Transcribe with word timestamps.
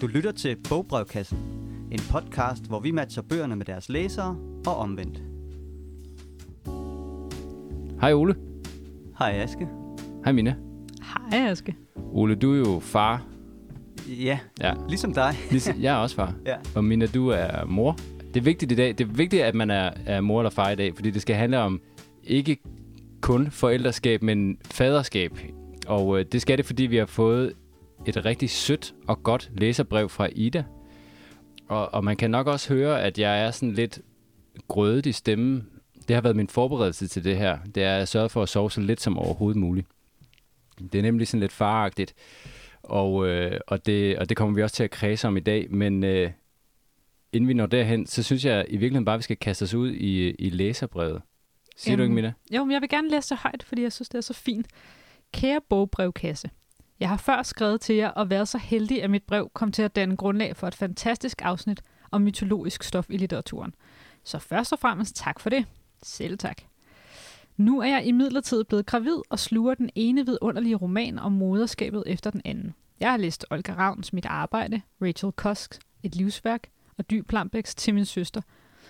Du 0.00 0.06
lytter 0.06 0.32
til 0.32 0.56
Bogbrevkassen, 0.68 1.38
en 1.92 1.98
podcast, 2.10 2.66
hvor 2.66 2.80
vi 2.80 2.90
matcher 2.90 3.22
bøgerne 3.22 3.56
med 3.56 3.64
deres 3.66 3.88
læsere 3.88 4.36
og 4.66 4.76
omvendt. 4.76 5.22
Hej 8.00 8.12
Ole. 8.12 8.34
Hej 9.18 9.30
Aske. 9.42 9.68
Hej 10.24 10.32
Mina. 10.32 10.56
Hej, 11.30 11.50
Aske. 11.50 11.76
Ole, 12.12 12.34
du 12.34 12.52
er 12.54 12.58
jo 12.58 12.78
far. 12.80 13.26
Ja, 14.08 14.38
Ja, 14.60 14.72
ligesom 14.88 15.12
dig. 15.14 15.34
ligesom, 15.50 15.74
jeg 15.80 15.94
er 15.94 15.98
også 15.98 16.16
far. 16.16 16.34
Ja. 16.46 16.56
Og 16.74 16.84
Mina, 16.84 17.06
du 17.06 17.28
er 17.28 17.64
mor. 17.64 17.96
Det 18.34 18.40
er 18.40 18.44
vigtigt 18.44 18.72
i 18.72 18.74
dag. 18.74 18.88
Det 18.88 19.00
er 19.00 19.12
vigtigt, 19.12 19.42
at 19.42 19.54
man 19.54 19.70
er, 19.70 19.90
er 20.06 20.20
mor 20.20 20.40
eller 20.40 20.50
far 20.50 20.70
i 20.70 20.76
dag, 20.76 20.94
fordi 20.94 21.10
det 21.10 21.22
skal 21.22 21.36
handle 21.36 21.58
om 21.58 21.80
ikke 22.24 22.56
kun 23.20 23.50
forældreskab, 23.50 24.22
men 24.22 24.56
faderskab. 24.64 25.38
Og 25.86 26.18
øh, 26.20 26.24
det 26.32 26.42
skal 26.42 26.58
det, 26.58 26.66
fordi 26.66 26.82
vi 26.82 26.96
har 26.96 27.06
fået 27.06 27.52
et 28.06 28.24
rigtig 28.24 28.50
sødt 28.50 28.94
og 29.08 29.22
godt 29.22 29.50
læserbrev 29.54 30.08
fra 30.08 30.28
Ida. 30.32 30.64
Og, 31.68 31.94
og 31.94 32.04
man 32.04 32.16
kan 32.16 32.30
nok 32.30 32.46
også 32.46 32.74
høre, 32.74 33.02
at 33.02 33.18
jeg 33.18 33.42
er 33.42 33.50
sådan 33.50 33.72
lidt 33.72 34.00
grødet 34.68 35.06
i 35.06 35.12
stemmen. 35.12 35.66
Det 36.08 36.14
har 36.16 36.20
været 36.20 36.36
min 36.36 36.48
forberedelse 36.48 37.08
til 37.08 37.24
det 37.24 37.36
her. 37.36 37.58
Det 37.74 37.82
er 37.82 37.96
at 37.96 38.08
sørge 38.08 38.28
for 38.28 38.42
at 38.42 38.48
sove 38.48 38.70
så 38.70 38.80
lidt 38.80 39.00
som 39.00 39.18
overhovedet 39.18 39.60
muligt. 39.60 39.86
Det 40.92 40.98
er 40.98 41.02
nemlig 41.02 41.28
sådan 41.28 41.40
lidt 41.40 41.52
faragtigt. 41.52 42.14
Og, 42.82 43.26
øh, 43.28 43.60
og, 43.66 43.86
det, 43.86 44.18
og 44.18 44.28
det 44.28 44.36
kommer 44.36 44.54
vi 44.54 44.62
også 44.62 44.76
til 44.76 44.84
at 44.84 44.90
kredse 44.90 45.28
om 45.28 45.36
i 45.36 45.40
dag. 45.40 45.70
Men 45.70 46.04
øh, 46.04 46.30
inden 47.32 47.48
vi 47.48 47.54
når 47.54 47.66
derhen, 47.66 48.06
så 48.06 48.22
synes 48.22 48.44
jeg 48.44 48.66
i 48.68 48.76
virkeligheden 48.76 49.04
bare, 49.04 49.14
at 49.14 49.18
vi 49.18 49.22
skal 49.22 49.36
kaste 49.36 49.62
os 49.62 49.74
ud 49.74 49.90
i, 49.92 50.30
i 50.30 50.50
læserbrevet. 50.50 51.22
Siger 51.76 51.96
du 51.96 52.02
Øhm, 52.02 52.12
ikke, 52.12 52.14
Mina? 52.14 52.32
Jo, 52.54 52.64
men 52.64 52.72
jeg 52.72 52.80
vil 52.80 52.88
gerne 52.88 53.10
læse 53.10 53.28
det 53.30 53.38
højt, 53.38 53.62
fordi 53.62 53.82
jeg 53.82 53.92
synes, 53.92 54.08
det 54.08 54.18
er 54.18 54.22
så 54.22 54.34
fint. 54.34 54.66
Kære 55.34 55.60
bogbrevkasse. 55.68 56.50
Jeg 57.00 57.08
har 57.08 57.16
før 57.16 57.42
skrevet 57.42 57.80
til 57.80 57.96
jer 57.96 58.08
og 58.08 58.30
været 58.30 58.48
så 58.48 58.58
heldig, 58.58 59.02
at 59.02 59.10
mit 59.10 59.22
brev 59.22 59.50
kom 59.54 59.72
til 59.72 59.82
at 59.82 59.96
danne 59.96 60.16
grundlag 60.16 60.56
for 60.56 60.66
et 60.66 60.74
fantastisk 60.74 61.42
afsnit 61.44 61.82
om 62.10 62.22
mytologisk 62.22 62.82
stof 62.82 63.06
i 63.08 63.16
litteraturen. 63.16 63.74
Så 64.24 64.38
først 64.38 64.72
og 64.72 64.78
fremmest 64.78 65.16
tak 65.16 65.40
for 65.40 65.50
det. 65.50 65.66
Selv 66.02 66.38
tak. 66.38 66.62
Nu 67.56 67.80
er 67.80 67.86
jeg 67.86 68.06
i 68.06 68.12
blevet 68.68 68.86
gravid 68.86 69.16
og 69.30 69.38
sluger 69.38 69.74
den 69.74 69.90
ene 69.94 70.26
vidunderlige 70.26 70.76
roman 70.76 71.18
om 71.18 71.32
moderskabet 71.32 72.02
efter 72.06 72.30
den 72.30 72.42
anden. 72.44 72.74
Jeg 73.00 73.10
har 73.10 73.16
læst 73.16 73.46
Olga 73.50 73.72
Ravns 73.72 74.12
Mit 74.12 74.26
Arbejde, 74.26 74.82
Rachel 75.02 75.32
Cusks 75.36 75.78
Et 76.02 76.14
Livsværk 76.14 76.68
og 76.98 77.10
Dy 77.10 77.22
Plambæks 77.22 77.74
Til 77.74 77.94
min 77.94 78.04
søster. 78.04 78.40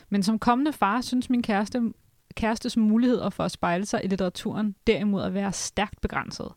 Men 0.09 0.23
som 0.23 0.39
kommende 0.39 0.73
far 0.73 1.01
synes 1.01 1.31
min 1.31 1.43
kæreste 1.43 1.93
kærestes 2.35 2.77
muligheder 2.77 3.31
for 3.31 3.45
at 3.45 3.51
spejle 3.51 3.87
sig 3.87 4.05
i 4.05 4.07
litteraturen 4.07 4.75
derimod 4.87 5.23
at 5.23 5.35
være 5.35 5.53
stærkt 5.53 6.01
begrænset. 6.01 6.53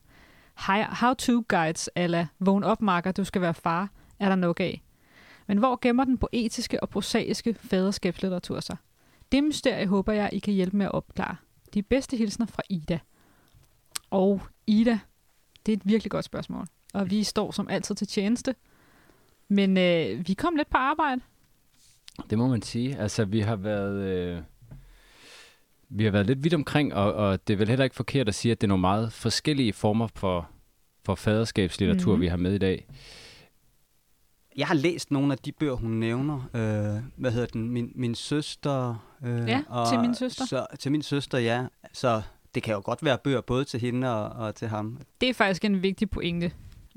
Hi- 0.59 0.96
How-to 1.02 1.44
guides 1.48 1.90
ala 1.96 2.28
Vågn 2.40 2.64
op, 2.64 2.82
makker, 2.82 3.12
du 3.12 3.23
skal 3.23 3.42
være 3.42 3.54
far, 3.54 3.90
er 4.20 4.30
der 4.30 4.36
nok 4.36 4.59
af. 4.59 4.84
Men 5.48 5.58
hvor 5.58 5.80
gemmer 5.82 6.04
den 6.04 6.18
poetiske 6.18 6.84
og 6.84 6.90
prosaiske 6.90 7.54
faderskabslitteratur 7.54 8.59
sig? 8.59 8.78
Det 9.31 9.44
mysterie 9.44 9.88
håber 9.88 10.14
jeg, 10.14 10.30
I 10.34 10.40
kan 10.40 10.54
hjælpe 10.54 10.78
med 10.78 10.86
at 10.86 10.92
opklare. 10.92 11.36
De 11.74 11.81
bedste 11.81 12.18
hilsner 12.18 12.46
fra 12.46 12.62
Ida. 12.70 13.00
Og 14.09 14.42
Ida, 14.68 15.00
det 15.66 15.72
er 15.72 15.78
et 15.78 15.81
virkelig 15.88 16.12
godt 16.12 16.26
spørgsmål. 16.26 16.68
Og 16.94 17.09
vi 17.09 17.24
står 17.24 17.52
som 17.52 17.68
altid 17.70 17.96
til 17.96 18.08
tjeneste. 18.08 18.56
Men 19.48 19.78
øh, 19.78 20.28
vi 20.28 20.34
kom 20.34 20.56
lidt 20.56 20.70
på 20.70 20.78
arbejde. 20.78 21.22
Det 22.30 22.38
må 22.38 22.48
man 22.48 22.62
sige. 22.62 22.98
Altså, 22.98 23.26
vi 23.26 23.40
har 23.40 23.56
været... 23.56 23.96
Øh, 24.04 24.42
vi 25.96 26.04
har 26.04 26.12
været 26.12 26.28
lidt 26.28 26.44
vidt 26.44 26.54
omkring, 26.54 26.94
og, 26.94 27.14
og 27.14 27.48
det 27.48 27.54
er 27.54 27.58
vel 27.58 27.68
heller 27.68 27.84
ikke 27.84 27.96
forkert 27.96 28.28
at 28.28 28.36
sige, 28.36 28.52
at 28.52 28.62
det 28.62 28.68
er 28.68 28.70
nogle 28.70 28.82
meget 28.82 29.14
forskellige 29.14 29.74
former 29.74 30.08
for, 30.16 30.50
for 31.06 31.16
faderskabslitteratur, 31.16 32.12
mm-hmm. 32.12 32.22
vi 32.22 32.28
har 32.28 32.38
med 32.38 32.54
i 32.54 32.58
dag. 32.58 32.88
Jeg 34.58 34.68
har 34.68 34.76
læst 34.76 35.12
nogle 35.12 35.32
af 35.32 35.38
de 35.38 35.52
bøger, 35.52 35.74
hun 35.74 35.92
nævner. 35.92 36.50
Øh, 36.54 37.04
hvad 37.18 37.32
hedder 37.32 37.48
den? 37.48 37.70
Min, 37.70 37.92
min 37.96 38.16
søster. 38.16 39.06
Øh, 39.26 39.48
Ja, 39.48 39.62
Til 39.90 40.00
min 40.00 40.16
søster. 40.16 40.46
Så, 40.46 40.66
til 40.80 40.92
min 40.92 41.02
søster, 41.02 41.38
ja. 41.38 41.66
Så 41.94 42.22
det 42.56 42.64
kan 42.64 42.74
jo 42.74 42.82
godt 42.86 43.03
være 43.06 43.18
bøger 43.24 43.42
både 43.42 43.66
til 43.66 43.80
hende 43.80 44.16
og, 44.16 44.46
og 44.46 44.56
til 44.56 44.68
ham. 44.68 44.98
Det 45.22 45.30
er 45.30 45.34
faktisk 45.34 45.66
en 45.66 45.84
vigtig 45.84 46.09
pointe. 46.09 46.52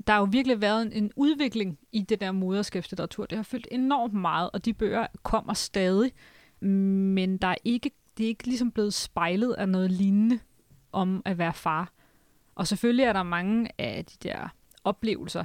Der 0.07 0.13
har 0.13 0.19
jo 0.19 0.27
virkelig 0.31 0.61
været 0.61 0.81
en, 0.81 0.91
en 0.91 1.11
udvikling 1.15 1.77
i 1.91 2.01
det 2.01 2.21
der 2.21 2.31
moderskabslitteratur. 2.31 3.25
Det 3.25 3.35
har 3.35 3.43
fyldt 3.43 3.67
enormt 3.71 4.13
meget, 4.13 4.49
og 4.53 4.65
de 4.65 4.73
bøger 4.73 5.07
kommer 5.23 5.53
stadig. 5.53 6.11
Men 6.59 7.37
der 7.37 7.47
er 7.47 7.55
ikke, 7.63 7.91
det 8.17 8.23
er 8.23 8.27
ikke 8.27 8.47
ligesom 8.47 8.71
blevet 8.71 8.93
spejlet 8.93 9.53
af 9.53 9.69
noget 9.69 9.91
lignende 9.91 10.39
om 10.91 11.21
at 11.25 11.37
være 11.37 11.53
far. 11.53 11.91
Og 12.55 12.67
selvfølgelig 12.67 13.03
er 13.03 13.13
der 13.13 13.23
mange 13.23 13.69
af 13.77 14.05
de 14.05 14.29
der 14.29 14.49
oplevelser, 14.83 15.43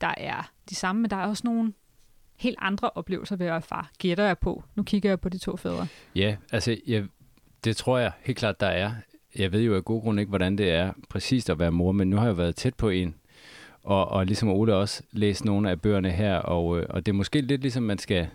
der 0.00 0.14
er 0.16 0.50
de 0.70 0.74
samme, 0.74 1.02
men 1.02 1.10
der 1.10 1.16
er 1.16 1.26
også 1.26 1.42
nogle 1.44 1.72
helt 2.36 2.58
andre 2.60 2.90
oplevelser 2.90 3.36
ved 3.36 3.46
at 3.46 3.52
være 3.52 3.62
far. 3.62 3.90
Gætter 3.98 4.24
jeg 4.24 4.38
på. 4.38 4.64
Nu 4.74 4.82
kigger 4.82 5.10
jeg 5.10 5.20
på 5.20 5.28
de 5.28 5.38
to 5.38 5.56
fædre. 5.56 5.86
Ja, 6.14 6.36
altså, 6.52 6.76
jeg, 6.86 7.04
det 7.64 7.76
tror 7.76 7.98
jeg 7.98 8.12
helt 8.20 8.38
klart, 8.38 8.60
der 8.60 8.66
er. 8.66 8.92
Jeg 9.36 9.52
ved 9.52 9.62
jo 9.62 9.76
af 9.76 9.84
god 9.84 10.02
grund 10.02 10.20
ikke, 10.20 10.28
hvordan 10.28 10.58
det 10.58 10.70
er 10.70 10.92
præcist 11.08 11.50
at 11.50 11.58
være 11.58 11.72
mor, 11.72 11.92
men 11.92 12.10
nu 12.10 12.16
har 12.16 12.26
jeg 12.26 12.36
været 12.36 12.56
tæt 12.56 12.74
på 12.74 12.88
en. 12.88 13.14
Og, 13.82 14.08
og 14.08 14.26
ligesom 14.26 14.48
Ole 14.48 14.74
også 14.74 15.02
læst 15.12 15.44
nogle 15.44 15.70
af 15.70 15.80
bøgerne 15.80 16.10
her, 16.10 16.36
og, 16.36 16.78
øh, 16.78 16.86
og 16.90 17.06
det 17.06 17.12
er 17.12 17.16
måske 17.16 17.40
lidt 17.40 17.60
ligesom, 17.60 17.82
man 17.82 17.98
skal 17.98 18.28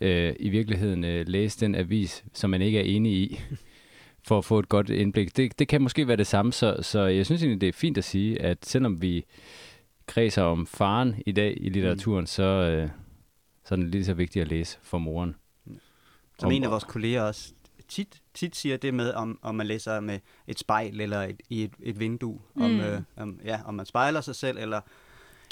øh, 0.00 0.34
i 0.38 0.48
virkeligheden 0.48 1.04
øh, 1.04 1.28
læse 1.28 1.60
den 1.60 1.74
avis, 1.74 2.24
som 2.32 2.50
man 2.50 2.62
ikke 2.62 2.78
er 2.78 2.84
enig 2.84 3.12
i, 3.12 3.40
for 4.28 4.38
at 4.38 4.44
få 4.44 4.58
et 4.58 4.68
godt 4.68 4.90
indblik. 4.90 5.36
Det, 5.36 5.58
det 5.58 5.68
kan 5.68 5.82
måske 5.82 6.08
være 6.08 6.16
det 6.16 6.26
samme, 6.26 6.52
så, 6.52 6.76
så 6.82 7.00
jeg 7.00 7.26
synes 7.26 7.42
egentlig, 7.42 7.60
det 7.60 7.68
er 7.68 7.72
fint 7.72 7.98
at 7.98 8.04
sige, 8.04 8.42
at 8.42 8.66
selvom 8.66 9.02
vi 9.02 9.24
kredser 10.06 10.42
om 10.42 10.66
faren 10.66 11.14
i 11.26 11.32
dag 11.32 11.56
i 11.60 11.68
litteraturen, 11.68 12.22
mm. 12.22 12.26
så, 12.26 12.42
øh, 12.42 12.88
så 13.64 13.74
er 13.74 13.76
det 13.76 13.88
lige 13.88 14.04
så 14.04 14.14
vigtigt 14.14 14.42
at 14.42 14.48
læse 14.48 14.78
for 14.82 14.98
moren. 14.98 15.36
Som 16.38 16.46
Om- 16.46 16.52
en 16.52 16.64
af 16.64 16.70
vores 16.70 16.84
kolleger 16.84 17.22
også 17.22 17.52
tit, 17.88 18.22
tit 18.34 18.56
siger 18.56 18.76
det 18.76 18.94
med, 18.94 19.12
om, 19.12 19.38
om 19.42 19.54
man 19.54 19.66
læser 19.66 20.00
med 20.00 20.18
et 20.46 20.58
spejl 20.58 21.00
eller 21.00 21.22
et, 21.22 21.40
i 21.48 21.64
et, 21.64 21.72
et 21.82 22.00
vindue. 22.00 22.40
Mm. 22.54 22.62
Om, 22.62 22.80
øh, 22.80 23.00
om, 23.16 23.40
ja, 23.44 23.60
om 23.64 23.74
man 23.74 23.86
spejler 23.86 24.20
sig 24.20 24.34
selv, 24.34 24.58
eller, 24.58 24.80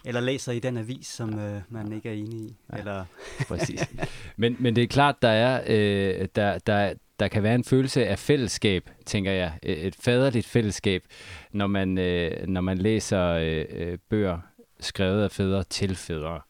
eller 0.04 0.20
læser 0.20 0.52
i 0.52 0.58
den 0.58 0.76
avis, 0.76 1.06
som 1.06 1.38
øh, 1.38 1.60
man 1.68 1.92
ikke 1.92 2.08
er 2.08 2.12
enig 2.12 2.40
i. 2.40 2.56
Ja. 2.72 2.78
Eller, 2.78 3.04
Præcis. 3.48 3.80
men, 4.36 4.56
men 4.58 4.76
det 4.76 4.82
er 4.82 4.88
klart, 4.88 5.22
der 5.22 5.28
er 5.28 5.62
øh, 5.66 6.28
der, 6.36 6.58
der, 6.58 6.94
der 7.20 7.28
kan 7.28 7.42
være 7.42 7.54
en 7.54 7.64
følelse 7.64 8.06
af 8.06 8.18
fællesskab, 8.18 8.90
tænker 9.06 9.32
jeg. 9.32 9.52
Et 9.62 9.86
et 9.86 9.96
faderligt 10.00 10.46
fællesskab, 10.46 11.04
når 11.52 11.66
man, 11.66 11.98
øh, 11.98 12.46
når 12.46 12.60
man 12.60 12.78
læser 12.78 13.26
øh, 13.28 13.64
øh, 13.70 13.98
bøger 14.10 14.38
skrevet 14.80 15.22
af 15.24 15.30
fædre 15.30 15.64
til 15.64 15.96
fædre. 15.96 16.40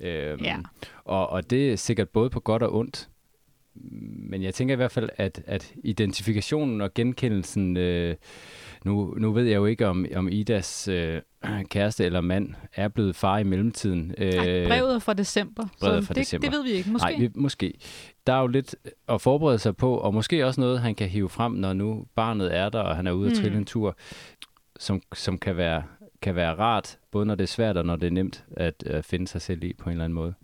Øhm, 0.00 0.44
Ja. 0.44 0.56
og, 1.04 1.30
og 1.30 1.50
det 1.50 1.72
er 1.72 1.76
sikkert 1.76 2.08
både 2.08 2.30
på 2.30 2.40
godt 2.40 2.62
og 2.62 2.74
ondt. 2.74 3.08
Men 4.30 4.42
jeg 4.42 4.54
tænker 4.54 4.72
i 4.74 4.76
hvert 4.76 4.92
fald, 4.92 5.08
at, 5.16 5.42
at 5.46 5.72
identifikationen 5.84 6.80
og 6.80 6.94
genkendelsen, 6.94 7.76
øh, 7.76 8.16
nu, 8.84 9.14
nu 9.18 9.32
ved 9.32 9.44
jeg 9.44 9.56
jo 9.56 9.66
ikke, 9.66 9.88
om, 9.88 10.06
om 10.16 10.28
Idas 10.28 10.88
øh, 10.88 11.20
kæreste 11.70 12.04
eller 12.04 12.20
mand 12.20 12.54
er 12.74 12.88
blevet 12.88 13.16
far 13.16 13.38
i 13.38 13.42
mellemtiden. 13.44 14.14
Øh, 14.18 14.34
Nej, 14.34 14.66
brevet 14.66 14.94
er 14.94 14.98
fra 14.98 15.12
december. 15.14 15.66
brevet 15.80 16.02
så 16.04 16.06
fra 16.06 16.14
det, 16.14 16.20
december. 16.20 16.48
det 16.48 16.56
ved 16.56 16.64
vi 16.64 16.70
ikke. 16.70 16.90
Måske. 16.90 17.04
Nej, 17.10 17.20
vi, 17.20 17.30
måske. 17.34 17.74
Der 18.26 18.32
er 18.32 18.40
jo 18.40 18.46
lidt 18.46 18.76
at 19.08 19.20
forberede 19.20 19.58
sig 19.58 19.76
på, 19.76 19.94
og 19.96 20.14
måske 20.14 20.46
også 20.46 20.60
noget, 20.60 20.80
han 20.80 20.94
kan 20.94 21.08
hive 21.08 21.28
frem, 21.28 21.52
når 21.52 21.72
nu 21.72 22.06
barnet 22.14 22.56
er 22.56 22.68
der, 22.68 22.80
og 22.80 22.96
han 22.96 23.06
er 23.06 23.12
ude 23.12 23.30
at 23.30 23.36
Mm. 23.36 23.42
trille 23.42 23.58
en 23.58 23.64
tur, 23.64 23.96
som, 24.78 25.02
som 25.14 25.38
kan, 25.38 25.56
være, 25.56 25.82
kan 26.22 26.34
være 26.34 26.54
rart, 26.54 26.98
både 27.10 27.26
når 27.26 27.34
det 27.34 27.42
er 27.44 27.48
svært, 27.48 27.76
og 27.76 27.84
når 27.86 27.96
det 27.96 28.06
er 28.06 28.10
nemt 28.10 28.44
at, 28.56 28.82
at 28.86 29.04
finde 29.04 29.28
sig 29.28 29.42
selv 29.42 29.64
i 29.64 29.72
på 29.72 29.84
en 29.84 29.90
eller 29.90 30.04
anden 30.04 30.14
måde. 30.14 30.34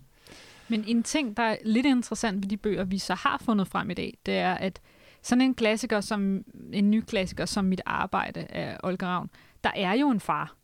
Men 0.67 0.83
en 0.87 1.03
ting, 1.03 1.37
der 1.37 1.43
er 1.43 1.55
lidt 1.65 1.85
interessant 1.85 2.35
ved 2.43 2.49
de 2.49 2.57
bøger, 2.57 2.83
vi 2.83 2.97
så 2.97 3.13
har 3.13 3.41
fundet 3.45 3.67
frem 3.67 3.89
i 3.89 3.93
dag, 3.93 4.17
det 4.25 4.33
er, 4.33 4.53
at 4.53 4.79
sådan 5.21 5.41
en 5.41 5.53
klassiker 5.55 6.01
som 6.01 6.43
en 6.73 6.91
ny 6.91 7.01
klassiker 7.01 7.45
som 7.45 7.65
Mit 7.65 7.81
Arbejde 7.85 8.39
af 8.49 8.77
Olga 8.83 9.05
Ravn, 9.05 9.29
der 9.63 9.71
er 9.75 9.93
jo 9.93 10.09
en 10.09 10.19
far. 10.19 10.55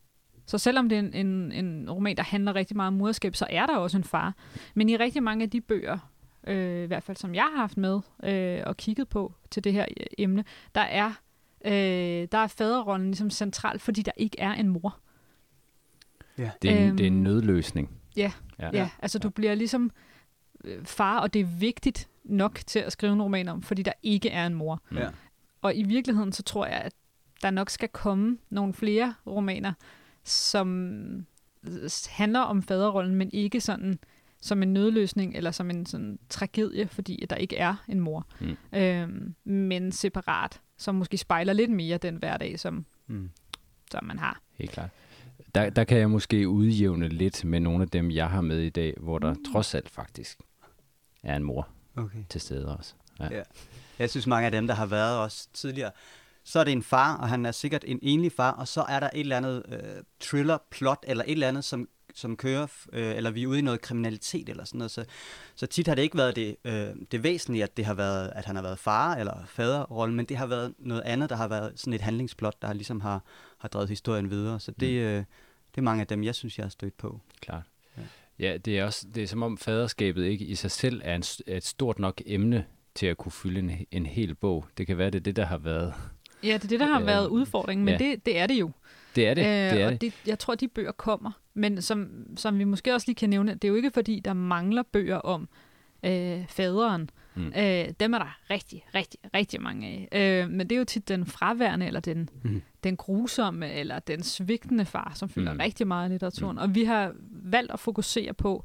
Så 0.46 0.58
selvom 0.58 0.88
det 0.88 0.96
er 0.96 1.02
en, 1.02 1.26
en, 1.26 1.52
en 1.52 1.90
roman, 1.90 2.16
der 2.16 2.22
handler 2.22 2.54
rigtig 2.54 2.76
meget 2.76 2.86
om 2.88 2.94
moderskab, 2.94 3.36
så 3.36 3.46
er 3.50 3.66
der 3.66 3.76
også 3.76 3.96
en 3.96 4.04
far. 4.04 4.34
Men 4.74 4.88
i 4.88 4.96
rigtig 4.96 5.22
mange 5.22 5.42
af 5.42 5.50
de 5.50 5.60
bøger, 5.60 5.98
øh, 6.46 6.82
i 6.84 6.86
hvert 6.86 7.02
fald 7.02 7.16
som 7.16 7.34
jeg 7.34 7.42
har 7.54 7.56
haft 7.60 7.76
med 7.76 8.00
øh, 8.24 8.62
og 8.66 8.76
kigget 8.76 9.08
på 9.08 9.32
til 9.50 9.64
det 9.64 9.72
her 9.72 9.84
øh, 10.00 10.06
emne, 10.18 10.44
der 10.74 10.80
er, 10.80 11.12
øh, 11.64 12.28
der 12.32 12.38
er 12.38 12.46
faderrollen 12.46 13.06
ligesom 13.06 13.30
central, 13.30 13.78
fordi 13.78 14.02
der 14.02 14.12
ikke 14.16 14.40
er 14.40 14.52
en 14.52 14.68
mor. 14.68 14.98
ja. 16.38 16.50
Det 16.62 16.70
er, 16.70 16.76
en, 16.88 16.98
det 16.98 17.04
er 17.04 17.06
en 17.06 17.14
Øhm, 17.14 17.22
nødløsning. 17.22 17.90
ja. 18.16 18.32
ja. 18.58 18.70
Ja, 18.72 18.88
altså 19.02 19.18
du 19.18 19.30
bliver 19.30 19.54
ligesom 19.54 19.90
øh, 20.64 20.84
far, 20.84 21.18
og 21.20 21.34
det 21.34 21.40
er 21.40 21.44
vigtigt 21.58 22.08
nok 22.28 22.60
til 22.66 22.78
at 22.78 22.92
skrive 22.92 23.12
en 23.12 23.22
roman 23.22 23.48
om, 23.48 23.62
fordi 23.62 23.82
der 23.82 23.92
ikke 24.02 24.28
er 24.30 24.46
en 24.46 24.54
mor. 24.54 24.82
Mm. 24.90 24.96
Ja. 24.96 25.08
Og 25.62 25.74
i 25.76 25.82
virkeligheden, 25.82 26.32
så 26.32 26.42
tror 26.42 26.66
jeg, 26.66 26.80
at 26.80 26.92
der 27.42 27.50
nok 27.50 27.70
skal 27.70 27.88
komme 27.88 28.38
nogle 28.50 28.74
flere 28.74 29.14
romaner, 29.26 29.72
som 30.24 31.26
handler 32.08 32.40
om 32.40 32.62
faderrollen, 32.62 33.14
men 33.14 33.30
ikke 33.32 33.60
sådan 33.60 33.98
som 34.40 34.62
en 34.62 34.72
nødløsning 34.72 35.36
eller 35.36 35.50
som 35.50 35.70
en 35.70 35.86
sådan 35.86 36.18
tragedie, 36.28 36.88
fordi 36.88 37.22
at 37.22 37.30
der 37.30 37.36
ikke 37.36 37.56
er 37.56 37.74
en 37.88 38.00
mor. 38.00 38.26
Mm. 38.40 38.56
Øhm, 38.78 39.34
men 39.44 39.92
separat, 39.92 40.60
som 40.76 40.94
måske 40.94 41.18
spejler 41.18 41.52
lidt 41.52 41.70
mere 41.70 41.98
den 41.98 42.16
hverdag, 42.16 42.58
som, 42.60 42.84
Mm. 43.06 43.30
som 43.90 44.04
man 44.04 44.18
har. 44.18 44.40
Helt 44.54 44.70
klart. 44.70 44.90
Der, 45.54 45.70
der 45.70 45.84
kan 45.84 45.98
jeg 45.98 46.10
måske 46.10 46.48
udjævne 46.48 47.08
lidt 47.08 47.44
med 47.44 47.60
nogle 47.60 47.82
af 47.82 47.88
dem, 47.88 48.10
jeg 48.10 48.30
har 48.30 48.40
med 48.40 48.60
i 48.60 48.70
dag, 48.70 48.94
hvor 49.00 49.18
der 49.18 49.34
trods 49.52 49.74
alt 49.74 49.90
faktisk 49.90 50.38
er 51.22 51.36
en 51.36 51.42
mor 51.42 51.68
Okay. 51.98 52.24
til 52.28 52.40
stede 52.40 52.76
også. 52.76 52.94
Ja. 53.20 53.28
Ja. 53.30 53.42
Jeg 53.98 54.10
synes, 54.10 54.26
mange 54.26 54.46
af 54.46 54.52
dem, 54.52 54.66
der 54.66 54.74
har 54.74 54.86
været 54.86 55.18
også 55.18 55.48
tidligere, 55.52 55.90
så 56.44 56.60
er 56.60 56.64
det 56.64 56.72
en 56.72 56.82
far, 56.82 57.16
og 57.16 57.28
han 57.28 57.46
er 57.46 57.52
sikkert 57.52 57.84
en 57.86 57.98
enlig 58.02 58.32
far, 58.32 58.50
og 58.50 58.68
så 58.68 58.82
er 58.82 59.00
der 59.00 59.10
et 59.14 59.20
eller 59.20 59.36
andet 59.36 59.62
øh, 59.68 60.02
thriller-plot, 60.20 61.04
eller 61.08 61.24
et 61.24 61.32
eller 61.32 61.48
andet, 61.48 61.64
som, 61.64 61.88
som 62.14 62.36
kører, 62.36 62.66
øh, 62.92 63.16
eller 63.16 63.30
vi 63.30 63.42
er 63.42 63.46
ude 63.46 63.58
i 63.58 63.62
noget 63.62 63.80
kriminalitet, 63.80 64.48
eller 64.48 64.64
sådan 64.64 64.78
noget. 64.78 64.90
Så, 64.90 65.04
så 65.54 65.66
tit 65.66 65.86
har 65.88 65.94
det 65.94 66.02
ikke 66.02 66.16
været 66.16 66.36
det, 66.36 66.56
øh, 66.64 66.88
det 67.12 67.22
væsentlige, 67.22 67.62
at, 67.62 67.76
det 67.76 67.84
har 67.84 67.94
været, 67.94 68.32
at 68.34 68.44
han 68.44 68.56
har 68.56 68.62
været 68.62 68.78
far 68.78 69.14
eller 69.14 69.44
faderrollen, 69.46 70.16
men 70.16 70.26
det 70.26 70.36
har 70.36 70.46
været 70.46 70.74
noget 70.78 71.02
andet, 71.02 71.30
der 71.30 71.36
har 71.36 71.48
været 71.48 71.72
sådan 71.76 71.92
et 71.92 72.00
handlingsplot, 72.00 72.62
der 72.62 72.72
ligesom 72.72 73.00
har, 73.00 73.22
har 73.58 73.68
drevet 73.68 73.88
historien 73.88 74.30
videre. 74.30 74.60
Så 74.60 74.72
det, 74.80 74.92
øh, 74.92 75.24
det 75.70 75.78
er 75.78 75.82
mange 75.82 76.00
af 76.00 76.06
dem, 76.06 76.24
jeg 76.24 76.34
synes, 76.34 76.58
jeg 76.58 76.64
har 76.64 76.70
stødt 76.70 76.96
på. 76.96 77.20
Klart. 77.40 77.62
Ja. 78.38 78.56
Det 78.56 78.78
er 78.78 78.84
også 78.84 79.06
det 79.14 79.22
er 79.22 79.26
som 79.26 79.42
om 79.42 79.58
faderskabet 79.58 80.24
ikke 80.24 80.44
i 80.44 80.54
sig 80.54 80.70
selv 80.70 81.00
er, 81.04 81.14
en, 81.14 81.22
er 81.46 81.56
et 81.56 81.64
stort 81.64 81.98
nok 81.98 82.22
emne 82.26 82.64
til 82.94 83.06
at 83.06 83.16
kunne 83.16 83.32
fylde 83.32 83.58
en, 83.58 83.70
en 83.90 84.06
hel 84.06 84.34
bog. 84.34 84.66
Det 84.78 84.86
kan 84.86 84.98
være, 84.98 85.10
det 85.10 85.18
er 85.18 85.22
det, 85.22 85.36
der 85.36 85.46
har 85.46 85.58
været. 85.58 85.94
Ja, 86.42 86.54
det 86.54 86.64
er 86.64 86.68
det, 86.68 86.80
der 86.80 86.86
har 86.86 87.00
Øh, 87.00 87.06
været 87.06 87.28
udfordringen, 87.28 87.84
men 87.84 88.00
ja. 88.00 88.06
det, 88.06 88.26
det 88.26 88.38
er 88.38 88.46
det 88.46 88.54
jo. 88.60 88.70
Det 89.16 89.28
er 89.28 89.34
det. 89.34 89.44
det 89.44 89.80
er 89.80 89.86
og 89.86 89.92
det. 89.92 90.00
det, 90.00 90.12
jeg 90.26 90.38
tror, 90.38 90.54
de 90.54 90.68
bøger 90.68 90.92
kommer. 90.92 91.30
Men 91.54 91.82
som, 91.82 92.10
som 92.36 92.58
vi 92.58 92.64
måske 92.64 92.94
også 92.94 93.04
lige 93.08 93.16
kan 93.16 93.30
nævne, 93.30 93.54
det 93.54 93.64
er 93.64 93.68
jo 93.68 93.74
ikke 93.74 93.90
fordi, 93.90 94.20
der 94.24 94.32
mangler 94.32 94.82
bøger 94.82 95.16
om 95.16 95.48
øh, 96.02 96.46
faderen. 96.48 97.10
Mm. 97.38 97.52
Øh, 97.56 97.88
dem 98.00 98.14
er 98.14 98.18
der 98.18 98.38
rigtig, 98.50 98.84
rigtig, 98.94 99.20
rigtig 99.34 99.62
mange 99.62 100.08
af. 100.12 100.42
Øh, 100.42 100.50
men 100.50 100.60
det 100.70 100.72
er 100.76 100.78
jo 100.78 100.84
tit 100.84 101.08
den 101.08 101.26
fraværende, 101.26 101.86
eller 101.86 102.00
den, 102.00 102.28
Mm. 102.42 102.62
den 102.84 102.96
grusomme, 102.96 103.72
eller 103.72 103.98
den 103.98 104.22
svigtende 104.22 104.84
far, 104.84 105.12
som 105.14 105.28
fylder 105.28 105.52
Mm. 105.52 105.58
rigtig 105.58 105.86
meget 105.86 106.08
i 106.08 106.12
litteraturen. 106.12 106.54
Mm. 106.56 106.62
Og 106.62 106.74
vi 106.74 106.84
har 106.84 107.12
valgt 107.30 107.72
at 107.72 107.80
fokusere 107.80 108.34
på 108.34 108.64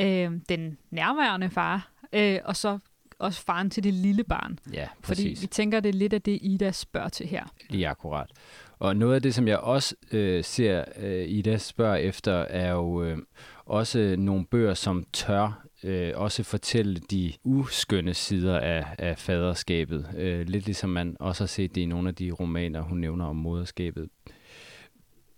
øh, 0.00 0.30
den 0.48 0.78
nærværende 0.90 1.50
far, 1.50 1.90
øh, 2.12 2.38
og 2.44 2.56
så 2.56 2.78
også 3.18 3.42
faren 3.44 3.70
til 3.70 3.84
det 3.84 3.94
lille 3.94 4.24
barn. 4.24 4.58
Ja, 4.72 4.88
Fordi 5.02 5.22
præcis. 5.22 5.42
vi 5.42 5.46
tænker, 5.46 5.80
det 5.80 5.88
er 5.88 5.92
lidt 5.92 6.12
af 6.12 6.22
det, 6.22 6.38
Ida 6.42 6.70
spørger 6.72 7.08
til 7.08 7.26
her. 7.26 7.44
Lige 7.70 7.88
akkurat. 7.88 8.30
Og 8.78 8.96
noget 8.96 9.14
af 9.14 9.22
det, 9.22 9.34
som 9.34 9.48
jeg 9.48 9.58
også 9.58 9.94
øh, 10.12 10.44
ser 10.44 10.84
øh, 10.96 11.28
Ida 11.28 11.56
spørger 11.58 11.96
efter, 11.96 12.32
er 12.32 12.72
jo 12.72 13.02
øh, 13.02 13.18
også 13.68 14.14
nogle 14.18 14.46
bøger, 14.46 14.74
som 14.74 15.04
tør 15.12 15.68
øh, 15.84 16.12
også 16.14 16.42
fortælle 16.42 17.00
de 17.10 17.32
uskønne 17.44 18.14
sider 18.14 18.58
af, 18.58 18.84
af 18.98 19.18
faderskabet. 19.18 20.06
Øh, 20.16 20.46
lidt 20.46 20.64
ligesom 20.66 20.90
man 20.90 21.16
også 21.20 21.42
har 21.42 21.46
set 21.46 21.74
det 21.74 21.80
i 21.80 21.86
nogle 21.86 22.08
af 22.08 22.14
de 22.14 22.30
romaner, 22.30 22.80
hun 22.82 22.98
nævner 22.98 23.24
om 23.24 23.36
moderskabet. 23.36 24.08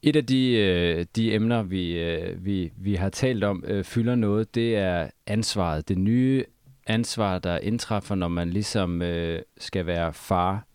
Et 0.02 0.16
af 0.16 0.26
de, 0.26 0.52
øh, 0.52 1.06
de 1.16 1.34
emner, 1.34 1.62
vi, 1.62 1.98
øh, 1.98 2.44
vi, 2.44 2.72
vi 2.76 2.94
har 2.94 3.08
talt 3.08 3.44
om, 3.44 3.64
øh, 3.66 3.84
fylder 3.84 4.14
noget, 4.14 4.54
det 4.54 4.76
er 4.76 5.10
ansvaret. 5.26 5.88
Det 5.88 5.98
nye 5.98 6.44
ansvar, 6.86 7.38
der 7.38 7.58
indtræffer, 7.58 8.14
når 8.14 8.28
man 8.28 8.50
ligesom 8.50 9.02
øh, 9.02 9.42
skal 9.58 9.86
være 9.86 10.12
far. 10.12 10.66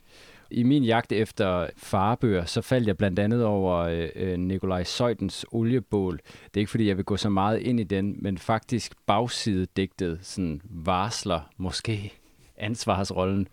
I 0.52 0.64
min 0.64 0.84
jagt 0.84 1.12
efter 1.12 1.68
farbøger, 1.78 2.46
så 2.46 2.62
faldt 2.62 2.88
jeg 2.88 2.98
blandt 2.98 3.20
andet 3.20 3.46
over 3.46 3.76
øh, 3.76 4.10
øh, 4.16 4.40
Nikolaj 4.40 4.84
Søjdens 4.84 5.46
oliebål. 5.52 6.18
Det 6.18 6.58
er 6.58 6.60
ikke, 6.60 6.72
fordi 6.72 6.88
jeg 6.88 6.98
vil 6.98 7.06
gå 7.06 7.18
så 7.18 7.30
meget 7.30 7.60
ind 7.60 7.80
i 7.80 7.84
den, 7.84 8.16
men 8.20 8.38
faktisk 8.38 8.94
bagsidedigtet 9.06 10.20
sådan 10.22 10.62
varsler 10.64 11.52
måske 11.58 12.14
ansvarsrollen 12.58 13.48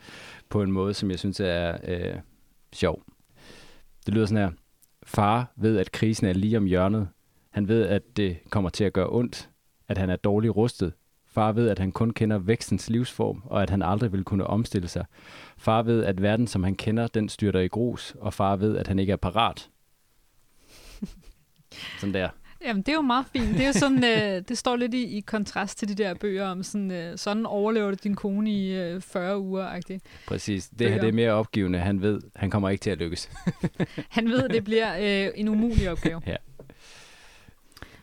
på 0.49 0.63
en 0.63 0.73
måde, 0.73 0.95
som 0.95 1.11
jeg 1.11 1.19
synes 1.19 1.41
er 1.41 1.77
øh, 1.89 2.15
sjov. 2.73 3.03
Det 4.07 4.15
lyder 4.15 4.27
sådan 4.27 4.45
her. 4.45 4.51
Far 5.03 5.53
ved, 5.57 5.79
at 5.79 5.93
krisen 5.93 6.27
er 6.27 6.33
lige 6.33 6.57
om 6.57 6.65
hjørnet. 6.65 7.09
Han 7.51 7.69
ved, 7.69 7.83
at 7.87 8.03
det 8.17 8.37
kommer 8.51 8.71
til 8.71 8.85
at 8.85 8.93
gøre 8.93 9.09
ondt. 9.11 9.49
At 9.89 9.99
han 9.99 10.11
er 10.11 10.17
dårligt 10.17 10.57
rustet. 10.57 10.93
Far 11.33 11.53
ved, 11.53 11.69
at 11.69 11.79
han 11.79 11.93
kun 11.93 12.11
kender 12.11 12.39
vækstens 12.39 12.91
livsform, 12.91 13.43
og 13.45 13.63
at 13.63 13.71
han 13.71 13.83
aldrig 13.83 14.13
vil 14.13 14.25
kunne 14.25 14.47
omstille 14.47 14.89
sig. 14.89 15.05
Far 15.59 15.83
ved, 15.83 16.05
at 16.05 16.23
verden, 16.23 16.47
som 16.47 16.65
han 16.65 16.75
kender, 16.75 17.07
den 17.07 17.29
styrter 17.29 17.61
i 17.61 17.69
grus, 17.69 18.15
og 18.21 18.35
far 18.35 18.57
ved, 18.57 18.77
at 18.77 18.89
han 18.89 18.99
ikke 18.99 19.13
er 19.13 19.17
parat. 19.17 19.71
Sådan 22.01 22.15
der. 22.15 22.29
Jamen, 22.65 22.83
det 22.83 22.89
er 22.89 22.97
jo 22.97 23.01
meget 23.01 23.27
fint. 23.33 23.49
Det, 23.49 23.63
er 23.63 23.67
jo 23.67 23.73
sådan, 23.73 24.05
øh, 24.05 24.43
det 24.49 24.59
står 24.59 24.77
lidt 24.77 24.95
i, 24.95 25.17
i 25.17 25.21
kontrast 25.21 25.79
til 25.79 25.89
de 25.89 25.95
der 25.95 26.15
bøger 26.15 26.47
om, 26.47 26.63
sådan, 26.63 26.91
øh, 26.91 27.19
sådan 27.19 27.47
overlever 27.47 27.91
du 27.91 27.97
din 28.05 28.15
kone 28.15 28.51
i 28.51 28.75
øh, 28.75 29.01
40 29.01 29.39
uger. 29.39 29.75
-agtigt. 29.75 29.99
Præcis. 30.27 30.69
Det 30.69 30.81
her 30.81 30.89
Bøger. 30.89 31.01
det 31.01 31.09
er 31.09 31.13
mere 31.13 31.33
opgivende. 31.33 31.79
Han 31.79 32.03
ved, 32.03 32.21
han 32.37 32.51
kommer 32.51 32.69
ikke 32.69 32.83
til 32.83 32.91
at 32.91 32.99
lykkes. 32.99 33.31
Han 34.09 34.29
ved, 34.29 34.43
at 34.43 34.51
det 34.51 34.65
bliver 34.65 35.27
øh, 35.27 35.33
en 35.35 35.49
umulig 35.49 35.91
opgave. 35.91 36.21
Ja. 36.33 36.37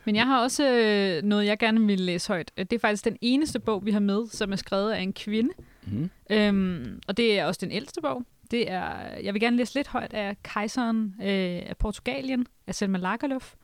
Men 0.06 0.16
jeg 0.16 0.26
har 0.26 0.42
også 0.42 0.70
øh, 0.70 1.24
noget, 1.24 1.46
jeg 1.46 1.60
gerne 1.60 1.86
vil 1.88 2.00
læse 2.00 2.28
højt. 2.28 2.52
Det 2.58 2.74
er 2.74 2.80
faktisk 2.80 3.06
den 3.06 3.18
eneste 3.22 3.60
bog, 3.60 3.86
vi 3.86 3.92
har 3.92 4.00
med, 4.00 4.28
som 4.28 4.52
er 4.52 4.56
skrevet 4.56 4.92
af 4.92 5.02
en 5.02 5.14
kvinde. 5.14 5.50
Mm. 5.88 6.10
Øhm, 6.30 7.00
og 7.08 7.18
det 7.18 7.40
er 7.40 7.46
også 7.46 7.60
den 7.64 7.72
ældste 7.72 8.02
bog. 8.02 8.24
Det 8.52 8.72
er, 8.72 9.18
jeg 9.24 9.34
vil 9.34 9.42
gerne 9.42 9.58
læse 9.58 9.76
lidt 9.76 9.88
højt 9.88 10.14
af 10.14 10.44
Kejseren 10.44 11.16
øh, 11.22 11.62
af 11.66 11.74
Portugalien, 11.80 12.46
af 12.68 12.76
Selma 12.76 12.98
Lagerlöf. 12.98 13.56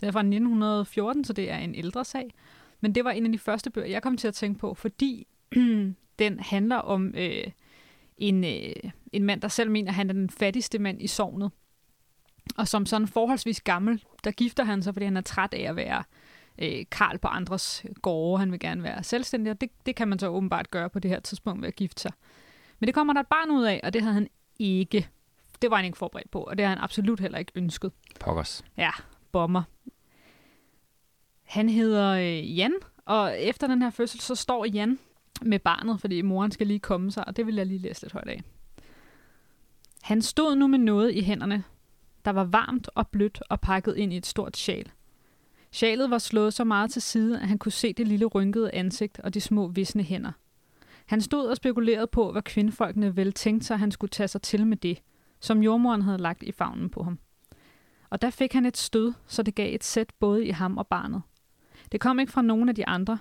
Den 0.00 0.08
er 0.08 0.12
fra 0.12 0.20
1914, 0.20 1.24
så 1.24 1.32
det 1.32 1.50
er 1.50 1.58
en 1.58 1.74
ældre 1.74 2.04
sag. 2.04 2.34
Men 2.80 2.94
det 2.94 3.04
var 3.04 3.10
en 3.10 3.26
af 3.26 3.32
de 3.32 3.38
første 3.38 3.70
bøger, 3.70 3.88
jeg 3.88 4.02
kom 4.02 4.16
til 4.16 4.28
at 4.28 4.34
tænke 4.34 4.60
på, 4.60 4.74
fordi 4.74 5.26
den 6.18 6.40
handler 6.40 6.76
om 6.76 7.14
øh, 7.16 7.44
en, 8.18 8.44
øh, 8.44 8.90
en 9.12 9.24
mand, 9.24 9.40
der 9.40 9.48
selv 9.48 9.70
mener, 9.70 9.90
at 9.90 9.94
han 9.94 10.08
er 10.08 10.12
den 10.12 10.30
fattigste 10.30 10.78
mand 10.78 11.02
i 11.02 11.06
sovnet. 11.06 11.50
Og 12.56 12.68
som 12.68 12.86
sådan 12.86 13.08
forholdsvis 13.08 13.60
gammel, 13.60 14.04
der 14.24 14.30
gifter 14.30 14.64
han 14.64 14.82
sig, 14.82 14.94
fordi 14.94 15.04
han 15.04 15.16
er 15.16 15.20
træt 15.20 15.54
af 15.54 15.62
at 15.68 15.76
være 15.76 16.02
øh, 16.58 16.84
karl 16.90 17.18
på 17.18 17.28
andres 17.28 17.84
gårde. 18.02 18.38
Han 18.38 18.52
vil 18.52 18.60
gerne 18.60 18.82
være 18.82 19.02
selvstændig, 19.02 19.50
og 19.50 19.60
det, 19.60 19.70
det 19.86 19.96
kan 19.96 20.08
man 20.08 20.18
så 20.18 20.28
åbenbart 20.28 20.70
gøre 20.70 20.90
på 20.90 20.98
det 20.98 21.10
her 21.10 21.20
tidspunkt 21.20 21.60
ved 21.62 21.68
at 21.68 21.76
gifte 21.76 22.02
sig. 22.02 22.12
Men 22.78 22.86
det 22.86 22.94
kommer 22.94 23.12
der 23.12 23.20
et 23.20 23.26
barn 23.26 23.50
ud 23.50 23.64
af, 23.64 23.80
og 23.82 23.92
det 23.92 24.02
havde 24.02 24.14
han 24.14 24.28
ikke. 24.58 25.08
Det 25.62 25.70
var 25.70 25.76
han 25.76 25.84
ikke 25.84 25.98
forberedt 25.98 26.30
på, 26.30 26.40
og 26.40 26.58
det 26.58 26.66
har 26.66 26.74
han 26.74 26.82
absolut 26.84 27.20
heller 27.20 27.38
ikke 27.38 27.52
ønsket. 27.54 27.92
Pokkers. 28.20 28.64
Ja, 28.76 28.90
bomber. 29.32 29.62
Han 31.42 31.68
hedder 31.68 32.10
øh, 32.10 32.58
Jan, 32.58 32.74
og 33.04 33.40
efter 33.40 33.66
den 33.66 33.82
her 33.82 33.90
fødsel, 33.90 34.20
så 34.20 34.34
står 34.34 34.64
Jan 34.64 34.98
med 35.42 35.58
barnet, 35.58 36.00
fordi 36.00 36.22
moren 36.22 36.50
skal 36.50 36.66
lige 36.66 36.78
komme 36.78 37.10
sig, 37.10 37.28
og 37.28 37.36
det 37.36 37.46
vil 37.46 37.54
jeg 37.54 37.66
lige 37.66 37.78
læse 37.78 38.02
lidt 38.02 38.12
højt 38.12 38.28
af. 38.28 38.42
Han 40.02 40.22
stod 40.22 40.56
nu 40.56 40.66
med 40.66 40.78
noget 40.78 41.14
i 41.14 41.20
hænderne, 41.22 41.64
der 42.24 42.30
var 42.30 42.44
varmt 42.44 42.88
og 42.94 43.08
blødt 43.08 43.42
og 43.50 43.60
pakket 43.60 43.96
ind 43.96 44.12
i 44.12 44.16
et 44.16 44.26
stort 44.26 44.56
sjal. 44.56 44.90
Sjalet 45.70 46.10
var 46.10 46.18
slået 46.18 46.54
så 46.54 46.64
meget 46.64 46.90
til 46.90 47.02
side, 47.02 47.40
at 47.40 47.48
han 47.48 47.58
kunne 47.58 47.72
se 47.72 47.92
det 47.92 48.08
lille 48.08 48.26
rynkede 48.26 48.74
ansigt 48.74 49.20
og 49.20 49.34
de 49.34 49.40
små 49.40 49.68
visne 49.68 50.02
hænder. 50.02 50.32
Han 51.06 51.20
stod 51.20 51.46
og 51.46 51.56
spekulerede 51.56 52.06
på, 52.06 52.32
hvad 52.32 52.42
kvindfolkene 52.42 53.16
vel 53.16 53.32
tænkte 53.32 53.66
sig, 53.66 53.74
at 53.74 53.80
han 53.80 53.90
skulle 53.90 54.10
tage 54.10 54.28
sig 54.28 54.42
til 54.42 54.66
med 54.66 54.76
det, 54.76 55.02
som 55.40 55.62
jordmoren 55.62 56.02
havde 56.02 56.18
lagt 56.18 56.42
i 56.42 56.52
favnen 56.52 56.90
på 56.90 57.02
ham. 57.02 57.18
Og 58.10 58.22
der 58.22 58.30
fik 58.30 58.52
han 58.52 58.66
et 58.66 58.76
stød, 58.76 59.12
så 59.26 59.42
det 59.42 59.54
gav 59.54 59.74
et 59.74 59.84
sæt 59.84 60.12
både 60.20 60.46
i 60.46 60.50
ham 60.50 60.78
og 60.78 60.86
barnet. 60.86 61.22
Det 61.92 62.00
kom 62.00 62.20
ikke 62.20 62.32
fra 62.32 62.42
nogen 62.42 62.68
af 62.68 62.74
de 62.74 62.86
andre, 62.86 63.18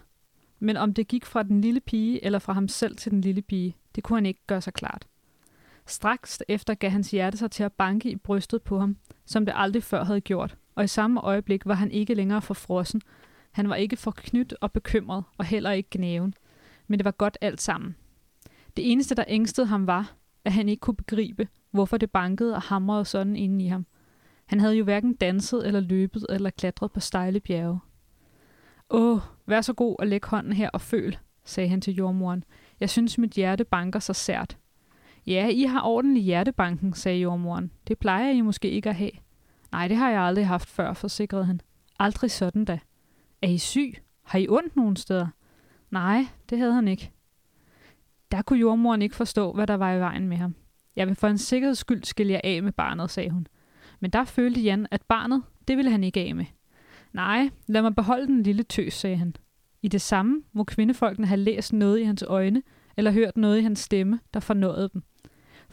men 0.60 0.77
om 0.77 0.93
det 0.93 1.07
gik 1.07 1.25
fra 1.25 1.43
den 1.43 1.62
lille 1.62 1.79
pige 1.79 2.25
eller 2.25 2.39
fra 2.39 2.53
ham 2.53 2.67
selv 2.67 2.95
til 2.95 3.12
den 3.12 3.22
lille 3.22 3.41
pige, 3.41 3.75
det 3.95 4.03
kunne 4.03 4.17
han 4.17 4.25
ikke 4.25 4.41
gøre 4.48 4.62
sig 4.62 4.74
klart. 4.74 5.07
Straks 5.85 6.43
efter 6.47 6.73
gav 6.73 6.89
hans 6.89 7.11
hjerte 7.11 7.37
sig 7.37 7.51
til 7.51 7.63
at 7.63 7.73
banke 7.73 8.11
i 8.11 8.15
brystet 8.15 8.61
på 8.61 8.79
ham, 8.79 8.97
som 9.25 9.45
det 9.45 9.53
aldrig 9.57 9.83
før 9.83 10.03
havde 10.03 10.21
gjort, 10.21 10.57
og 10.75 10.83
i 10.83 10.87
samme 10.87 11.21
øjeblik 11.21 11.65
var 11.65 11.73
han 11.73 11.91
ikke 11.91 12.13
længere 12.13 12.41
for 12.41 12.53
frossen. 12.53 13.01
Han 13.51 13.69
var 13.69 13.75
ikke 13.75 13.97
for 13.97 14.11
knyt 14.11 14.53
og 14.61 14.71
bekymret, 14.71 15.23
og 15.37 15.45
heller 15.45 15.71
ikke 15.71 15.89
gnæven. 15.91 16.33
Men 16.87 16.99
det 16.99 17.05
var 17.05 17.11
godt 17.11 17.37
alt 17.41 17.61
sammen. 17.61 17.95
Det 18.77 18.91
eneste, 18.91 19.15
der 19.15 19.23
ængstede 19.27 19.67
ham, 19.67 19.87
var, 19.87 20.13
at 20.45 20.51
han 20.51 20.69
ikke 20.69 20.81
kunne 20.81 20.95
begribe, 20.95 21.47
hvorfor 21.71 21.97
det 21.97 22.11
bankede 22.11 22.55
og 22.55 22.61
hamrede 22.61 23.05
sådan 23.05 23.35
inde 23.35 23.65
i 23.65 23.67
ham. 23.67 23.85
Han 24.45 24.59
havde 24.59 24.75
jo 24.75 24.83
hverken 24.83 25.13
danset 25.13 25.67
eller 25.67 25.79
løbet 25.79 26.25
eller 26.29 26.49
klatret 26.49 26.91
på 26.91 26.99
stejle 26.99 27.39
bjerge. 27.39 27.79
Åh, 28.89 29.19
vær 29.45 29.61
så 29.61 29.73
god 29.73 29.95
og 29.99 30.07
læg 30.07 30.25
hånden 30.25 30.53
her 30.53 30.69
og 30.69 30.81
føl, 30.81 31.17
sagde 31.45 31.69
han 31.69 31.81
til 31.81 31.95
jordmoren. 31.95 32.43
Jeg 32.79 32.89
synes, 32.89 33.17
mit 33.17 33.31
hjerte 33.31 33.63
banker 33.63 33.99
så 33.99 34.13
sært. 34.13 34.57
Ja, 35.27 35.48
I 35.48 35.63
har 35.63 35.82
ordentlig 35.82 36.24
hjertebanken, 36.24 36.94
sagde 36.94 37.20
jordmoren. 37.20 37.72
Det 37.88 38.00
plejer 38.00 38.32
I 38.32 38.42
måske 38.42 38.70
ikke 38.70 38.89
at 38.89 38.96
have. 38.96 39.12
Nej, 39.72 39.88
det 39.88 39.98
har 39.98 40.10
jeg 40.10 40.22
aldrig 40.22 40.48
haft 40.48 40.70
før, 40.70 40.94
forsikrede 40.94 41.46
han. 41.46 41.62
Aldrig 42.00 42.32
sådan 42.32 42.65
da. 42.65 42.80
Er 43.42 43.48
I 43.48 43.58
syg? 43.58 43.94
Har 44.24 44.39
I 44.39 44.48
ondt 44.50 44.75
nogen 44.75 44.96
steder? 44.96 45.27
Nej, 45.92 46.25
det 46.50 46.58
havde 46.58 46.74
han 46.74 46.88
ikke. 46.88 47.12
Der 48.32 48.42
kunne 48.42 48.60
jordmoren 48.60 49.01
ikke 49.01 49.15
forstå, 49.15 49.53
hvad 49.53 49.68
der 49.68 49.74
var 49.74 49.94
i 49.94 50.00
vejen 50.00 50.27
med 50.27 50.38
ham. 50.38 50.56
Jeg 50.96 51.08
vil 51.08 51.15
for 51.15 51.27
en 51.27 51.38
sikkerheds 51.38 51.77
skyld 51.77 52.03
skille 52.03 52.34
jer 52.34 52.42
af 52.44 52.63
med 52.63 52.72
barnet, 52.72 53.10
sagde 53.10 53.30
hun. 53.30 53.48
Men 54.00 54.12
der 54.12 54.24
følte 54.24 54.62
Jan, 54.62 54.88
at 54.92 55.01
barnet, 55.01 55.44
det 55.68 55.77
ville 55.77 55.92
han 55.92 56.03
ikke 56.03 56.20
af 56.20 56.36
med. 56.36 56.46
Nej, 57.13 57.50
lad 57.68 57.82
mig 57.82 57.96
beholde 57.96 58.27
den 58.27 58.44
lille 58.44 58.63
tøs, 58.63 58.94
sagde 58.94 59.18
han. 59.18 59.36
I 59.82 59.88
det 59.88 60.01
samme 60.01 60.44
må 60.53 60.63
kvindefolkene 60.63 61.27
have 61.27 61.39
læst 61.39 61.74
noget 61.74 62.00
i 62.00 62.03
hans 62.03 62.24
øjne, 62.27 62.63
eller 62.98 63.12
hørt 63.12 63.38
noget 63.38 63.60
i 63.60 63.62
hans 63.62 63.80
stemme, 63.80 64.20
der 64.34 64.39
fornåede 64.39 64.89
dem. 64.94 65.03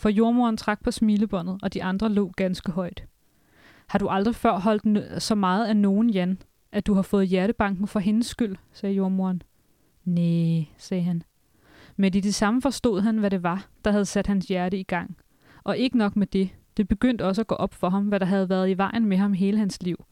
For 0.01 0.09
jordmoren 0.09 0.57
trak 0.57 0.83
på 0.85 0.91
smilebåndet, 0.91 1.59
og 1.63 1.75
de 1.75 1.83
andre 1.83 2.09
lå 2.09 2.33
ganske 2.37 2.73
højt. 2.73 3.05
Har 3.87 3.99
du 3.99 4.09
aldrig 4.09 4.35
før 4.35 4.59
holdt 4.59 5.23
så 5.23 5.35
meget 5.35 5.67
af 5.67 5.77
nogen, 5.77 6.11
Jan, 6.11 6.39
at 6.73 6.87
du 6.87 6.95
har 6.95 7.03
fået 7.03 7.29
hjertebanken 7.29 7.87
for 7.87 8.01
hendes 8.01 8.27
skyld, 8.27 8.57
sagde 8.73 8.95
jordmoren. 8.95 9.43
Nej, 10.05 10.65
sagde 10.79 11.03
han. 11.03 11.23
Men 11.97 12.15
i 12.15 12.21
det 12.21 12.35
samme 12.35 12.63
forstod 12.63 13.01
han, 13.01 13.19
hvad 13.19 13.31
det 13.31 13.43
var, 13.43 13.69
der 13.85 13.91
havde 13.91 14.05
sat 14.05 14.27
hans 14.27 14.47
hjerte 14.47 14.79
i 14.79 14.83
gang. 14.83 15.17
Og 15.65 15.79
ikke 15.79 15.99
nok 15.99 16.17
med 16.17 16.27
det, 16.27 16.51
det 16.77 16.89
begyndte 16.89 17.25
også 17.25 17.41
at 17.41 17.47
gå 17.47 17.55
op 17.55 17.75
for 17.75 17.91
ham, 17.91 18.05
hvad 18.05 18.21
der 18.21 18.27
havde 18.27 18.49
været 18.49 18.71
i 18.71 18.79
vejen 18.79 19.07
med 19.07 19.17
ham 19.17 19.33
hele 19.33 19.59
hans 19.59 19.83
liv. 19.83 20.05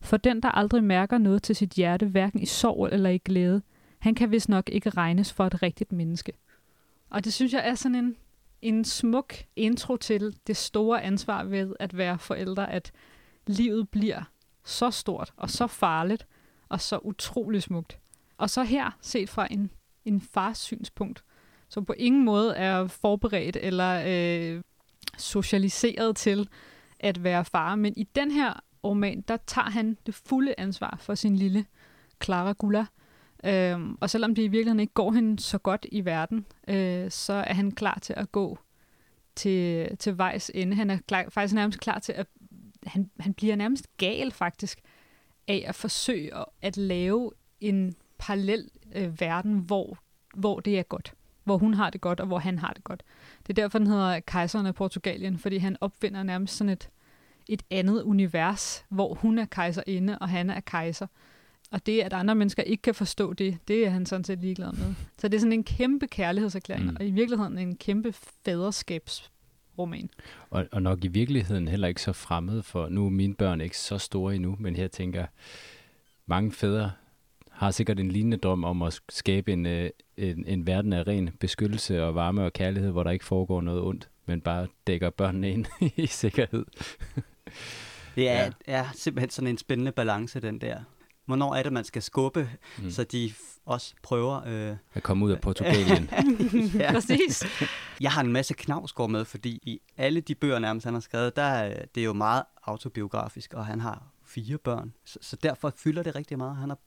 For 0.00 0.16
den, 0.16 0.42
der 0.42 0.48
aldrig 0.48 0.84
mærker 0.84 1.18
noget 1.18 1.42
til 1.42 1.56
sit 1.56 1.70
hjerte, 1.70 2.06
hverken 2.06 2.40
i 2.40 2.46
sorg 2.46 2.88
eller 2.92 3.10
i 3.10 3.18
glæde, 3.18 3.62
han 3.98 4.14
kan 4.14 4.30
vist 4.30 4.48
nok 4.48 4.68
ikke 4.72 4.90
regnes 4.90 5.32
for 5.32 5.46
et 5.46 5.62
rigtigt 5.62 5.92
menneske. 5.92 6.32
Og 7.10 7.24
det 7.24 7.32
synes 7.32 7.52
jeg 7.52 7.62
er 7.68 7.74
sådan 7.74 7.94
en, 7.94 8.16
en 8.64 8.84
smuk 8.84 9.34
intro 9.56 9.96
til 9.96 10.36
det 10.46 10.56
store 10.56 11.02
ansvar 11.02 11.44
ved 11.44 11.74
at 11.80 11.96
være 11.96 12.18
forældre, 12.18 12.72
at 12.72 12.92
livet 13.46 13.88
bliver 13.88 14.22
så 14.64 14.90
stort 14.90 15.32
og 15.36 15.50
så 15.50 15.66
farligt 15.66 16.26
og 16.68 16.80
så 16.80 16.98
utrolig 16.98 17.62
smukt. 17.62 17.98
Og 18.38 18.50
så 18.50 18.62
her, 18.62 18.90
set 19.00 19.30
fra 19.30 19.46
en, 19.50 19.70
en 20.04 20.20
fars 20.20 20.58
synspunkt, 20.58 21.24
som 21.68 21.84
på 21.84 21.92
ingen 21.92 22.24
måde 22.24 22.56
er 22.56 22.86
forberedt 22.86 23.56
eller 23.60 24.02
øh, 24.06 24.62
socialiseret 25.18 26.16
til 26.16 26.48
at 27.00 27.24
være 27.24 27.44
far. 27.44 27.74
Men 27.74 27.94
i 27.96 28.04
den 28.04 28.30
her 28.30 28.60
roman, 28.84 29.24
der 29.28 29.36
tager 29.46 29.70
han 29.70 29.98
det 30.06 30.14
fulde 30.14 30.54
ansvar 30.58 30.96
for 31.00 31.14
sin 31.14 31.36
lille 31.36 31.66
Clara 32.24 32.52
Gulla. 32.52 32.86
Øhm, 33.44 33.98
og 34.00 34.10
selvom 34.10 34.34
det 34.34 34.42
i 34.42 34.48
virkeligheden 34.48 34.80
ikke 34.80 34.94
går 34.94 35.12
hende 35.12 35.42
så 35.42 35.58
godt 35.58 35.86
i 35.92 36.04
verden, 36.04 36.46
øh, 36.68 37.10
så 37.10 37.32
er 37.32 37.54
han 37.54 37.72
klar 37.72 37.98
til 38.02 38.14
at 38.16 38.32
gå 38.32 38.58
til, 39.36 39.96
til 39.96 40.18
vejs 40.18 40.50
ende. 40.54 40.76
Han 40.76 40.90
er 40.90 40.98
klar, 41.08 41.24
faktisk 41.28 41.54
nærmest 41.54 41.80
klar 41.80 41.98
til 41.98 42.12
at... 42.12 42.26
Han, 42.86 43.10
han 43.20 43.34
bliver 43.34 43.56
nærmest 43.56 43.88
gal 43.96 44.30
faktisk 44.30 44.80
af 45.48 45.64
at 45.66 45.74
forsøge 45.74 46.36
at, 46.36 46.44
at 46.62 46.76
lave 46.76 47.32
en 47.60 47.94
parallel 48.18 48.70
øh, 48.94 49.20
verden, 49.20 49.58
hvor, 49.58 49.98
hvor 50.34 50.60
det 50.60 50.78
er 50.78 50.82
godt. 50.82 51.14
Hvor 51.44 51.58
hun 51.58 51.74
har 51.74 51.90
det 51.90 52.00
godt, 52.00 52.20
og 52.20 52.26
hvor 52.26 52.38
han 52.38 52.58
har 52.58 52.72
det 52.72 52.84
godt. 52.84 53.02
Det 53.46 53.58
er 53.58 53.62
derfor, 53.62 53.78
den 53.78 53.86
hedder 53.86 54.20
Kejseren 54.20 54.66
af 54.66 54.74
Portugalien, 54.74 55.38
fordi 55.38 55.56
han 55.56 55.76
opfinder 55.80 56.22
nærmest 56.22 56.56
sådan 56.56 56.72
et, 56.72 56.90
et 57.48 57.62
andet 57.70 58.02
univers, 58.02 58.84
hvor 58.88 59.14
hun 59.14 59.38
er 59.38 59.44
kejserinde, 59.44 60.18
og 60.18 60.28
han 60.28 60.50
er 60.50 60.60
kejser. 60.60 61.06
Og 61.74 61.86
det, 61.86 62.00
at 62.00 62.12
andre 62.12 62.34
mennesker 62.34 62.62
ikke 62.62 62.82
kan 62.82 62.94
forstå 62.94 63.32
det, 63.32 63.58
det 63.68 63.86
er 63.86 63.90
han 63.90 64.06
sådan 64.06 64.24
set 64.24 64.40
ligeglad 64.40 64.72
med. 64.72 64.94
Så 65.18 65.28
det 65.28 65.36
er 65.36 65.40
sådan 65.40 65.52
en 65.52 65.64
kæmpe 65.64 66.06
kærlighedserklæring, 66.06 66.84
mm. 66.84 66.96
og 67.00 67.06
i 67.06 67.10
virkeligheden 67.10 67.58
en 67.58 67.76
kæmpe 67.76 68.14
faderskabsroman. 68.44 70.10
Og, 70.50 70.66
og 70.72 70.82
nok 70.82 71.04
i 71.04 71.08
virkeligheden 71.08 71.68
heller 71.68 71.88
ikke 71.88 72.02
så 72.02 72.12
fremmed, 72.12 72.62
for 72.62 72.88
nu 72.88 73.06
er 73.06 73.10
mine 73.10 73.34
børn 73.34 73.60
ikke 73.60 73.78
så 73.78 73.98
store 73.98 74.34
endnu, 74.34 74.56
men 74.60 74.76
her 74.76 74.88
tænker 74.88 75.26
mange 76.26 76.52
fædre 76.52 76.90
har 77.50 77.70
sikkert 77.70 78.00
en 78.00 78.10
lignende 78.10 78.36
drøm 78.36 78.64
om 78.64 78.82
at 78.82 79.00
skabe 79.08 79.52
en, 79.52 79.66
øh, 79.66 79.90
en, 80.16 80.44
en 80.46 80.66
verden 80.66 80.92
af 80.92 81.06
ren 81.06 81.30
beskyttelse 81.40 82.04
og 82.04 82.14
varme 82.14 82.44
og 82.44 82.52
kærlighed, 82.52 82.90
hvor 82.90 83.02
der 83.02 83.10
ikke 83.10 83.24
foregår 83.24 83.60
noget 83.60 83.82
ondt, 83.82 84.08
men 84.26 84.40
bare 84.40 84.66
dækker 84.86 85.10
børnene 85.10 85.50
ind 85.50 85.66
i 85.96 86.06
sikkerhed. 86.06 86.64
Det 88.14 88.28
er, 88.28 88.42
ja. 88.44 88.50
er 88.66 88.84
simpelthen 88.94 89.30
sådan 89.30 89.48
en 89.48 89.58
spændende 89.58 89.92
balance, 89.92 90.40
den 90.40 90.58
der. 90.60 90.76
Hvornår 91.26 91.54
er 91.54 91.62
det, 91.62 91.72
man 91.72 91.84
skal 91.84 92.02
skubbe, 92.02 92.50
mm. 92.78 92.90
så 92.90 93.04
de 93.04 93.32
også 93.66 93.94
prøver... 94.02 94.42
Øh, 94.46 94.76
at 94.94 95.02
komme 95.02 95.24
ud 95.24 95.30
af 95.30 95.40
Portugalien. 95.48 96.10
ja. 96.74 96.92
Præcis. 96.92 97.44
Jeg 98.00 98.12
har 98.12 98.20
en 98.20 98.32
masse 98.32 98.54
knavsgård 98.54 99.10
med, 99.10 99.24
fordi 99.24 99.60
i 99.62 99.80
alle 99.96 100.20
de 100.20 100.34
bøger 100.34 100.58
nærmest, 100.58 100.84
han 100.84 100.94
har 100.94 101.00
skrevet, 101.00 101.36
der 101.36 101.68
det 101.94 102.00
er 102.00 102.04
jo 102.04 102.12
meget 102.12 102.42
autobiografisk, 102.62 103.54
og 103.54 103.66
han 103.66 103.80
har 103.80 104.02
fire 104.26 104.58
børn. 104.58 104.92
Så, 105.04 105.18
så 105.22 105.36
derfor 105.42 105.72
fylder 105.76 106.02
det 106.02 106.14
rigtig 106.14 106.38
meget. 106.38 106.56
Han 106.56 106.68
har 106.68 106.78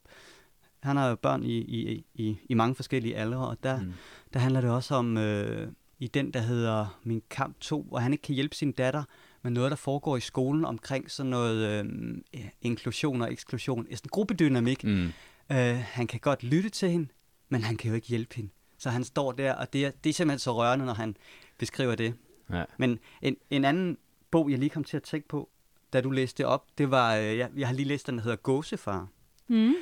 han 0.80 0.96
har 0.96 1.08
jo 1.08 1.14
børn 1.14 1.42
i, 1.42 1.56
i, 1.56 2.04
i, 2.14 2.38
i 2.48 2.54
mange 2.54 2.74
forskellige 2.74 3.16
aldre, 3.16 3.48
og 3.48 3.56
der, 3.62 3.80
mm. 3.80 3.92
der 4.32 4.40
handler 4.40 4.60
det 4.60 4.70
også 4.70 4.94
om, 4.94 5.16
øh, 5.16 5.68
i 5.98 6.06
den, 6.06 6.30
der 6.30 6.40
hedder 6.40 6.98
Min 7.02 7.22
Kamp 7.30 7.60
2, 7.60 7.82
hvor 7.88 7.98
han 7.98 8.12
ikke 8.12 8.22
kan 8.22 8.34
hjælpe 8.34 8.56
sin 8.56 8.72
datter 8.72 9.04
med 9.42 9.50
noget, 9.50 9.70
der 9.70 9.76
foregår 9.76 10.16
i 10.16 10.20
skolen 10.20 10.64
omkring 10.64 11.10
sådan 11.10 11.30
noget 11.30 11.84
øh, 11.84 12.44
inklusion 12.62 13.22
og 13.22 13.32
eksklusion. 13.32 13.84
Sådan 13.84 13.98
en 14.04 14.08
gruppedynamik. 14.10 14.84
Mm. 14.84 15.12
Øh, 15.52 15.78
han 15.78 16.06
kan 16.06 16.20
godt 16.20 16.42
lytte 16.42 16.70
til 16.70 16.90
hende, 16.90 17.08
men 17.48 17.62
han 17.62 17.76
kan 17.76 17.88
jo 17.88 17.94
ikke 17.94 18.06
hjælpe 18.06 18.34
hende. 18.34 18.50
Så 18.78 18.90
han 18.90 19.04
står 19.04 19.32
der, 19.32 19.54
og 19.54 19.72
det 19.72 19.86
er, 19.86 19.90
det 20.04 20.10
er 20.10 20.14
simpelthen 20.14 20.38
så 20.38 20.54
rørende, 20.54 20.86
når 20.86 20.94
han 20.94 21.16
beskriver 21.58 21.94
det. 21.94 22.14
Ja. 22.50 22.64
Men 22.78 22.98
en, 23.22 23.36
en 23.50 23.64
anden 23.64 23.98
bog, 24.30 24.50
jeg 24.50 24.58
lige 24.58 24.70
kom 24.70 24.84
til 24.84 24.96
at 24.96 25.02
tænke 25.02 25.28
på, 25.28 25.48
da 25.92 26.00
du 26.00 26.10
læste 26.10 26.38
det 26.38 26.46
op, 26.46 26.66
det 26.78 26.90
var, 26.90 27.16
øh, 27.16 27.38
jeg, 27.38 27.50
jeg 27.56 27.68
har 27.68 27.74
lige 27.74 27.88
læst 27.88 28.06
den, 28.06 28.16
der 28.16 28.22
hedder 28.22 28.36
Gåsefar. 28.36 29.08
Mm 29.48 29.74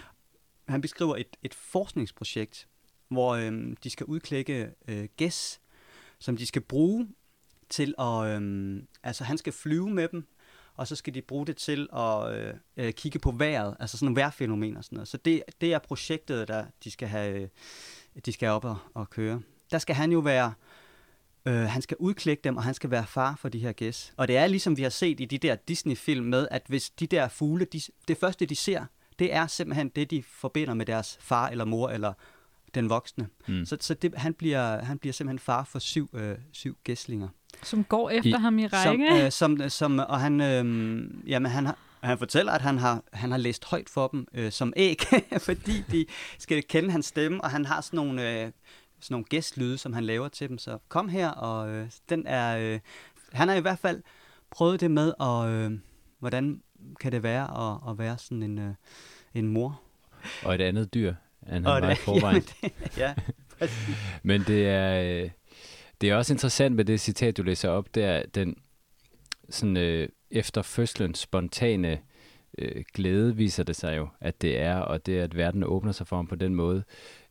han 0.69 0.81
beskriver 0.81 1.17
et, 1.17 1.37
et 1.43 1.55
forskningsprojekt, 1.55 2.69
hvor 3.09 3.35
øh, 3.35 3.77
de 3.85 3.91
skal 3.91 4.07
udklække 4.07 4.71
øh, 4.89 5.09
gæs, 5.17 5.61
som 6.19 6.37
de 6.37 6.47
skal 6.47 6.63
bruge 6.63 7.09
til 7.69 7.95
at, 7.99 8.27
øh, 8.27 8.83
altså 9.03 9.25
han 9.25 9.39
skal 9.39 9.53
flyve 9.53 9.91
med 9.91 10.09
dem, 10.09 10.27
og 10.77 10.87
så 10.87 10.97
skal 10.97 11.15
de 11.15 11.23
bruge 11.23 11.47
det 11.47 11.57
til 11.57 11.89
at 11.97 12.35
øh, 12.35 12.55
øh, 12.77 12.93
kigge 12.93 13.19
på 13.19 13.31
vejret, 13.31 13.77
altså 13.81 13.97
sådan 13.97 14.07
nogle 14.07 14.21
vejrfænomener 14.21 14.79
og 14.79 14.85
sådan 14.85 14.97
noget. 14.97 15.09
Så 15.09 15.17
det, 15.17 15.43
det 15.61 15.75
er 15.75 15.79
projektet, 15.79 16.49
der 16.49 16.65
de 16.85 16.91
skal 16.91 17.09
have, 17.09 17.49
de 18.27 18.33
skal 18.33 18.49
op 18.49 18.65
og, 18.65 18.77
og 18.95 19.11
køre. 19.11 19.41
Der 19.71 19.79
skal 19.79 19.95
han 19.95 20.13
jo 20.13 20.19
være, 20.19 20.53
øh, 21.47 21.55
han 21.55 21.83
skal 21.83 21.97
udklække 22.01 22.41
dem, 22.45 22.57
og 22.57 22.63
han 22.63 22.75
skal 22.75 22.91
være 22.91 23.07
far 23.07 23.37
for 23.39 23.49
de 23.49 23.59
her 23.59 23.73
gæs. 23.73 24.13
Og 24.17 24.29
det 24.29 24.37
er 24.37 24.47
ligesom 24.47 24.77
vi 24.77 24.83
har 24.83 24.91
set 24.91 25.21
i 25.21 25.25
de 25.25 25.39
der 25.39 25.55
Disney-film 25.55 26.27
med, 26.27 26.49
at 26.51 26.63
hvis 26.69 26.91
de 26.91 27.07
der 27.07 27.29
fugle, 27.29 27.65
de, 27.65 27.81
det 28.09 28.17
første 28.19 28.47
de 28.47 28.57
ser, 28.57 28.85
det 29.19 29.35
er 29.35 29.47
simpelthen 29.47 29.89
det, 29.89 30.11
de 30.11 30.23
forbinder 30.23 30.75
med 30.75 30.87
deres 30.87 31.19
far 31.21 31.49
eller 31.49 31.65
mor 31.65 31.89
eller 31.89 32.13
den 32.75 32.91
voksne. 32.91 33.29
Mm. 33.49 33.65
Så, 33.65 33.77
så 33.81 33.95
det, 33.95 34.15
han, 34.15 34.35
bliver, 34.35 34.85
han 34.85 34.99
bliver 34.99 35.13
simpelthen 35.13 35.39
far 35.39 35.65
for 35.65 35.79
syv, 35.79 36.11
øh, 36.15 36.39
syv 36.53 36.79
gæslinger. 36.85 37.29
Som 37.63 37.85
går 37.85 38.11
efter 38.11 38.39
I, 38.39 38.41
ham 38.41 38.59
i 38.59 38.67
række? 38.67 39.31
Som, 39.31 39.53
øh, 39.61 39.61
som, 39.61 39.71
som, 39.71 39.99
og 39.99 40.21
han, 40.21 40.41
øh, 40.41 40.65
jamen, 41.27 41.51
han, 41.51 41.67
har, 41.67 41.79
han 42.01 42.19
fortæller, 42.19 42.53
at 42.53 42.63
han 42.63 42.79
har, 42.79 43.03
han 43.13 43.31
har 43.31 43.39
læst 43.39 43.65
højt 43.65 43.89
for 43.89 44.09
dem 44.09 44.27
øh, 44.35 44.53
som 44.53 44.73
æg, 44.77 45.03
fordi 45.39 45.85
de 45.93 46.07
skal 46.39 46.63
kende 46.63 46.91
hans 46.91 47.07
stemme, 47.07 47.45
og 47.45 47.51
han 47.51 47.65
har 47.65 47.81
sådan 47.81 47.97
nogle, 47.97 48.31
øh, 48.31 48.53
sådan 49.01 49.15
nogle 49.15 49.25
gæstlyde, 49.25 49.79
som 49.79 49.93
han 49.93 50.05
laver 50.05 50.29
til 50.29 50.49
dem. 50.49 50.59
Så 50.59 50.79
kom 50.89 51.09
her, 51.09 51.29
og 51.29 51.71
øh, 51.71 51.91
den 52.09 52.27
er... 52.27 52.57
Øh, 52.57 52.81
han 53.33 53.49
har 53.49 53.55
i 53.55 53.61
hvert 53.61 53.79
fald 53.79 54.03
prøvet 54.51 54.81
det 54.81 54.91
med, 54.91 55.13
og 55.19 55.51
øh, 55.51 55.71
hvordan 56.19 56.63
kan 57.01 57.13
det 57.13 57.23
være 57.23 57.71
at, 57.71 57.91
at 57.91 57.99
være 57.99 58.19
sådan 58.19 58.43
en, 58.43 58.59
øh, 58.59 58.75
en 59.35 59.49
mor. 59.49 59.81
Og 60.45 60.55
et 60.55 60.61
andet 60.61 60.95
dyr, 60.95 61.15
end 61.43 61.67
han 61.67 61.83
var 61.83 61.91
i 61.91 61.95
forvejen. 61.95 62.45
ja, 62.99 63.15
Men 64.23 64.43
det 64.43 64.69
er, 64.69 65.03
øh, 65.03 65.31
det 66.01 66.11
er 66.11 66.17
også 66.17 66.35
interessant 66.35 66.77
med 66.77 66.85
det 66.85 67.01
citat, 67.01 67.37
du 67.37 67.43
læser 67.43 67.69
op, 67.69 67.95
det 67.95 68.05
er 68.05 68.23
den 68.35 68.57
sådan, 69.51 69.77
øh, 69.77 70.09
efter 70.31 70.63
fødslen 70.63 71.15
spontane 71.15 71.99
øh, 72.59 72.85
glæde 72.95 73.37
viser 73.37 73.63
det 73.63 73.77
sig 73.77 73.97
jo, 73.97 74.09
at 74.21 74.43
det 74.43 74.61
er, 74.61 74.77
og 74.77 75.07
det 75.07 75.19
er, 75.19 75.25
at 75.25 75.37
verden 75.37 75.65
åbner 75.65 75.93
sig 75.93 76.07
for 76.07 76.17
ham 76.17 76.27
på 76.27 76.35
den 76.35 76.55
måde. 76.55 76.85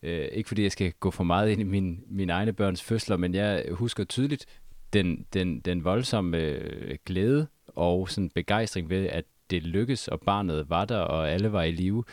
Øh, 0.03 0.27
ikke 0.31 0.47
fordi 0.47 0.63
jeg 0.63 0.71
skal 0.71 0.93
gå 0.99 1.11
for 1.11 1.23
meget 1.23 1.49
ind 1.49 1.61
i 1.61 1.63
min, 1.63 2.03
mine 2.09 2.33
egne 2.33 2.53
børns 2.53 2.83
fødsler, 2.83 3.17
men 3.17 3.33
jeg 3.33 3.65
husker 3.71 4.03
tydeligt 4.03 4.45
den, 4.93 5.25
den, 5.33 5.59
den 5.59 5.83
voldsomme 5.83 6.37
øh, 6.37 6.97
glæde 7.05 7.47
og 7.67 8.09
sådan 8.09 8.29
begejstring 8.29 8.89
ved, 8.89 9.05
at 9.05 9.25
det 9.49 9.63
lykkes, 9.63 10.07
og 10.07 10.19
barnet 10.19 10.69
var 10.69 10.85
der, 10.85 10.97
og 10.97 11.31
alle 11.31 11.51
var 11.51 11.63
i 11.63 11.71
live. 11.71 12.03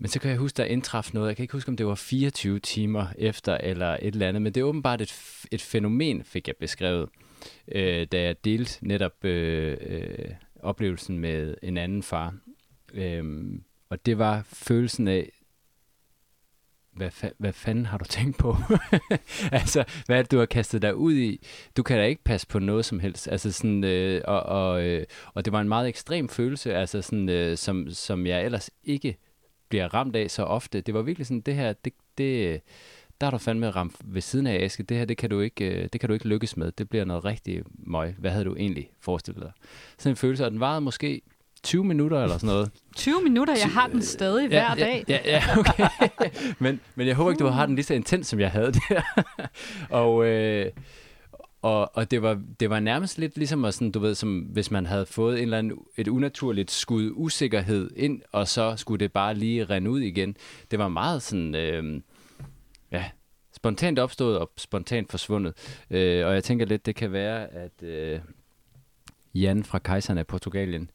Men 0.00 0.08
så 0.08 0.20
kan 0.20 0.30
jeg 0.30 0.38
huske, 0.38 0.56
der 0.56 0.64
indtraf 0.64 1.14
noget. 1.14 1.28
Jeg 1.28 1.36
kan 1.36 1.42
ikke 1.42 1.52
huske, 1.52 1.68
om 1.68 1.76
det 1.76 1.86
var 1.86 1.94
24 1.94 2.58
timer 2.58 3.06
efter 3.18 3.54
eller 3.56 3.96
et 4.02 4.14
eller 4.14 4.28
andet, 4.28 4.42
men 4.42 4.52
det 4.54 4.60
er 4.60 4.64
åbenbart 4.64 5.00
et, 5.00 5.14
et 5.50 5.62
fænomen, 5.62 6.24
fik 6.24 6.48
jeg 6.48 6.56
beskrevet, 6.60 7.08
øh, 7.68 8.06
da 8.12 8.22
jeg 8.22 8.44
delte 8.44 8.86
netop 8.86 9.24
øh, 9.24 9.76
øh, 9.80 10.30
oplevelsen 10.60 11.18
med 11.18 11.54
en 11.62 11.76
anden 11.76 12.02
far. 12.02 12.34
Øh, 12.94 13.24
og 13.90 14.06
det 14.06 14.18
var 14.18 14.42
følelsen 14.52 15.08
af, 15.08 15.30
hvad, 16.92 17.10
fa- 17.24 17.34
hvad 17.38 17.52
fanden 17.52 17.86
har 17.86 17.98
du 17.98 18.04
tænkt 18.04 18.38
på? 18.38 18.56
altså, 19.52 19.84
hvad 20.06 20.18
er 20.18 20.22
det, 20.22 20.30
du 20.30 20.38
har 20.38 20.46
kastet 20.46 20.82
dig 20.82 20.96
ud 20.96 21.14
i? 21.14 21.46
Du 21.76 21.82
kan 21.82 21.98
da 21.98 22.04
ikke 22.04 22.24
passe 22.24 22.46
på 22.46 22.58
noget 22.58 22.84
som 22.84 23.00
helst. 23.00 23.28
Altså 23.28 23.52
sådan, 23.52 23.84
øh, 23.84 24.22
og, 24.24 24.42
og, 24.42 24.86
øh, 24.86 25.06
og 25.34 25.44
det 25.44 25.52
var 25.52 25.60
en 25.60 25.68
meget 25.68 25.88
ekstrem 25.88 26.28
følelse, 26.28 26.74
altså 26.74 27.02
sådan, 27.02 27.28
øh, 27.28 27.56
som, 27.56 27.90
som 27.90 28.26
jeg 28.26 28.44
ellers 28.44 28.70
ikke 28.84 29.16
bliver 29.70 29.94
ramt 29.94 30.16
af 30.16 30.30
så 30.30 30.42
ofte. 30.42 30.80
Det 30.80 30.94
var 30.94 31.02
virkelig 31.02 31.26
sådan, 31.26 31.40
det 31.40 31.54
her, 31.54 31.72
det, 31.72 31.92
det, 32.18 32.60
der 33.20 33.26
er 33.26 33.30
du 33.30 33.38
fandme 33.38 33.70
ramt 33.70 33.96
ved 34.04 34.20
siden 34.20 34.46
af, 34.46 34.64
Aske. 34.64 34.82
Det 34.82 34.96
her, 34.96 35.04
det 35.04 35.16
kan, 35.16 35.30
du 35.30 35.40
ikke, 35.40 35.64
øh, 35.64 35.88
det 35.92 36.00
kan 36.00 36.08
du 36.08 36.12
ikke 36.12 36.28
lykkes 36.28 36.56
med. 36.56 36.72
Det 36.72 36.88
bliver 36.88 37.04
noget 37.04 37.24
rigtig 37.24 37.62
møg. 37.78 38.14
Hvad 38.18 38.30
havde 38.30 38.44
du 38.44 38.56
egentlig 38.56 38.90
forestillet 39.00 39.42
dig? 39.42 39.52
Sådan 39.98 40.12
en 40.12 40.16
følelse, 40.16 40.44
og 40.44 40.50
den 40.50 40.60
varede 40.60 40.80
måske 40.80 41.22
20 41.62 41.84
minutter 41.84 42.22
eller 42.22 42.38
sådan 42.38 42.54
noget. 42.54 42.70
20 42.96 43.22
minutter? 43.22 43.54
Jeg 43.54 43.70
har 43.70 43.86
den 43.86 44.02
stadig 44.02 44.42
ja, 44.42 44.48
hver 44.48 44.74
dag. 44.74 45.04
Ja, 45.08 45.18
ja, 45.24 45.42
okay. 45.58 45.88
men, 46.58 46.80
men 46.94 47.06
jeg 47.06 47.16
håber 47.16 47.30
ikke, 47.30 47.44
du 47.44 47.48
har 47.48 47.66
den 47.66 47.74
lige 47.74 47.84
så 47.84 47.94
intens, 47.94 48.26
som 48.26 48.40
jeg 48.40 48.50
havde 48.50 48.72
der. 48.72 49.02
og, 50.00 50.26
øh, 50.26 50.72
og, 51.62 51.96
og 51.96 52.10
det, 52.10 52.22
var, 52.22 52.42
det 52.60 52.70
var 52.70 52.80
nærmest 52.80 53.18
lidt 53.18 53.36
ligesom, 53.36 53.64
at 53.64 53.74
sådan, 53.74 53.90
du 53.90 53.98
ved, 53.98 54.14
som 54.14 54.38
hvis 54.38 54.70
man 54.70 54.86
havde 54.86 55.06
fået 55.06 55.36
en 55.36 55.42
eller 55.42 55.58
anden, 55.58 55.78
et 55.96 56.08
unaturligt 56.08 56.70
skud 56.70 57.12
usikkerhed 57.14 57.90
ind, 57.96 58.22
og 58.32 58.48
så 58.48 58.76
skulle 58.76 59.00
det 59.00 59.12
bare 59.12 59.34
lige 59.34 59.64
rende 59.64 59.90
ud 59.90 60.00
igen. 60.00 60.36
Det 60.70 60.78
var 60.78 60.88
meget 60.88 61.22
sådan, 61.22 61.54
øh, 61.54 62.02
ja, 62.92 63.10
spontant 63.56 63.98
opstået 63.98 64.38
og 64.38 64.52
spontant 64.56 65.10
forsvundet. 65.10 65.54
Øh, 65.90 66.26
og 66.26 66.34
jeg 66.34 66.44
tænker 66.44 66.66
lidt, 66.66 66.86
det 66.86 66.96
kan 66.96 67.12
være, 67.12 67.52
at 67.52 67.82
øh, 67.82 68.20
Jan 69.34 69.64
fra 69.64 69.78
Kejseren 69.78 70.18
af 70.18 70.26
Portugalien 70.26 70.90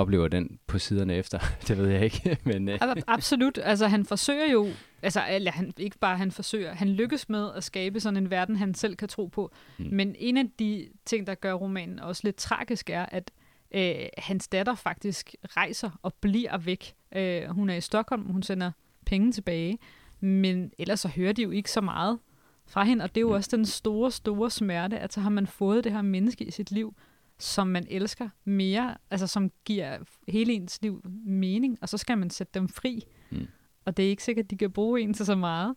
oplever 0.00 0.28
den 0.28 0.58
på 0.66 0.78
siderne 0.78 1.14
efter. 1.14 1.38
det 1.68 1.78
ved 1.78 1.88
jeg 1.88 2.04
ikke. 2.04 2.38
Men, 2.44 2.68
øh. 2.68 2.78
Absolut. 3.06 3.58
Altså, 3.62 3.86
han 3.86 4.04
forsøger 4.04 4.52
jo, 4.52 4.68
altså, 5.02 5.22
eller 5.30 5.50
han, 5.52 5.72
ikke 5.76 5.98
bare 5.98 6.16
han 6.16 6.30
forsøger, 6.30 6.74
han 6.74 6.88
lykkes 6.88 7.28
med 7.28 7.50
at 7.56 7.64
skabe 7.64 8.00
sådan 8.00 8.16
en 8.16 8.30
verden, 8.30 8.56
han 8.56 8.74
selv 8.74 8.96
kan 8.96 9.08
tro 9.08 9.26
på. 9.26 9.52
Mm. 9.78 9.86
Men 9.92 10.14
en 10.18 10.36
af 10.36 10.44
de 10.58 10.88
ting, 11.06 11.26
der 11.26 11.34
gør 11.34 11.52
romanen 11.52 11.98
også 11.98 12.20
lidt 12.24 12.36
tragisk, 12.36 12.90
er, 12.90 13.06
at 13.08 13.30
øh, 13.74 13.94
hans 14.18 14.48
datter 14.48 14.74
faktisk 14.74 15.34
rejser 15.44 15.90
og 16.02 16.14
bliver 16.14 16.58
væk. 16.58 16.94
Øh, 17.16 17.44
hun 17.44 17.70
er 17.70 17.74
i 17.74 17.80
Stockholm, 17.80 18.22
hun 18.22 18.42
sender 18.42 18.70
penge 19.06 19.32
tilbage, 19.32 19.78
men 20.20 20.72
ellers 20.78 21.00
så 21.00 21.08
hører 21.08 21.32
de 21.32 21.42
jo 21.42 21.50
ikke 21.50 21.70
så 21.70 21.80
meget 21.80 22.18
fra 22.66 22.84
hende, 22.84 23.02
og 23.02 23.14
det 23.14 23.16
er 23.16 23.20
jo 23.20 23.28
mm. 23.28 23.34
også 23.34 23.56
den 23.56 23.66
store, 23.66 24.10
store 24.10 24.50
smerte, 24.50 24.98
at 24.98 25.12
så 25.12 25.20
har 25.20 25.30
man 25.30 25.46
fået 25.46 25.84
det 25.84 25.92
her 25.92 26.02
menneske 26.02 26.44
i 26.44 26.50
sit 26.50 26.70
liv, 26.70 26.94
som 27.40 27.66
man 27.66 27.86
elsker 27.90 28.28
mere, 28.44 28.96
altså 29.10 29.26
som 29.26 29.50
giver 29.64 29.98
hele 30.28 30.52
ens 30.52 30.82
liv 30.82 31.02
mening, 31.24 31.78
og 31.82 31.88
så 31.88 31.98
skal 31.98 32.18
man 32.18 32.30
sætte 32.30 32.50
dem 32.54 32.68
fri. 32.68 33.04
Mm. 33.30 33.46
Og 33.84 33.96
det 33.96 34.04
er 34.04 34.08
ikke 34.08 34.24
sikkert, 34.24 34.44
at 34.44 34.50
de 34.50 34.56
kan 34.56 34.70
bruge 34.70 35.00
en 35.00 35.14
til 35.14 35.26
så 35.26 35.34
meget. 35.34 35.74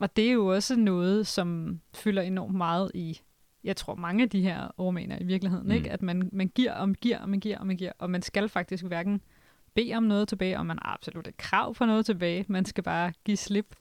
Og 0.00 0.16
det 0.16 0.28
er 0.28 0.32
jo 0.32 0.46
også 0.46 0.76
noget, 0.76 1.26
som 1.26 1.80
fylder 1.94 2.22
enormt 2.22 2.54
meget 2.54 2.90
i, 2.94 3.20
jeg 3.64 3.76
tror, 3.76 3.94
mange 3.94 4.22
af 4.22 4.30
de 4.30 4.42
her 4.42 4.68
romaner 4.78 5.18
i 5.20 5.24
virkeligheden, 5.24 5.66
mm. 5.66 5.72
ikke? 5.72 5.90
at 5.90 6.02
man, 6.02 6.28
man 6.32 6.48
giver 6.48 6.72
og 6.72 6.88
man 6.88 6.96
giver 7.00 7.18
og 7.18 7.28
man 7.28 7.40
giver 7.40 7.58
og 7.58 7.66
man 7.66 7.76
giver, 7.76 7.92
og 7.98 8.10
man 8.10 8.22
skal 8.22 8.48
faktisk 8.48 8.84
hverken 8.84 9.20
bede 9.74 9.94
om 9.94 10.02
noget 10.02 10.28
tilbage, 10.28 10.58
og 10.58 10.66
man 10.66 10.78
har 10.82 10.94
absolut 10.94 11.26
et 11.26 11.36
krav 11.36 11.74
for 11.74 11.86
noget 11.86 12.06
tilbage. 12.06 12.44
Man 12.48 12.64
skal 12.64 12.84
bare 12.84 13.12
give 13.24 13.36
slip, 13.36 13.74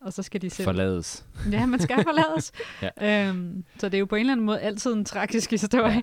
og 0.00 0.12
så 0.12 0.22
skal 0.22 0.42
de 0.42 0.50
selv... 0.50 0.64
Forlades. 0.64 1.26
Ja, 1.52 1.66
man 1.66 1.80
skal 1.80 2.02
forlades. 2.02 2.52
ja. 3.00 3.28
øhm, 3.28 3.64
så 3.78 3.88
det 3.88 3.94
er 3.94 3.98
jo 3.98 4.06
på 4.06 4.14
en 4.14 4.20
eller 4.20 4.32
anden 4.32 4.46
måde 4.46 4.60
altid 4.60 4.92
en 4.92 5.04
tragisk 5.04 5.50
historie. 5.50 5.94
Ja. 5.94 6.00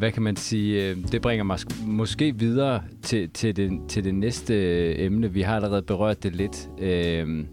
Hvad 0.00 0.12
kan 0.12 0.22
man 0.22 0.36
sige, 0.36 0.88
øh, 0.88 0.96
det 1.12 1.22
bringer 1.22 1.44
mig 1.44 1.58
måske 1.86 2.38
videre 2.38 2.82
til, 3.02 3.30
til, 3.30 3.56
det, 3.56 3.80
til 3.88 4.04
det 4.04 4.14
næste 4.14 4.54
øh, 4.54 4.94
emne. 4.98 5.32
Vi 5.32 5.42
har 5.42 5.56
allerede 5.56 5.82
berørt 5.82 6.22
det 6.22 6.36
lidt. 6.36 6.68
Øh, 6.78 7.44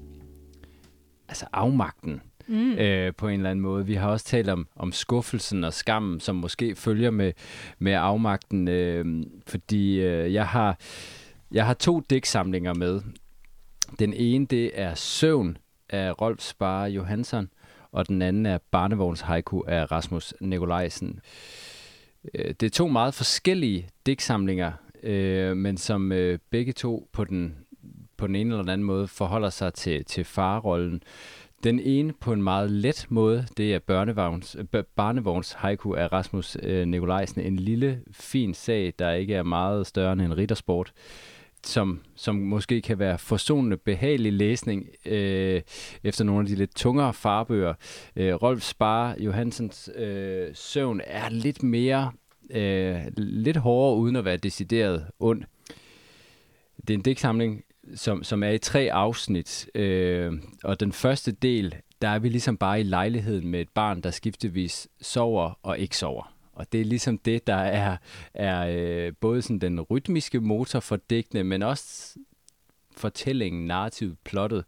altså 1.27 1.45
afmagten. 1.53 2.21
Mm. 2.47 2.71
Øh, 2.71 3.13
på 3.17 3.27
en 3.27 3.33
eller 3.33 3.49
anden 3.49 3.63
måde. 3.63 3.85
Vi 3.85 3.93
har 3.93 4.09
også 4.09 4.25
talt 4.25 4.49
om, 4.49 4.67
om 4.75 4.91
skuffelsen 4.91 5.63
og 5.63 5.73
skammen, 5.73 6.19
som 6.19 6.35
måske 6.35 6.75
følger 6.75 7.11
med, 7.11 7.33
med 7.79 7.93
afmagten, 7.93 8.67
øh, 8.67 9.23
fordi 9.47 9.99
øh, 9.99 10.33
jeg 10.33 10.47
har 10.47 10.79
jeg 11.51 11.65
har 11.65 11.73
to 11.73 11.99
digtsamlinger 11.99 12.73
med. 12.73 13.01
Den 13.99 14.13
ene, 14.13 14.45
det 14.45 14.71
er 14.73 14.93
Søvn 14.95 15.57
af 15.89 16.21
Rolf 16.21 16.41
Spare 16.41 16.89
Johansson, 16.89 17.49
og 17.91 18.07
den 18.07 18.21
anden 18.21 18.45
er 18.45 18.57
Barnevogns 18.71 19.21
Haiku 19.21 19.61
af 19.67 19.91
Rasmus 19.91 20.33
Nikolajsen. 20.41 21.09
Øh, 21.09 21.21
Øh, 22.33 22.53
det 22.59 22.63
er 22.63 22.69
to 22.69 22.87
meget 22.87 23.13
forskellige 23.13 23.89
digtsamlinger, 24.05 24.71
øh, 25.03 25.57
men 25.57 25.77
som 25.77 26.11
øh, 26.11 26.39
begge 26.49 26.73
to 26.73 27.09
på 27.13 27.23
den, 27.23 27.55
på 28.17 28.27
den 28.27 28.35
ene 28.35 28.49
eller 28.49 28.61
den 28.61 28.69
anden 28.69 28.87
måde 28.87 29.07
forholder 29.07 29.49
sig 29.49 29.73
til, 29.73 30.05
til 30.05 30.23
farrollen. 30.23 31.01
Den 31.63 31.79
ene 31.79 32.13
på 32.13 32.33
en 32.33 32.43
meget 32.43 32.71
let 32.71 33.05
måde, 33.09 33.47
det 33.57 33.73
er 33.73 33.79
Børnevogns, 33.79 34.55
øh, 34.73 34.83
Barnevogns 34.95 35.53
haiku 35.53 35.93
af 35.93 36.11
Rasmus 36.11 36.57
øh, 36.63 36.87
Nikolajsen. 36.87 37.41
En 37.41 37.55
lille, 37.55 38.01
fin 38.11 38.53
sag, 38.53 38.93
der 38.99 39.11
ikke 39.11 39.33
er 39.33 39.43
meget 39.43 39.87
større 39.87 40.13
end 40.13 40.21
en 40.21 40.37
riddersport. 40.37 40.93
Som, 41.63 42.01
som 42.15 42.35
måske 42.35 42.81
kan 42.81 42.99
være 42.99 43.17
forsonende, 43.17 43.77
behagelig 43.77 44.33
læsning 44.33 44.87
øh, 45.05 45.61
efter 46.03 46.23
nogle 46.23 46.41
af 46.41 46.47
de 46.47 46.55
lidt 46.55 46.75
tungere 46.75 47.13
farbøger. 47.13 47.73
Øh, 48.15 48.33
Rolf 48.33 48.61
Spar 48.61 49.15
Johansens 49.19 49.89
øh, 49.95 50.47
søvn 50.53 51.01
er 51.03 51.29
lidt 51.29 51.63
mere, 51.63 52.11
øh, 52.49 53.01
lidt 53.17 53.57
hårdere 53.57 53.97
uden 53.97 54.15
at 54.15 54.25
være 54.25 54.37
decideret 54.37 55.07
ond. 55.19 55.43
Det 56.77 56.89
er 56.89 56.97
en 56.97 57.03
digtsamling, 57.03 57.63
som, 57.95 58.23
som 58.23 58.43
er 58.43 58.49
i 58.49 58.57
tre 58.57 58.91
afsnit, 58.91 59.69
øh, 59.75 60.33
og 60.63 60.79
den 60.79 60.91
første 60.91 61.31
del, 61.31 61.75
der 62.01 62.07
er 62.07 62.19
vi 62.19 62.29
ligesom 62.29 62.57
bare 62.57 62.79
i 62.79 62.83
lejligheden 62.83 63.47
med 63.47 63.61
et 63.61 63.69
barn, 63.69 64.01
der 64.01 64.11
skiftevis 64.11 64.87
sover 65.01 65.59
og 65.63 65.79
ikke 65.79 65.97
sover. 65.97 66.33
Og 66.53 66.71
det 66.71 66.81
er 66.81 66.85
ligesom 66.85 67.17
det, 67.17 67.47
der 67.47 67.55
er, 67.55 67.97
er 68.33 68.67
øh, 68.69 69.13
både 69.21 69.41
sådan 69.41 69.59
den 69.59 69.81
rytmiske 69.81 70.39
motor 70.39 70.79
for 70.79 70.95
digtene, 71.09 71.43
men 71.43 71.63
også 71.63 72.15
fortællingen, 72.97 73.67
narrativet, 73.67 74.17
plottet. 74.23 74.65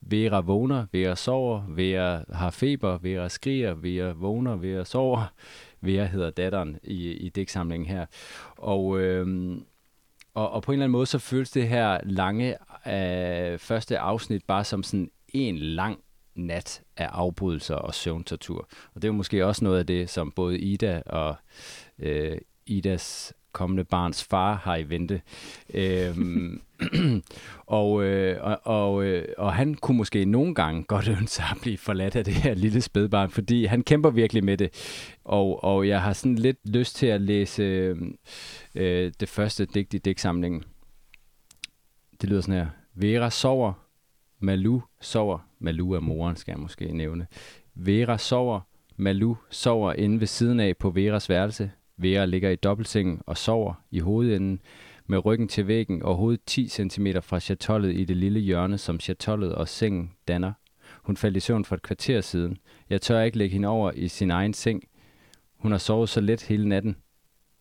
Vera 0.00 0.40
vågner, 0.40 0.86
Vera 0.92 1.16
sover, 1.16 1.62
Vera 1.68 2.24
har 2.32 2.50
feber, 2.50 2.98
Vera 2.98 3.28
skriger, 3.28 3.74
Vera 3.74 4.12
vågner, 4.12 4.56
Vera 4.56 4.84
sover. 4.84 5.32
Vera 5.86 6.04
hedder 6.04 6.30
datteren 6.30 6.78
i, 6.82 7.10
i 7.10 7.28
digtsamlingen 7.28 7.88
her. 7.88 8.06
Og, 8.56 9.00
øh, 9.00 9.56
og, 10.34 10.50
og 10.50 10.62
på 10.62 10.72
en 10.72 10.74
eller 10.74 10.84
anden 10.84 10.92
måde, 10.92 11.06
så 11.06 11.18
føles 11.18 11.50
det 11.50 11.68
her 11.68 12.00
lange 12.04 12.56
øh, 12.86 13.58
første 13.58 13.98
afsnit 13.98 14.44
bare 14.44 14.64
som 14.64 14.82
sådan 14.82 15.10
en 15.28 15.58
lang 15.58 15.98
nat 16.34 16.82
af 16.96 17.08
afbrydelser 17.12 17.74
og 17.74 17.94
søvntortur. 17.94 18.68
Og 18.94 19.02
det 19.02 19.04
er 19.04 19.08
jo 19.08 19.16
måske 19.16 19.46
også 19.46 19.64
noget 19.64 19.78
af 19.78 19.86
det, 19.86 20.10
som 20.10 20.32
både 20.32 20.58
Ida 20.58 21.02
og 21.06 21.36
øh, 21.98 22.38
Idas 22.66 23.34
kommende 23.56 23.84
barns 23.84 24.24
far 24.24 24.54
har 24.54 24.76
i 24.76 24.88
vente. 24.88 25.22
Øhm, 25.74 26.62
og, 27.80 28.04
øh, 28.04 28.36
og, 28.42 28.60
og, 28.64 29.04
øh, 29.04 29.28
og 29.38 29.52
han 29.52 29.74
kunne 29.74 29.96
måske 29.96 30.24
nogle 30.24 30.54
gange 30.54 30.84
godt 30.84 31.08
ønske 31.08 31.30
sig 31.30 31.44
at 31.50 31.58
blive 31.62 31.78
forladt 31.78 32.16
af 32.16 32.24
det 32.24 32.34
her 32.34 32.54
lille 32.54 32.80
spædbarn, 32.80 33.30
fordi 33.30 33.64
han 33.64 33.82
kæmper 33.82 34.10
virkelig 34.10 34.44
med 34.44 34.56
det. 34.56 34.70
Og, 35.24 35.64
og 35.64 35.88
jeg 35.88 36.02
har 36.02 36.12
sådan 36.12 36.36
lidt 36.36 36.58
lyst 36.68 36.96
til 36.96 37.06
at 37.06 37.20
læse 37.20 37.62
øh, 37.62 37.96
øh 38.74 39.12
det 39.20 39.28
første 39.28 39.64
digt 39.64 39.94
i 39.94 39.98
digtsamlingen. 39.98 40.64
Det 42.20 42.28
lyder 42.28 42.40
sådan 42.40 42.54
her. 42.54 42.66
Vera 42.94 43.30
sover, 43.30 43.72
Malu 44.40 44.80
sover. 45.00 45.38
Malu 45.58 45.92
er 45.92 46.00
moren, 46.00 46.36
skal 46.36 46.52
jeg 46.52 46.60
måske 46.60 46.92
nævne. 46.92 47.26
Vera 47.74 48.18
sover. 48.18 48.60
Malu 48.96 49.34
sover 49.50 49.92
inde 49.92 50.20
ved 50.20 50.26
siden 50.26 50.60
af 50.60 50.76
på 50.76 50.90
Veras 50.90 51.28
værelse. 51.28 51.70
Vera 51.96 52.24
ligger 52.24 52.50
i 52.50 52.56
dobbeltsengen 52.56 53.22
og 53.26 53.36
sover 53.36 53.74
i 53.90 54.00
hovedenden 54.00 54.60
med 55.06 55.24
ryggen 55.24 55.48
til 55.48 55.66
væggen 55.66 56.02
og 56.02 56.16
hovedet 56.16 56.40
10 56.46 56.68
cm 56.68 57.06
fra 57.22 57.40
chatollet 57.40 57.94
i 57.94 58.04
det 58.04 58.16
lille 58.16 58.40
hjørne, 58.40 58.78
som 58.78 59.00
chatollet 59.00 59.54
og 59.54 59.68
sengen 59.68 60.12
danner. 60.28 60.52
Hun 61.02 61.16
faldt 61.16 61.36
i 61.36 61.40
søvn 61.40 61.64
for 61.64 61.74
et 61.74 61.82
kvarter 61.82 62.20
siden. 62.20 62.58
Jeg 62.90 63.00
tør 63.00 63.22
ikke 63.22 63.38
lægge 63.38 63.52
hende 63.52 63.68
over 63.68 63.92
i 63.94 64.08
sin 64.08 64.30
egen 64.30 64.54
seng. 64.54 64.82
Hun 65.56 65.70
har 65.70 65.78
sovet 65.78 66.08
så 66.08 66.20
let 66.20 66.42
hele 66.42 66.68
natten. 66.68 66.96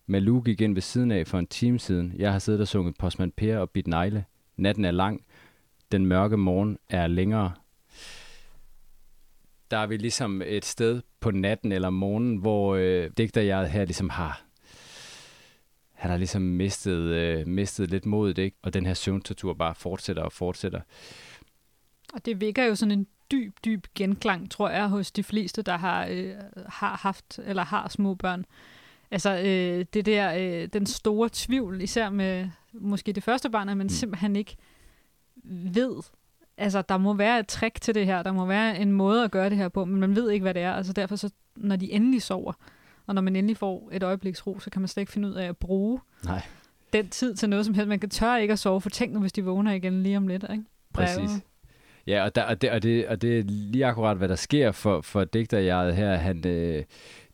Malu 0.07 0.41
gik 0.41 0.61
ind 0.61 0.73
ved 0.73 0.81
siden 0.81 1.11
af 1.11 1.27
for 1.27 1.39
en 1.39 1.47
time 1.47 1.79
siden. 1.79 2.13
Jeg 2.17 2.31
har 2.31 2.39
siddet 2.39 2.61
og 2.61 2.67
sunget 2.67 2.97
Postman 2.99 3.31
Per 3.31 3.57
og 3.57 3.69
Bit 3.69 3.87
negle. 3.87 4.25
Natten 4.57 4.85
er 4.85 4.91
lang 4.91 5.21
den 5.91 6.05
mørke 6.05 6.37
morgen 6.37 6.77
er 6.89 7.07
længere. 7.07 7.51
Der 9.71 9.77
er 9.77 9.87
vi 9.87 9.97
ligesom 9.97 10.41
et 10.45 10.65
sted 10.65 11.01
på 11.19 11.31
natten 11.31 11.71
eller 11.71 11.89
morgenen, 11.89 12.37
hvor 12.37 12.75
øh, 12.75 13.09
digter 13.17 13.41
jeg 13.41 13.71
her 13.71 13.85
ligesom 13.85 14.09
har 14.09 14.45
han 15.95 16.11
har 16.11 16.17
ligesom 16.17 16.41
mistet, 16.41 16.99
øh, 16.99 17.47
mistet 17.47 17.89
lidt 17.89 18.05
modet, 18.05 18.37
ikke? 18.37 18.57
og 18.61 18.73
den 18.73 18.85
her 18.85 18.93
søvntortur 18.93 19.53
bare 19.53 19.75
fortsætter 19.75 20.23
og 20.23 20.31
fortsætter. 20.31 20.81
Og 22.13 22.25
det 22.25 22.41
vækker 22.41 22.63
jo 22.63 22.75
sådan 22.75 22.91
en 22.91 23.07
dyb, 23.31 23.57
dyb 23.65 23.85
genklang, 23.95 24.51
tror 24.51 24.69
jeg, 24.69 24.87
hos 24.87 25.11
de 25.11 25.23
fleste, 25.23 25.61
der 25.61 25.77
har, 25.77 26.07
øh, 26.11 26.33
har 26.67 26.99
haft 27.01 27.39
eller 27.43 27.63
har 27.63 27.89
små 27.89 28.15
børn. 28.15 28.45
Altså 29.11 29.37
øh, 29.37 29.85
det 29.93 30.05
der, 30.05 30.33
øh, 30.37 30.67
den 30.73 30.85
store 30.85 31.29
tvivl, 31.33 31.81
især 31.81 32.09
med 32.09 32.49
måske 32.73 33.13
det 33.13 33.23
første 33.23 33.49
barn, 33.49 33.69
at 33.69 33.77
man 33.77 33.85
mm. 33.85 33.89
simpelthen 33.89 34.35
ikke 34.35 34.55
ved, 35.43 36.01
altså 36.57 36.81
der 36.81 36.97
må 36.97 37.13
være 37.13 37.39
et 37.39 37.47
trick 37.47 37.81
til 37.81 37.95
det 37.95 38.05
her, 38.05 38.23
der 38.23 38.31
må 38.31 38.45
være 38.45 38.79
en 38.79 38.91
måde 38.91 39.23
at 39.23 39.31
gøre 39.31 39.49
det 39.49 39.57
her 39.57 39.69
på, 39.69 39.85
men 39.85 39.99
man 39.99 40.15
ved 40.15 40.29
ikke, 40.29 40.43
hvad 40.43 40.53
det 40.53 40.61
er. 40.61 40.73
Altså 40.73 40.93
derfor, 40.93 41.15
så, 41.15 41.29
når 41.55 41.75
de 41.75 41.91
endelig 41.91 42.21
sover, 42.21 42.53
og 43.07 43.15
når 43.15 43.21
man 43.21 43.35
endelig 43.35 43.57
får 43.57 43.89
et 43.91 44.03
øjebliks 44.03 44.47
ro, 44.47 44.59
så 44.59 44.69
kan 44.69 44.81
man 44.81 44.87
slet 44.87 45.01
ikke 45.01 45.11
finde 45.11 45.27
ud 45.27 45.33
af 45.33 45.47
at 45.47 45.57
bruge 45.57 45.99
Nej. 46.25 46.41
den 46.93 47.09
tid 47.09 47.35
til 47.35 47.49
noget 47.49 47.65
som 47.65 47.73
helst. 47.73 47.87
Man 47.87 47.99
kan 47.99 48.09
tør 48.09 48.35
ikke 48.35 48.51
at 48.51 48.59
sove, 48.59 48.81
for 48.81 48.89
tænk 48.89 49.13
nu, 49.13 49.19
hvis 49.19 49.33
de 49.33 49.43
vågner 49.43 49.71
igen 49.71 50.03
lige 50.03 50.17
om 50.17 50.27
lidt. 50.27 50.45
Ikke? 50.51 50.63
Præcis. 50.93 51.29
Ja, 52.07 52.23
og, 52.23 52.35
der, 52.35 52.43
og, 52.43 52.61
det, 52.61 52.71
og, 52.71 52.83
det, 52.83 53.07
og 53.07 53.21
det 53.21 53.39
er 53.39 53.43
lige 53.43 53.85
akkurat, 53.85 54.17
hvad 54.17 54.27
der 54.27 54.35
sker 54.35 54.71
for, 54.71 55.01
for 55.01 55.23
digterjeget 55.23 55.95
her. 55.95 56.15
Han, 56.15 56.47
øh, 56.47 56.83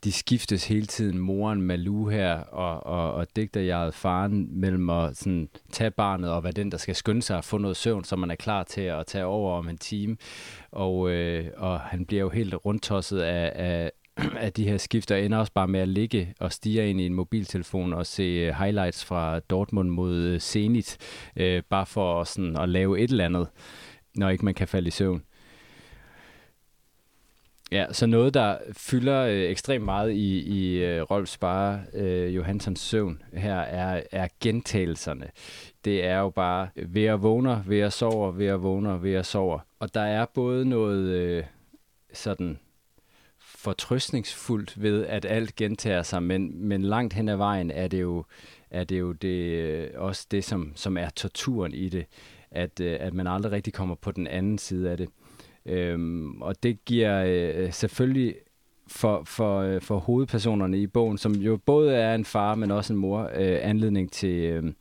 de 0.03 0.11
skiftes 0.11 0.67
hele 0.67 0.85
tiden, 0.85 1.17
moren 1.17 1.61
Malu 1.61 2.07
her, 2.07 2.33
og, 2.35 2.85
og, 2.85 3.13
og 3.13 3.27
digter 3.35 3.61
jeg 3.61 3.93
faren, 3.93 4.59
mellem 4.59 4.89
at 4.89 5.17
sådan, 5.17 5.49
tage 5.71 5.91
barnet 5.91 6.31
og 6.31 6.43
være 6.43 6.53
den, 6.53 6.71
der 6.71 6.77
skal 6.77 6.95
skynde 6.95 7.21
sig 7.21 7.37
at 7.37 7.45
få 7.45 7.57
noget 7.57 7.77
søvn, 7.77 8.03
så 8.03 8.15
man 8.15 8.31
er 8.31 8.35
klar 8.35 8.63
til 8.63 8.81
at 8.81 9.05
tage 9.05 9.25
over 9.25 9.57
om 9.57 9.69
en 9.69 9.77
time. 9.77 10.17
Og, 10.71 11.09
øh, 11.09 11.47
og 11.57 11.79
han 11.79 12.05
bliver 12.05 12.21
jo 12.21 12.29
helt 12.29 12.55
rundtosset 12.65 13.19
af, 13.19 13.51
af, 13.55 13.91
af 14.45 14.53
de 14.53 14.63
her 14.63 14.77
skifter 14.77 15.15
ender 15.15 15.37
også 15.37 15.53
bare 15.53 15.67
med 15.67 15.79
at 15.79 15.87
ligge 15.87 16.33
og 16.39 16.51
stige 16.51 16.89
ind 16.89 17.01
i 17.01 17.05
en 17.05 17.13
mobiltelefon 17.13 17.93
og 17.93 18.05
se 18.05 18.23
øh, 18.23 18.55
highlights 18.55 19.05
fra 19.05 19.39
Dortmund 19.39 19.89
mod 19.89 20.15
øh, 20.15 20.39
Zenit, 20.39 20.97
øh, 21.35 21.63
bare 21.69 21.85
for 21.85 22.23
sådan 22.23 22.57
at 22.57 22.69
lave 22.69 22.99
et 22.99 23.11
eller 23.11 23.25
andet, 23.25 23.47
når 24.15 24.29
ikke 24.29 24.45
man 24.45 24.53
kan 24.53 24.67
falde 24.67 24.87
i 24.87 24.91
søvn. 24.91 25.23
Ja, 27.71 27.85
så 27.93 28.05
noget, 28.05 28.33
der 28.33 28.57
fylder 28.77 29.21
øh, 29.21 29.41
ekstremt 29.41 29.85
meget 29.85 30.11
i, 30.11 30.39
i 30.39 30.83
øh, 30.83 31.01
Rolf 31.01 31.29
Spare 31.29 31.81
øh, 31.93 32.35
Johansens 32.35 32.79
søvn 32.79 33.21
her, 33.33 33.55
er, 33.55 34.03
er 34.11 34.27
gentagelserne. 34.39 35.29
Det 35.85 36.05
er 36.05 36.19
jo 36.19 36.29
bare 36.29 36.67
ved 36.75 37.05
at 37.05 37.21
vågner, 37.21 37.63
ved 37.65 37.79
at 37.79 37.93
sover, 37.93 38.31
ved 38.31 38.45
at 38.45 38.63
vågner, 38.63 38.97
ved 38.97 39.13
at 39.13 39.25
sover. 39.25 39.59
Og 39.79 39.93
der 39.93 40.01
er 40.01 40.25
både 40.25 40.65
noget 40.65 41.07
øh, 41.07 41.43
sådan 42.13 42.59
fortrøstningsfuldt 43.39 44.81
ved, 44.81 45.05
at 45.05 45.25
alt 45.25 45.55
gentager 45.55 46.03
sig, 46.03 46.23
men, 46.23 46.67
men 46.67 46.81
langt 46.81 47.13
hen 47.13 47.29
ad 47.29 47.35
vejen 47.35 47.71
er 47.71 47.87
det 47.87 48.01
jo, 48.01 48.25
er 48.71 48.83
det 48.83 48.99
jo 48.99 49.11
det, 49.11 49.51
øh, 49.51 49.89
også 49.95 50.27
det, 50.31 50.43
som, 50.43 50.71
som 50.75 50.97
er 50.97 51.09
torturen 51.09 51.73
i 51.73 51.89
det, 51.89 52.05
at, 52.51 52.79
øh, 52.79 52.97
at 52.99 53.13
man 53.13 53.27
aldrig 53.27 53.51
rigtig 53.51 53.73
kommer 53.73 53.95
på 53.95 54.11
den 54.11 54.27
anden 54.27 54.57
side 54.57 54.91
af 54.91 54.97
det. 54.97 55.09
Øhm, 55.65 56.41
og 56.41 56.63
det 56.63 56.85
giver 56.85 57.23
øh, 57.27 57.73
selvfølgelig 57.73 58.35
for, 58.87 59.23
for, 59.25 59.59
øh, 59.59 59.81
for 59.81 59.97
hovedpersonerne 59.97 60.81
i 60.81 60.87
bogen, 60.87 61.17
som 61.17 61.33
jo 61.33 61.57
både 61.57 61.95
er 61.95 62.15
en 62.15 62.25
far, 62.25 62.55
men 62.55 62.71
også 62.71 62.93
en 62.93 62.99
mor, 62.99 63.21
øh, 63.21 63.59
anledning 63.61 64.11
til, 64.11 64.35
øh, 64.35 64.73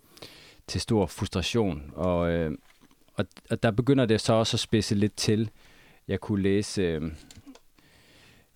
til 0.67 0.81
stor 0.81 1.07
frustration. 1.07 1.93
Og, 1.95 2.31
øh, 2.31 2.53
og, 3.15 3.27
og 3.51 3.63
der 3.63 3.71
begynder 3.71 4.07
det 4.07 4.21
så 4.21 4.33
også 4.33 4.57
at 4.57 4.61
spidse 4.61 4.95
lidt 4.95 5.17
til. 5.17 5.51
Jeg 6.09 6.21
kunne 6.21 6.43
læse... 6.43 6.83
Øh, 6.83 7.03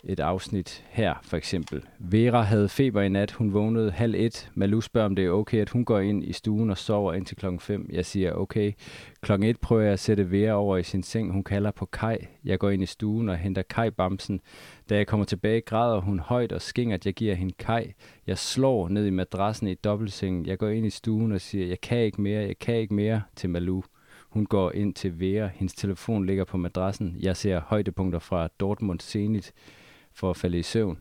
et 0.06 0.20
afsnit 0.20 0.84
her, 0.88 1.14
for 1.22 1.36
eksempel. 1.36 1.82
Vera 1.98 2.42
havde 2.42 2.68
feber 2.68 3.02
i 3.02 3.08
nat. 3.08 3.30
Hun 3.30 3.52
vågnede 3.52 3.90
halv 3.90 4.14
et. 4.14 4.50
Malu 4.54 4.80
spørger, 4.80 5.06
om 5.06 5.16
det 5.16 5.24
er 5.24 5.30
okay, 5.30 5.58
at 5.58 5.70
hun 5.70 5.84
går 5.84 6.00
ind 6.00 6.24
i 6.24 6.32
stuen 6.32 6.70
og 6.70 6.78
sover 6.78 7.12
indtil 7.12 7.36
klokken 7.36 7.60
5. 7.60 7.88
Jeg 7.92 8.04
siger, 8.04 8.32
okay. 8.32 8.72
Klokken 9.20 9.48
1 9.48 9.60
prøver 9.60 9.82
jeg 9.82 9.92
at 9.92 9.98
sætte 9.98 10.30
Vera 10.30 10.52
over 10.52 10.76
i 10.76 10.82
sin 10.82 11.02
seng. 11.02 11.32
Hun 11.32 11.44
kalder 11.44 11.70
på 11.70 11.86
Kai. 11.86 12.16
Jeg 12.44 12.58
går 12.58 12.70
ind 12.70 12.82
i 12.82 12.86
stuen 12.86 13.28
og 13.28 13.36
henter 13.36 13.62
Kai-bamsen. 13.62 14.40
Da 14.90 14.96
jeg 14.96 15.06
kommer 15.06 15.26
tilbage, 15.26 15.60
græder 15.60 16.00
hun 16.00 16.18
højt 16.18 16.52
og 16.52 16.62
skingert. 16.62 17.06
Jeg 17.06 17.14
giver 17.14 17.34
hende 17.34 17.54
Kai. 17.58 17.92
Jeg 18.26 18.38
slår 18.38 18.88
ned 18.88 19.06
i 19.06 19.10
madrassen 19.10 19.68
i 19.68 19.74
dobbeltsengen. 19.74 20.46
Jeg 20.46 20.58
går 20.58 20.68
ind 20.68 20.86
i 20.86 20.90
stuen 20.90 21.32
og 21.32 21.40
siger, 21.40 21.66
jeg 21.66 21.80
kan 21.80 21.98
ikke 21.98 22.22
mere, 22.22 22.40
jeg 22.40 22.58
kan 22.58 22.76
ikke 22.76 22.94
mere 22.94 23.22
til 23.36 23.50
Malu. 23.50 23.82
Hun 24.30 24.46
går 24.46 24.72
ind 24.72 24.94
til 24.94 25.20
Vera. 25.20 25.50
Hendes 25.54 25.74
telefon 25.74 26.26
ligger 26.26 26.44
på 26.44 26.56
madrassen. 26.56 27.16
Jeg 27.20 27.36
ser 27.36 27.60
højdepunkter 27.60 28.18
fra 28.18 28.48
Dortmund 28.60 29.00
Zenit 29.00 29.52
for 30.14 30.31
at 30.31 30.37
falde 30.37 30.59
i 30.59 30.62
søvn. 30.62 30.98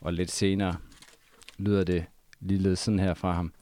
Og 0.00 0.12
lidt 0.12 0.30
senere 0.30 0.76
lyder 1.58 1.84
det 1.84 2.04
lille 2.40 2.76
sådan 2.76 2.98
her 2.98 3.14
fra 3.14 3.32
ham. 3.32 3.52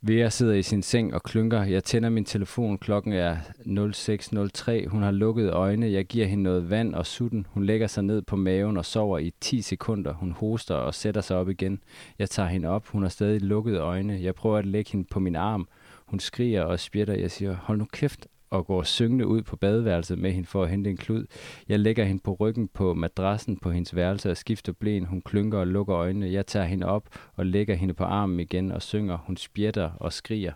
Vera 0.00 0.30
sidder 0.30 0.54
i 0.54 0.62
sin 0.62 0.82
seng 0.82 1.14
og 1.14 1.22
klynker. 1.22 1.62
Jeg 1.62 1.84
tænder 1.84 2.08
min 2.08 2.24
telefon. 2.24 2.78
Klokken 2.78 3.12
er 3.12 3.36
06.03. 3.36 4.88
Hun 4.88 5.02
har 5.02 5.10
lukket 5.10 5.50
øjne. 5.50 5.92
Jeg 5.92 6.04
giver 6.04 6.26
hende 6.26 6.42
noget 6.42 6.70
vand 6.70 6.94
og 6.94 7.06
sutten. 7.06 7.46
Hun 7.50 7.64
lægger 7.64 7.86
sig 7.86 8.04
ned 8.04 8.22
på 8.22 8.36
maven 8.36 8.76
og 8.76 8.84
sover 8.84 9.18
i 9.18 9.32
10 9.40 9.62
sekunder. 9.62 10.12
Hun 10.12 10.32
hoster 10.32 10.74
og 10.74 10.94
sætter 10.94 11.20
sig 11.20 11.36
op 11.36 11.48
igen. 11.48 11.82
Jeg 12.18 12.30
tager 12.30 12.48
hende 12.48 12.68
op. 12.68 12.86
Hun 12.86 13.02
har 13.02 13.08
stadig 13.08 13.40
lukket 13.40 13.78
øjne. 13.78 14.18
Jeg 14.22 14.34
prøver 14.34 14.58
at 14.58 14.66
lægge 14.66 14.92
hende 14.92 15.06
på 15.10 15.20
min 15.20 15.36
arm. 15.36 15.68
Hun 16.06 16.20
skriger 16.20 16.62
og 16.62 16.80
spjætter. 16.80 17.14
Jeg 17.14 17.30
siger, 17.30 17.56
hold 17.56 17.78
nu 17.78 17.86
kæft, 17.92 18.26
og 18.50 18.66
går 18.66 18.82
syngende 18.82 19.26
ud 19.26 19.42
på 19.42 19.56
badeværelset 19.56 20.18
med 20.18 20.32
hende 20.32 20.48
for 20.48 20.62
at 20.62 20.70
hente 20.70 20.90
en 20.90 20.96
klud. 20.96 21.26
Jeg 21.68 21.80
lægger 21.80 22.04
hende 22.04 22.22
på 22.24 22.34
ryggen 22.34 22.68
på 22.68 22.94
madrassen 22.94 23.56
på 23.56 23.70
hendes 23.70 23.96
værelse 23.96 24.30
og 24.30 24.36
skifter 24.36 24.72
blæen. 24.72 25.04
Hun 25.04 25.22
klynker 25.22 25.58
og 25.58 25.66
lukker 25.66 25.96
øjnene. 25.96 26.32
Jeg 26.32 26.46
tager 26.46 26.66
hende 26.66 26.86
op 26.86 27.08
og 27.34 27.46
lægger 27.46 27.74
hende 27.74 27.94
på 27.94 28.04
armen 28.04 28.40
igen 28.40 28.72
og 28.72 28.82
synger. 28.82 29.16
Hun 29.16 29.36
spjætter 29.36 29.90
og 30.00 30.12
skriger. 30.12 30.52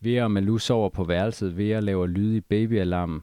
Vera 0.00 0.24
og 0.24 0.30
Malou 0.30 0.58
sover 0.58 0.88
på 0.88 1.04
værelset. 1.04 1.58
Vera 1.58 1.80
laver 1.80 2.06
lyd 2.06 2.34
i 2.34 2.40
babyalarmen. 2.40 3.22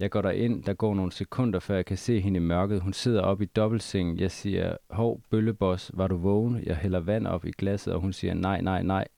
Jeg 0.00 0.10
går 0.10 0.30
ind. 0.30 0.62
Der 0.62 0.74
går 0.74 0.94
nogle 0.94 1.12
sekunder, 1.12 1.60
før 1.60 1.74
jeg 1.74 1.86
kan 1.86 1.96
se 1.96 2.20
hende 2.20 2.36
i 2.36 2.40
mørket. 2.40 2.80
Hun 2.80 2.92
sidder 2.92 3.22
op 3.22 3.42
i 3.42 3.44
dobbeltsengen. 3.44 4.18
Jeg 4.18 4.30
siger, 4.30 4.76
hov, 4.90 5.20
bølleboss, 5.30 5.90
var 5.94 6.06
du 6.06 6.16
vågen? 6.16 6.62
Jeg 6.66 6.76
hælder 6.76 7.00
vand 7.00 7.26
op 7.26 7.44
i 7.44 7.52
glasset, 7.58 7.94
og 7.94 8.00
hun 8.00 8.12
siger, 8.12 8.34
nej, 8.34 8.60
nej, 8.60 8.82
nej. 8.82 9.08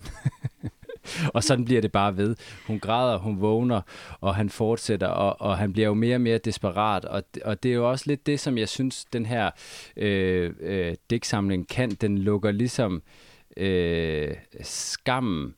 og 1.34 1.44
sådan 1.44 1.64
bliver 1.64 1.80
det 1.80 1.92
bare 1.92 2.16
ved. 2.16 2.36
Hun 2.66 2.80
græder, 2.80 3.18
hun 3.18 3.40
vågner, 3.40 3.80
og 4.20 4.34
han 4.34 4.50
fortsætter, 4.50 5.06
og, 5.06 5.40
og 5.40 5.58
han 5.58 5.72
bliver 5.72 5.88
jo 5.88 5.94
mere 5.94 6.16
og 6.16 6.20
mere 6.20 6.38
desperat. 6.38 7.04
Og, 7.04 7.22
og 7.44 7.62
det 7.62 7.70
er 7.70 7.74
jo 7.74 7.90
også 7.90 8.04
lidt 8.06 8.26
det, 8.26 8.40
som 8.40 8.58
jeg 8.58 8.68
synes, 8.68 9.04
den 9.04 9.26
her 9.26 9.50
øh, 9.96 10.54
øh, 10.60 10.94
digtsamling 11.10 11.68
kan. 11.68 11.90
Den 11.90 12.18
lukker 12.18 12.50
ligesom 12.50 13.02
øh, 13.56 14.34
skammen 14.62 15.54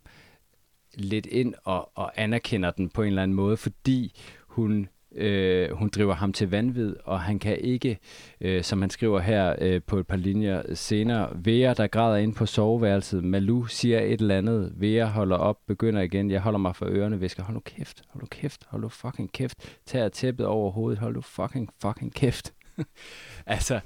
lidt 0.94 1.26
ind 1.26 1.54
og, 1.64 1.90
og 1.94 2.12
anerkender 2.16 2.70
den 2.70 2.88
på 2.90 3.02
en 3.02 3.08
eller 3.08 3.22
anden 3.22 3.34
måde, 3.34 3.56
fordi 3.56 4.20
hun 4.46 4.88
Øh, 5.16 5.70
hun 5.70 5.88
driver 5.88 6.14
ham 6.14 6.32
til 6.32 6.50
vanvid, 6.50 6.96
og 7.04 7.20
han 7.20 7.38
kan 7.38 7.58
ikke, 7.60 7.98
øh, 8.40 8.62
som 8.62 8.80
han 8.80 8.90
skriver 8.90 9.20
her 9.20 9.54
øh, 9.60 9.80
på 9.86 9.98
et 9.98 10.06
par 10.06 10.16
linjer 10.16 10.74
senere, 10.74 11.30
Vera, 11.34 11.74
der 11.74 11.86
græder 11.86 12.16
ind 12.16 12.34
på 12.34 12.46
soveværelset. 12.46 13.24
Malu 13.24 13.66
siger 13.66 14.00
et 14.00 14.20
eller 14.20 14.38
andet. 14.38 14.72
Vera 14.76 15.06
holder 15.06 15.36
op, 15.36 15.56
begynder 15.66 16.00
igen. 16.00 16.30
Jeg 16.30 16.40
holder 16.40 16.58
mig 16.58 16.76
for 16.76 16.86
ørerne, 16.86 17.20
visker, 17.20 17.42
hold 17.42 17.54
nu 17.54 17.60
kæft, 17.60 18.02
hold 18.08 18.22
nu 18.22 18.26
kæft, 18.30 18.64
hold 18.68 18.82
nu 18.82 18.88
fucking 18.88 19.32
kæft. 19.32 19.78
Tager 19.86 20.08
tæppet 20.08 20.46
over 20.46 20.70
hovedet, 20.70 20.98
hold 20.98 21.14
nu 21.14 21.20
fucking 21.20 21.68
fucking 21.82 22.14
kæft. 22.14 22.52
altså, 23.46 23.80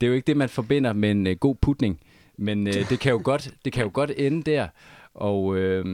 det 0.00 0.06
er 0.06 0.08
jo 0.08 0.14
ikke 0.14 0.26
det, 0.26 0.36
man 0.36 0.48
forbinder 0.48 0.92
med 0.92 1.10
en 1.10 1.26
øh, 1.26 1.36
god 1.36 1.54
putning, 1.54 2.00
men 2.36 2.66
øh, 2.66 2.74
det, 2.90 3.00
kan 3.00 3.12
jo 3.12 3.20
godt, 3.30 3.54
det 3.64 3.72
kan 3.72 3.84
jo 3.84 3.90
godt 3.94 4.12
ende 4.16 4.50
der. 4.50 4.68
Og, 5.14 5.56
øh, 5.56 5.84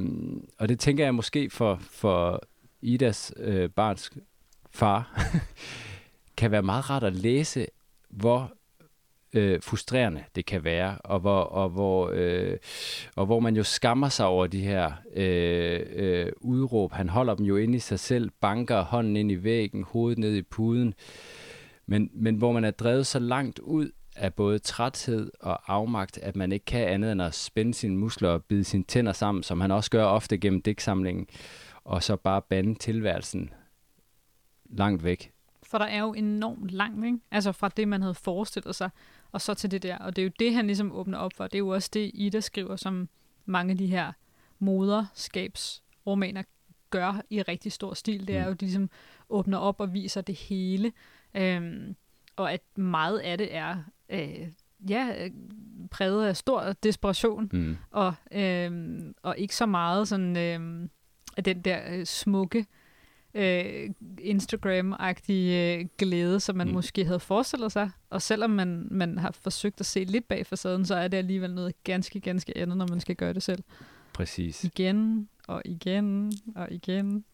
og 0.58 0.68
det 0.68 0.78
tænker 0.78 1.04
jeg 1.04 1.14
måske 1.14 1.50
for, 1.50 1.78
for 1.80 2.42
Idas 2.82 3.32
øh, 3.36 3.70
barns 3.70 4.10
far, 4.76 5.28
kan 6.38 6.50
være 6.50 6.62
meget 6.62 6.90
rart 6.90 7.04
at 7.04 7.14
læse, 7.14 7.66
hvor 8.10 8.52
øh, 9.32 9.62
frustrerende 9.62 10.24
det 10.34 10.46
kan 10.46 10.64
være, 10.64 10.98
og 10.98 11.20
hvor, 11.20 11.40
og, 11.40 11.68
hvor, 11.68 12.10
øh, 12.14 12.56
og 13.16 13.26
hvor 13.26 13.40
man 13.40 13.56
jo 13.56 13.62
skammer 13.62 14.08
sig 14.08 14.26
over 14.26 14.46
de 14.46 14.60
her 14.60 14.92
øh, 15.14 15.80
øh, 15.92 16.32
udråb. 16.40 16.92
Han 16.92 17.08
holder 17.08 17.34
dem 17.34 17.46
jo 17.46 17.56
inde 17.56 17.76
i 17.76 17.78
sig 17.78 18.00
selv, 18.00 18.30
banker 18.40 18.80
hånden 18.82 19.16
ind 19.16 19.32
i 19.32 19.44
væggen, 19.44 19.84
hovedet 19.88 20.18
ned 20.18 20.34
i 20.34 20.42
puden, 20.42 20.94
men, 21.86 22.10
men 22.14 22.36
hvor 22.36 22.52
man 22.52 22.64
er 22.64 22.70
drevet 22.70 23.06
så 23.06 23.18
langt 23.18 23.58
ud 23.58 23.90
af 24.16 24.34
både 24.34 24.58
træthed 24.58 25.30
og 25.40 25.74
afmagt, 25.74 26.18
at 26.18 26.36
man 26.36 26.52
ikke 26.52 26.64
kan 26.64 26.88
andet 26.88 27.12
end 27.12 27.22
at 27.22 27.34
spænde 27.34 27.74
sine 27.74 27.96
muskler 27.96 28.28
og 28.28 28.44
bide 28.44 28.64
sine 28.64 28.84
tænder 28.84 29.12
sammen, 29.12 29.42
som 29.42 29.60
han 29.60 29.70
også 29.70 29.90
gør 29.90 30.04
ofte 30.04 30.38
gennem 30.38 30.62
digtsamlingen, 30.62 31.26
og 31.84 32.02
så 32.02 32.16
bare 32.16 32.42
bande 32.42 32.74
tilværelsen 32.74 33.50
langt 34.68 35.04
væk. 35.04 35.32
For 35.62 35.78
der 35.78 35.84
er 35.84 36.00
jo 36.00 36.12
enormt 36.12 36.70
langt, 36.70 37.04
ikke? 37.04 37.18
Altså 37.30 37.52
fra 37.52 37.68
det, 37.68 37.88
man 37.88 38.02
havde 38.02 38.14
forestillet 38.14 38.74
sig, 38.74 38.90
og 39.32 39.40
så 39.40 39.54
til 39.54 39.70
det 39.70 39.82
der. 39.82 39.98
Og 39.98 40.16
det 40.16 40.22
er 40.22 40.26
jo 40.26 40.32
det, 40.38 40.54
han 40.54 40.66
ligesom 40.66 40.92
åbner 40.92 41.18
op 41.18 41.32
for. 41.36 41.44
Det 41.44 41.54
er 41.54 41.58
jo 41.58 41.68
også 41.68 41.90
det, 41.92 42.10
Ida 42.14 42.40
skriver, 42.40 42.76
som 42.76 43.08
mange 43.44 43.70
af 43.70 43.78
de 43.78 43.86
her 43.86 44.12
moderskabsromaner 44.58 46.42
gør 46.90 47.22
i 47.30 47.42
rigtig 47.42 47.72
stor 47.72 47.94
stil. 47.94 48.28
Det 48.28 48.36
er 48.36 48.40
mm. 48.40 48.44
jo, 48.44 48.50
at 48.50 48.60
de 48.60 48.64
ligesom 48.64 48.90
åbner 49.28 49.58
op 49.58 49.80
og 49.80 49.94
viser 49.94 50.20
det 50.20 50.34
hele. 50.34 50.92
Øhm, 51.34 51.96
og 52.36 52.52
at 52.52 52.62
meget 52.76 53.18
af 53.18 53.38
det 53.38 53.54
er 53.54 53.76
øh, 54.08 54.48
ja, 54.90 55.28
præget 55.90 56.26
af 56.26 56.36
stor 56.36 56.72
desperation, 56.82 57.50
mm. 57.52 57.76
og, 57.90 58.14
øhm, 58.32 59.14
og 59.22 59.38
ikke 59.38 59.56
så 59.56 59.66
meget 59.66 60.08
sådan 60.08 60.36
øhm, 60.36 60.90
af 61.36 61.44
den 61.44 61.60
der 61.60 61.80
øh, 61.88 62.06
smukke 62.06 62.66
øh, 63.36 63.90
Instagram-agtige 64.20 65.78
øh, 65.78 65.86
glæde, 65.98 66.40
som 66.40 66.56
man 66.56 66.66
mm. 66.66 66.72
måske 66.72 67.04
havde 67.04 67.20
forestillet 67.20 67.72
sig. 67.72 67.90
Og 68.10 68.22
selvom 68.22 68.50
man, 68.50 68.88
man 68.90 69.18
har 69.18 69.30
forsøgt 69.30 69.80
at 69.80 69.86
se 69.86 70.04
lidt 70.04 70.28
bag 70.28 70.46
facaden, 70.46 70.86
så 70.86 70.94
er 70.94 71.08
det 71.08 71.16
alligevel 71.16 71.54
noget 71.54 71.84
ganske, 71.84 72.20
ganske 72.20 72.58
andet, 72.58 72.76
når 72.76 72.88
man 72.88 73.00
skal 73.00 73.16
gøre 73.16 73.32
det 73.32 73.42
selv. 73.42 73.62
Præcis. 74.12 74.64
Igen 74.64 75.28
og 75.48 75.62
igen 75.64 76.32
og 76.54 76.68
igen. 76.70 77.24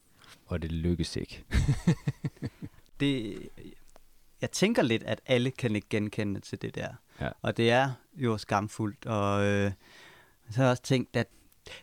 Og 0.46 0.62
det 0.62 0.72
lykkes 0.72 1.16
ikke. 1.16 1.44
det, 3.00 3.38
jeg 4.40 4.50
tænker 4.50 4.82
lidt, 4.82 5.02
at 5.02 5.20
alle 5.26 5.50
kan 5.50 5.76
ikke 5.76 5.88
genkende 5.90 6.40
til 6.40 6.62
det 6.62 6.74
der. 6.74 6.88
Ja. 7.20 7.28
Og 7.42 7.56
det 7.56 7.70
er 7.70 7.90
jo 8.14 8.38
skamfuldt. 8.38 9.06
Og 9.06 9.44
øh, 9.44 9.72
så 10.50 10.56
har 10.56 10.64
jeg 10.64 10.70
også 10.70 10.82
tænkt, 10.82 11.16
at 11.16 11.28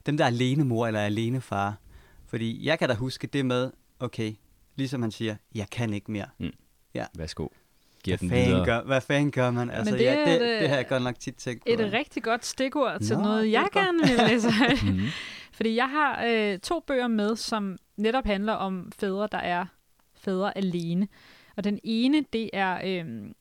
dem 0.06 0.18
der 0.18 0.24
er 0.24 0.28
alene 0.28 0.66
mor 0.66 0.88
eller 0.88 1.00
alene 1.00 1.42
far. 1.42 1.78
Fordi 2.26 2.66
jeg 2.66 2.80
kan 2.80 2.90
da 2.90 2.96
huske 2.96 3.28
det 3.28 3.46
med, 3.46 3.72
okay, 4.00 4.34
ligesom 4.76 5.02
han 5.02 5.12
siger, 5.12 5.36
jeg 5.56 5.70
kan 5.70 5.94
ikke 5.94 6.12
mere. 6.12 6.28
Værsgo. 7.18 7.48
Giver 8.04 8.18
Hvad 8.18 8.30
den 8.30 8.30
fanden, 8.30 8.48
videre. 8.48 8.66
gør, 8.66 8.82
hvad 8.84 9.02
fanden 9.02 9.32
gør 9.32 9.52
man? 9.52 9.70
Altså, 9.70 9.96
det 9.96 10.02
ja, 10.04 10.16
er 10.16 10.26
det, 10.26 10.56
et, 10.56 10.62
det 10.62 10.70
har 10.70 10.76
jeg 10.76 10.88
godt 10.88 11.04
nok 11.04 11.20
tit 11.20 11.36
tænkt 11.36 11.64
på. 11.66 11.72
Et 11.72 11.94
rigtig 11.94 12.24
godt 12.24 12.46
stikord 12.46 13.00
til 13.02 13.16
Nå, 13.18 13.24
noget, 13.24 13.44
det 13.44 13.52
jeg 13.52 13.62
godt. 13.62 13.74
gerne 13.74 14.00
vil 14.00 14.28
læse. 14.30 14.48
Mhm. 14.92 15.08
Fordi 15.54 15.76
jeg 15.76 15.90
har 15.90 16.26
øh, 16.28 16.60
to 16.60 16.80
bøger 16.80 17.08
med, 17.08 17.36
som 17.36 17.78
netop 17.98 18.26
handler 18.26 18.54
om 18.54 18.92
fædre, 19.00 19.28
der 19.32 19.38
er 19.38 19.66
fædre 20.16 20.58
alene. 20.58 21.08
Og 21.58 21.64
den 21.64 21.80
ene, 21.84 22.26
det 22.34 22.50
er 22.54 22.82
øh, 22.86 23.32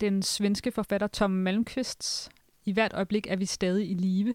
den 0.00 0.22
svenske 0.22 0.72
forfatter 0.72 1.06
Tom 1.06 1.30
Malmqvists 1.30 2.30
I 2.64 2.72
hvert 2.72 2.92
øjeblik 2.94 3.26
er 3.30 3.36
vi 3.36 3.44
stadig 3.46 3.90
i 3.90 3.94
live, 3.94 4.34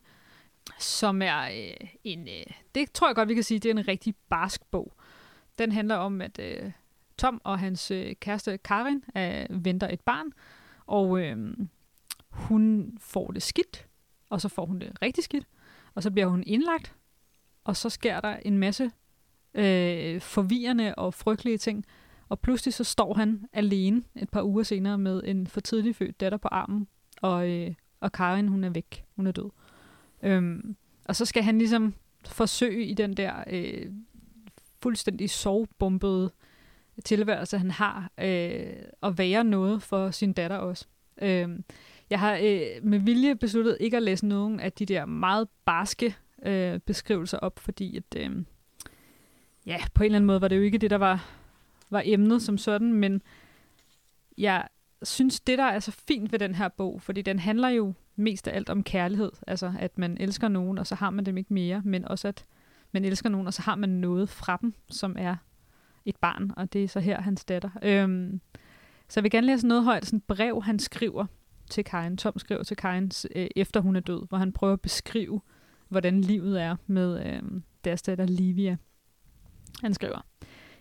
som 0.80 1.22
er 1.22 1.42
øh, 1.42 1.88
en, 2.04 2.28
øh, 2.28 2.54
det 2.76 2.92
tror 2.92 3.08
jeg 3.08 3.16
godt, 3.16 3.30
vi 3.30 3.34
kan 3.34 3.44
sige, 3.44 3.60
det 3.60 3.70
er 3.72 3.74
en 3.74 3.88
rigtig 3.88 4.16
barsk 4.30 4.62
bog. 4.72 4.94
Den 5.60 5.72
handler 5.72 5.96
om, 5.96 6.22
at 6.22 6.40
øh, 6.40 6.72
Tom 7.18 7.42
og 7.44 7.60
hans 7.60 7.92
øh, 7.92 8.16
kæreste 8.16 8.58
Karin 8.58 9.04
øh, 9.18 9.66
venter 9.66 9.88
et 9.88 10.02
barn, 10.02 10.32
og 10.86 11.22
øh, 11.22 11.58
hun 12.30 12.98
får 13.00 13.32
det 13.32 13.44
skidt, 13.44 13.88
og 14.30 14.42
så 14.42 14.50
får 14.50 14.66
hun 14.66 14.80
det 14.80 15.02
rigtig 15.02 15.24
skidt, 15.24 15.48
og 15.96 16.04
så 16.04 16.12
bliver 16.12 16.28
hun 16.28 16.44
indlagt, 16.48 16.96
og 17.64 17.78
så 17.78 17.90
sker 17.90 18.20
der 18.20 18.36
en 18.36 18.58
masse 18.58 18.92
øh, 19.54 20.22
forvirrende 20.22 20.96
og 20.96 21.14
frygtelige 21.14 21.58
ting, 21.58 21.86
og 22.30 22.40
pludselig 22.40 22.74
så 22.74 22.84
står 22.84 23.14
han 23.14 23.46
alene 23.54 24.04
et 24.16 24.30
par 24.30 24.44
uger 24.44 24.64
senere 24.64 24.98
med 24.98 25.22
en 25.26 25.48
for 25.48 25.60
tidlig 25.60 25.96
født 25.96 26.20
datter 26.20 26.38
på 26.38 26.48
armen, 26.48 26.88
og, 27.22 27.50
øh, 27.50 27.74
og 28.00 28.12
Karin 28.12 28.48
hun 28.48 28.64
er 28.64 28.70
væk, 28.70 29.06
hun 29.16 29.28
er 29.28 29.32
død. 29.32 29.50
Øhm, 30.24 30.76
og 31.06 31.16
så 31.16 31.26
skal 31.26 31.44
han 31.44 31.58
ligesom 31.58 31.94
forsøge 32.26 32.86
i 32.86 32.94
den 32.94 33.18
der 33.18 33.44
øh, 33.50 33.92
fuldstændig 34.82 35.30
sovbombede 35.30 36.32
tilværelse, 37.06 37.58
han 37.58 37.72
har, 37.72 38.12
øh, 38.18 38.74
at 39.04 39.18
være 39.18 39.44
noget 39.44 39.84
for 39.84 40.12
sin 40.12 40.34
datter 40.34 40.58
også. 40.58 40.86
Øh, 41.22 41.50
jeg 42.10 42.20
har 42.20 42.36
øh, 42.36 42.84
med 42.84 43.00
vilje 43.00 43.36
besluttet 43.36 43.78
ikke 43.80 43.98
at 43.98 44.04
læse 44.04 44.26
nogen 44.26 44.60
af 44.60 44.74
de 44.74 44.86
der 44.86 45.06
meget 45.06 45.48
barske 45.66 46.16
øh, 46.46 46.80
beskrivelser 46.80 47.38
op, 47.38 47.60
fordi 47.60 47.98
at, 47.98 48.16
øh, 48.18 48.32
ja, 49.66 49.78
på 49.94 50.04
en 50.04 50.06
eller 50.06 50.16
anden 50.16 50.28
måde 50.28 50.42
var 50.42 50.48
det 50.48 50.58
jo 50.58 50.62
ikke 50.62 50.78
det, 50.78 50.90
der 50.90 50.98
var, 50.98 51.30
var 51.90 52.02
emnet 52.06 52.42
som 52.42 52.58
sådan, 52.58 52.94
men 52.94 53.22
jeg 54.38 54.68
synes, 55.04 55.40
det 55.40 55.58
der 55.58 55.64
er 55.64 55.80
så 55.80 55.92
fint 55.92 56.32
ved 56.32 56.40
den 56.40 56.56
her 56.56 56.68
bog, 56.68 57.02
fordi 57.02 57.22
den 57.22 57.40
handler 57.40 57.70
jo 57.70 57.94
mest 58.16 58.48
af 58.48 58.56
alt 58.56 58.70
om 58.70 58.84
kærlighed, 58.84 59.32
altså 59.48 59.74
at 59.80 59.98
man 59.98 60.18
elsker 60.20 60.48
nogen, 60.48 60.78
og 60.78 60.88
så 60.88 60.96
har 60.96 61.10
man 61.10 61.26
dem 61.26 61.38
ikke 61.38 61.54
mere, 61.54 61.82
men 61.86 62.06
også 62.06 62.28
at 62.28 62.46
man 62.92 63.06
elsker 63.06 63.30
nogen, 63.30 63.48
og 63.48 63.54
så 63.54 63.62
har 63.62 63.76
man 63.76 63.90
noget 63.90 64.30
fra 64.30 64.58
dem, 64.62 64.74
som 64.90 65.16
er 65.20 65.36
et 66.06 66.16
barn, 66.16 66.52
og 66.58 66.74
det 66.74 66.84
er 66.84 66.88
så 66.88 67.00
her 67.00 67.22
hans 67.22 67.46
datter. 67.46 67.70
Øhm, 67.84 68.42
så 69.10 69.20
jeg 69.20 69.24
vil 69.24 69.32
gerne 69.32 69.48
læse 69.48 69.68
noget 69.68 69.84
højt, 69.84 70.06
sådan 70.06 70.18
et 70.18 70.24
brev, 70.24 70.64
han 70.64 70.80
skriver 70.80 71.26
til 71.70 71.84
Karen. 71.84 72.18
Tom 72.18 72.40
skriver 72.40 72.64
til 72.64 72.78
Karen, 72.78 73.12
øh, 73.36 73.48
efter 73.56 73.80
hun 73.80 73.96
er 73.96 74.00
død, 74.00 74.28
hvor 74.30 74.38
han 74.38 74.52
prøver 74.52 74.74
at 74.74 74.82
beskrive, 74.82 75.42
hvordan 75.90 76.22
livet 76.22 76.62
er 76.62 76.76
med 76.88 77.26
øh, 77.26 77.42
deres 77.84 78.02
datter 78.02 78.26
Livia. 78.26 78.78
Han 79.82 79.94
skriver, 79.94 80.26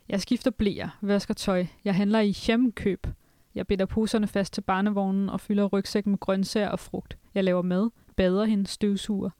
Jeg 0.09 0.21
skifter 0.21 0.51
blæer, 0.51 0.99
vasker 1.01 1.35
tøj, 1.35 1.67
jeg 1.85 1.95
handler 1.95 2.21
i 2.21 2.31
hjemkøb. 2.47 3.07
Jeg 3.55 3.67
binder 3.67 3.87
poserne 3.87 4.27
fast 4.27 4.53
til 4.53 4.61
barnevognen 4.61 5.29
og 5.29 5.41
fylder 5.41 5.65
rygsækken 5.67 6.11
med 6.11 6.19
grøntsager 6.19 6.69
og 6.69 6.79
frugt. 6.79 7.19
Jeg 7.35 7.45
laver 7.45 7.63
mad, 7.63 7.91
bader 8.17 8.45
hende, 8.45 8.67
støvsuger 8.67 9.31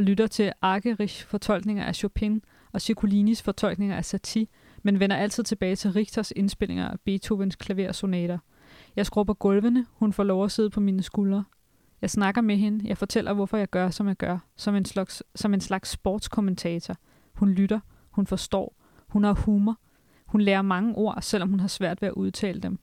og 0.00 0.04
lytter 0.04 0.26
til 0.26 0.52
Argerich 0.62 1.26
fortolkninger 1.26 1.84
af 1.84 1.94
Chopin 1.94 2.42
og 2.72 2.80
Ciccolinis 2.80 3.42
fortolkninger 3.42 3.96
af 3.96 4.04
Satie, 4.04 4.46
men 4.82 5.00
vender 5.00 5.16
altid 5.16 5.44
tilbage 5.44 5.76
til 5.76 5.92
Richters 5.92 6.32
indspillinger 6.36 6.88
af 6.88 7.00
Beethovens 7.04 7.56
klaversonater. 7.56 8.38
Jeg 8.96 9.06
skrubber 9.06 9.34
gulvene, 9.34 9.86
hun 9.92 10.12
får 10.12 10.24
lov 10.24 10.44
at 10.44 10.52
sidde 10.52 10.70
på 10.70 10.80
mine 10.80 11.02
skuldre. 11.02 11.44
Jeg 12.02 12.10
snakker 12.10 12.40
med 12.40 12.56
hende, 12.56 12.88
jeg 12.88 12.98
fortæller, 12.98 13.32
hvorfor 13.32 13.56
jeg 13.56 13.68
gør, 13.68 13.90
som 13.90 14.08
jeg 14.08 14.16
gør, 14.16 14.38
som 14.56 14.74
en 14.74 14.84
slags, 14.84 15.22
som 15.34 15.54
en 15.54 15.60
slags 15.60 15.90
sportskommentator. 15.90 16.94
Hun 17.34 17.50
lytter, 17.50 17.80
hun 18.10 18.26
forstår, 18.26 18.76
hun 19.08 19.24
har 19.24 19.32
humor, 19.32 19.76
hun 20.26 20.40
lærer 20.40 20.62
mange 20.62 20.94
ord, 20.94 21.18
selvom 21.22 21.48
hun 21.48 21.60
har 21.60 21.68
svært 21.68 22.02
ved 22.02 22.08
at 22.08 22.14
udtale 22.14 22.60
dem. 22.60 22.78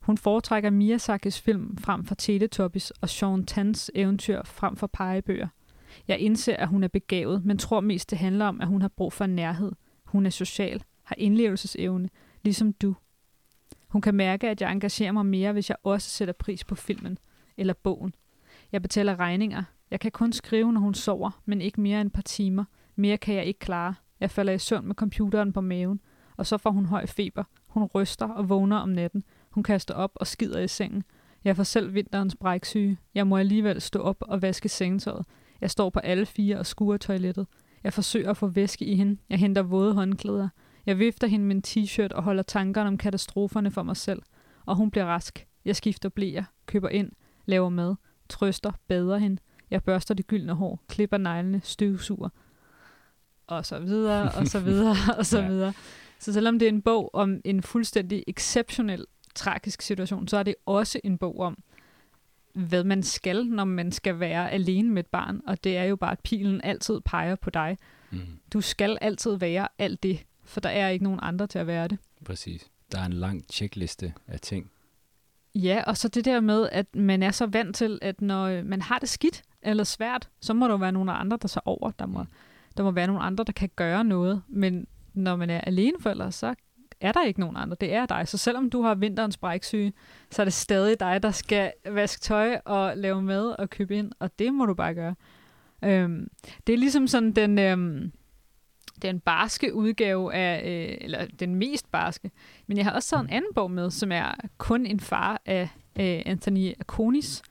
Hun 0.00 0.18
foretrækker 0.18 0.70
Miyazakis 0.70 1.40
film 1.40 1.76
frem 1.76 2.04
for 2.04 2.14
Teletubbies 2.14 2.90
og 2.90 3.08
Sean 3.08 3.46
Tans 3.46 3.90
eventyr 3.94 4.42
frem 4.44 4.76
for 4.76 4.86
pegebøger. 4.86 5.48
Jeg 6.08 6.18
indser, 6.18 6.56
at 6.56 6.68
hun 6.68 6.84
er 6.84 6.88
begavet, 6.88 7.44
men 7.44 7.58
tror 7.58 7.80
mest, 7.80 8.10
det 8.10 8.18
handler 8.18 8.46
om, 8.46 8.60
at 8.60 8.66
hun 8.66 8.80
har 8.80 8.88
brug 8.88 9.12
for 9.12 9.26
nærhed. 9.26 9.72
Hun 10.04 10.26
er 10.26 10.30
social, 10.30 10.82
har 11.02 11.16
indlevelsesevne, 11.18 12.08
ligesom 12.44 12.72
du. 12.72 12.94
Hun 13.88 14.02
kan 14.02 14.14
mærke, 14.14 14.48
at 14.48 14.60
jeg 14.60 14.72
engagerer 14.72 15.12
mig 15.12 15.26
mere, 15.26 15.52
hvis 15.52 15.70
jeg 15.70 15.76
også 15.82 16.10
sætter 16.10 16.34
pris 16.34 16.64
på 16.64 16.74
filmen 16.74 17.18
eller 17.56 17.74
bogen. 17.74 18.14
Jeg 18.72 18.82
betaler 18.82 19.18
regninger. 19.18 19.62
Jeg 19.90 20.00
kan 20.00 20.10
kun 20.10 20.32
skrive, 20.32 20.72
når 20.72 20.80
hun 20.80 20.94
sover, 20.94 21.42
men 21.44 21.60
ikke 21.60 21.80
mere 21.80 22.00
end 22.00 22.08
et 22.08 22.12
par 22.12 22.22
timer. 22.22 22.64
Mere 22.96 23.16
kan 23.16 23.34
jeg 23.34 23.44
ikke 23.44 23.60
klare. 23.60 23.94
Jeg 24.20 24.30
falder 24.30 24.52
i 24.52 24.58
søvn 24.58 24.86
med 24.86 24.94
computeren 24.94 25.52
på 25.52 25.60
maven, 25.60 26.00
og 26.36 26.46
så 26.46 26.58
får 26.58 26.70
hun 26.70 26.86
høj 26.86 27.06
feber. 27.06 27.44
Hun 27.66 27.84
ryster 27.84 28.28
og 28.28 28.48
vågner 28.48 28.76
om 28.76 28.88
natten. 28.88 29.24
Hun 29.50 29.62
kaster 29.62 29.94
op 29.94 30.12
og 30.14 30.26
skider 30.26 30.60
i 30.60 30.68
sengen. 30.68 31.04
Jeg 31.44 31.56
får 31.56 31.62
selv 31.62 31.94
vinterens 31.94 32.36
bræksyge. 32.36 32.98
Jeg 33.14 33.26
må 33.26 33.36
alligevel 33.36 33.80
stå 33.80 34.00
op 34.00 34.16
og 34.20 34.42
vaske 34.42 34.68
sengetøjet. 34.68 35.26
Jeg 35.60 35.70
står 35.70 35.90
på 35.90 35.98
alle 35.98 36.26
fire 36.26 36.58
og 36.58 36.66
skuer 36.66 36.96
toilettet. 36.96 37.46
Jeg 37.84 37.92
forsøger 37.92 38.30
at 38.30 38.36
få 38.36 38.46
væske 38.46 38.84
i 38.84 38.94
hende. 38.94 39.16
Jeg 39.30 39.38
henter 39.38 39.62
våde 39.62 39.94
håndklæder. 39.94 40.48
Jeg 40.86 40.98
vifter 40.98 41.26
hende 41.26 41.46
med 41.46 41.56
en 41.56 41.62
t-shirt 41.66 42.12
og 42.14 42.22
holder 42.22 42.42
tankerne 42.42 42.88
om 42.88 42.98
katastroferne 42.98 43.70
for 43.70 43.82
mig 43.82 43.96
selv. 43.96 44.22
Og 44.66 44.76
hun 44.76 44.90
bliver 44.90 45.04
rask. 45.06 45.46
Jeg 45.64 45.76
skifter 45.76 46.08
blæer, 46.08 46.44
køber 46.66 46.88
ind, 46.88 47.10
laver 47.46 47.68
mad, 47.68 47.94
trøster, 48.28 48.72
bader 48.88 49.18
hende. 49.18 49.42
Jeg 49.70 49.82
børster 49.84 50.14
det 50.14 50.26
gyldne 50.26 50.52
hår, 50.54 50.84
klipper 50.88 51.16
neglene, 51.18 51.60
støvsuger. 51.64 52.28
Og 53.46 53.66
så 53.66 53.78
videre, 53.78 54.30
og 54.32 54.46
så 54.46 54.60
videre, 54.60 54.96
og 55.18 55.26
så 55.26 55.38
Ja. 55.40 55.48
videre. 55.48 55.72
Så 56.18 56.32
selvom 56.32 56.58
det 56.58 56.66
er 56.68 56.72
en 56.72 56.82
bog 56.82 57.10
om 57.14 57.40
en 57.44 57.62
fuldstændig 57.62 58.24
exceptionel, 58.26 59.04
tragisk 59.34 59.82
situation, 59.82 60.28
så 60.28 60.36
er 60.36 60.42
det 60.42 60.54
også 60.66 61.00
en 61.04 61.18
bog 61.18 61.40
om, 61.40 61.58
hvad 62.58 62.84
man 62.84 63.02
skal, 63.02 63.46
når 63.46 63.64
man 63.64 63.92
skal 63.92 64.20
være 64.20 64.50
alene 64.50 64.90
med 64.90 65.04
et 65.04 65.06
barn. 65.06 65.40
Og 65.46 65.64
det 65.64 65.76
er 65.76 65.84
jo 65.84 65.96
bare, 65.96 66.12
at 66.12 66.20
pilen 66.20 66.60
altid 66.64 67.00
peger 67.00 67.34
på 67.34 67.50
dig. 67.50 67.76
Mm. 68.10 68.20
Du 68.52 68.60
skal 68.60 68.98
altid 69.00 69.36
være 69.36 69.68
alt 69.78 70.02
det, 70.02 70.24
for 70.44 70.60
der 70.60 70.68
er 70.68 70.88
ikke 70.88 71.04
nogen 71.04 71.18
andre 71.22 71.46
til 71.46 71.58
at 71.58 71.66
være 71.66 71.88
det. 71.88 71.98
Præcis. 72.24 72.70
Der 72.92 73.00
er 73.00 73.06
en 73.06 73.12
lang 73.12 73.44
checkliste 73.52 74.12
af 74.26 74.40
ting. 74.40 74.70
Ja, 75.54 75.82
og 75.86 75.96
så 75.96 76.08
det 76.08 76.24
der 76.24 76.40
med, 76.40 76.68
at 76.72 76.96
man 76.96 77.22
er 77.22 77.30
så 77.30 77.46
vant 77.46 77.76
til, 77.76 77.98
at 78.02 78.20
når 78.20 78.46
øh, 78.46 78.66
man 78.66 78.82
har 78.82 78.98
det 78.98 79.08
skidt 79.08 79.42
eller 79.62 79.84
svært, 79.84 80.28
så 80.40 80.54
må 80.54 80.68
der 80.68 80.76
være 80.76 80.92
nogle 80.92 81.12
andre, 81.12 81.38
der 81.42 81.48
så 81.48 81.60
over. 81.64 81.90
Der 81.90 82.06
må, 82.06 82.24
der 82.76 82.82
må 82.82 82.90
være 82.90 83.06
nogle 83.06 83.22
andre, 83.22 83.44
der 83.44 83.52
kan 83.52 83.70
gøre 83.76 84.04
noget. 84.04 84.42
Men 84.48 84.86
når 85.14 85.36
man 85.36 85.50
er 85.50 85.60
alene 85.60 85.96
forælder, 86.00 86.30
så 86.30 86.54
er 87.00 87.12
der 87.12 87.24
ikke 87.24 87.40
nogen 87.40 87.56
andre. 87.56 87.76
Det 87.80 87.94
er 87.94 88.06
dig. 88.06 88.28
Så 88.28 88.38
selvom 88.38 88.70
du 88.70 88.82
har 88.82 88.94
vinterens 88.94 89.36
bræksyge, 89.36 89.92
så 90.30 90.42
er 90.42 90.44
det 90.44 90.52
stadig 90.52 91.00
dig, 91.00 91.22
der 91.22 91.30
skal 91.30 91.72
vaske 91.90 92.20
tøj 92.20 92.60
og 92.64 92.96
lave 92.96 93.22
mad 93.22 93.54
og 93.58 93.70
købe 93.70 93.96
ind. 93.96 94.12
Og 94.18 94.38
det 94.38 94.54
må 94.54 94.66
du 94.66 94.74
bare 94.74 94.94
gøre. 94.94 95.14
Øhm, 95.84 96.28
det 96.66 96.72
er 96.72 96.76
ligesom 96.78 97.06
sådan 97.06 97.32
den, 97.32 97.58
øhm, 97.58 98.12
den 99.02 99.20
barske 99.20 99.74
udgave 99.74 100.34
af, 100.34 100.62
øh, 100.90 100.98
eller 101.00 101.26
den 101.40 101.54
mest 101.54 101.90
barske. 101.92 102.30
Men 102.66 102.76
jeg 102.76 102.86
har 102.86 102.92
også 102.92 103.08
taget 103.10 103.24
en 103.24 103.30
anden 103.30 103.54
bog 103.54 103.70
med, 103.70 103.90
som 103.90 104.12
er 104.12 104.34
kun 104.58 104.86
en 104.86 105.00
far 105.00 105.40
af 105.46 105.62
øh, 106.00 106.22
Anthony 106.26 106.72
Akonis. 106.80 107.42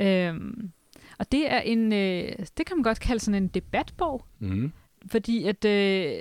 Øhm, 0.00 0.70
og 1.18 1.32
det 1.32 1.52
er 1.52 1.60
en, 1.60 1.92
øh, 1.92 2.32
det 2.58 2.66
kan 2.66 2.76
man 2.76 2.82
godt 2.82 3.00
kalde 3.00 3.20
sådan 3.20 3.42
en 3.42 3.48
debatbog, 3.48 4.24
Mm. 4.38 4.72
fordi 5.06 5.44
at 5.44 5.64
øh, 5.64 6.12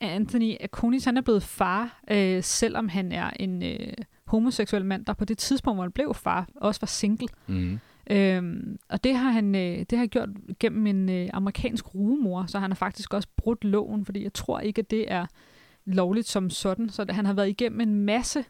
Anthony 0.00 0.54
Akonis, 0.60 1.04
han 1.04 1.16
er 1.16 1.20
blevet 1.20 1.42
far, 1.42 2.00
øh, 2.10 2.42
selvom 2.42 2.88
han 2.88 3.12
er 3.12 3.30
en 3.30 3.62
øh, 3.62 3.92
homoseksuel 4.26 4.84
mand, 4.84 5.04
der 5.04 5.12
på 5.12 5.24
det 5.24 5.38
tidspunkt, 5.38 5.76
hvor 5.76 5.84
han 5.84 5.92
blev 5.92 6.14
far, 6.14 6.48
også 6.54 6.80
var 6.80 6.86
single. 6.86 7.28
Mm. 7.46 7.78
Øhm, 8.10 8.78
og 8.88 9.04
det 9.04 9.16
har 9.16 9.30
han 9.30 9.54
øh, 9.54 9.78
det 9.78 9.92
har 9.92 9.98
han 9.98 10.08
gjort 10.08 10.28
gennem 10.60 10.86
en 10.86 11.08
øh, 11.08 11.30
amerikansk 11.32 11.94
rugemor, 11.94 12.46
så 12.46 12.58
han 12.58 12.70
har 12.70 12.76
faktisk 12.76 13.14
også 13.14 13.28
brudt 13.36 13.64
loven, 13.64 14.04
fordi 14.04 14.22
jeg 14.22 14.32
tror 14.32 14.60
ikke, 14.60 14.78
at 14.78 14.90
det 14.90 15.12
er 15.12 15.26
lovligt 15.84 16.28
som 16.28 16.50
sådan. 16.50 16.88
Så 16.88 17.04
det, 17.04 17.14
han 17.14 17.26
har 17.26 17.32
været 17.32 17.48
igennem 17.48 17.80
en 17.80 17.94
masse 17.94 18.44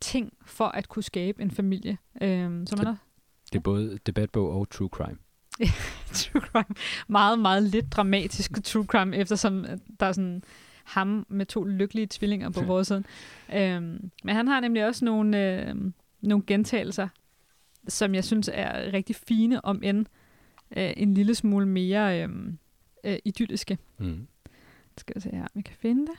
ting 0.00 0.32
for 0.44 0.64
at 0.64 0.88
kunne 0.88 1.02
skabe 1.02 1.42
en 1.42 1.50
familie. 1.50 1.98
Øhm, 2.22 2.66
så 2.66 2.76
man 2.76 2.86
er 2.86 2.96
Det 3.52 3.58
er 3.58 3.62
både 3.62 3.98
debatbog 4.06 4.50
og 4.50 4.70
true 4.70 4.88
crime. 4.88 5.16
true 6.20 6.42
crime. 6.42 6.74
Meget, 7.08 7.38
meget 7.38 7.62
lidt 7.62 7.92
dramatisk 7.92 8.64
true 8.64 8.84
crime, 8.84 9.16
eftersom 9.16 9.66
der 10.00 10.06
er 10.06 10.12
sådan 10.12 10.42
ham 10.90 11.26
med 11.28 11.46
to 11.46 11.64
lykkelige 11.64 12.06
tvillinger 12.10 12.50
på 12.50 12.60
vores 12.72 12.86
side. 12.86 13.04
Øhm, 13.54 14.10
men 14.24 14.36
han 14.36 14.48
har 14.48 14.60
nemlig 14.60 14.86
også 14.86 15.04
nogle, 15.04 15.60
øh, 15.68 15.74
nogle 16.20 16.44
gentagelser, 16.46 17.08
som 17.88 18.14
jeg 18.14 18.24
synes 18.24 18.50
er 18.52 18.92
rigtig 18.92 19.16
fine, 19.16 19.64
om 19.64 19.80
end 19.82 20.06
øh, 20.76 20.92
en 20.96 21.14
lille 21.14 21.34
smule 21.34 21.66
mere 21.66 22.22
øh, 22.22 22.28
øh, 23.04 23.18
idylliske. 23.24 23.78
Mm. 23.98 24.26
Skal 24.98 25.14
vi 25.14 25.20
se 25.20 25.30
her, 25.32 25.42
om 25.42 25.50
vi 25.54 25.62
kan 25.62 25.76
finde 25.78 26.06
det. 26.06 26.18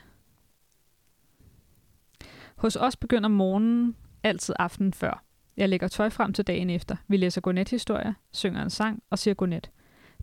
Hos 2.56 2.76
os 2.76 2.96
begynder 2.96 3.28
morgenen 3.28 3.96
altid 4.22 4.54
aftenen 4.58 4.92
før. 4.92 5.24
Jeg 5.56 5.68
lægger 5.68 5.88
tøj 5.88 6.10
frem 6.10 6.32
til 6.32 6.46
dagen 6.46 6.70
efter. 6.70 6.96
Vi 7.08 7.16
læser 7.16 7.40
godnathistorier, 7.40 8.12
synger 8.30 8.62
en 8.62 8.70
sang 8.70 9.02
og 9.10 9.18
siger 9.18 9.34
godnat. 9.34 9.70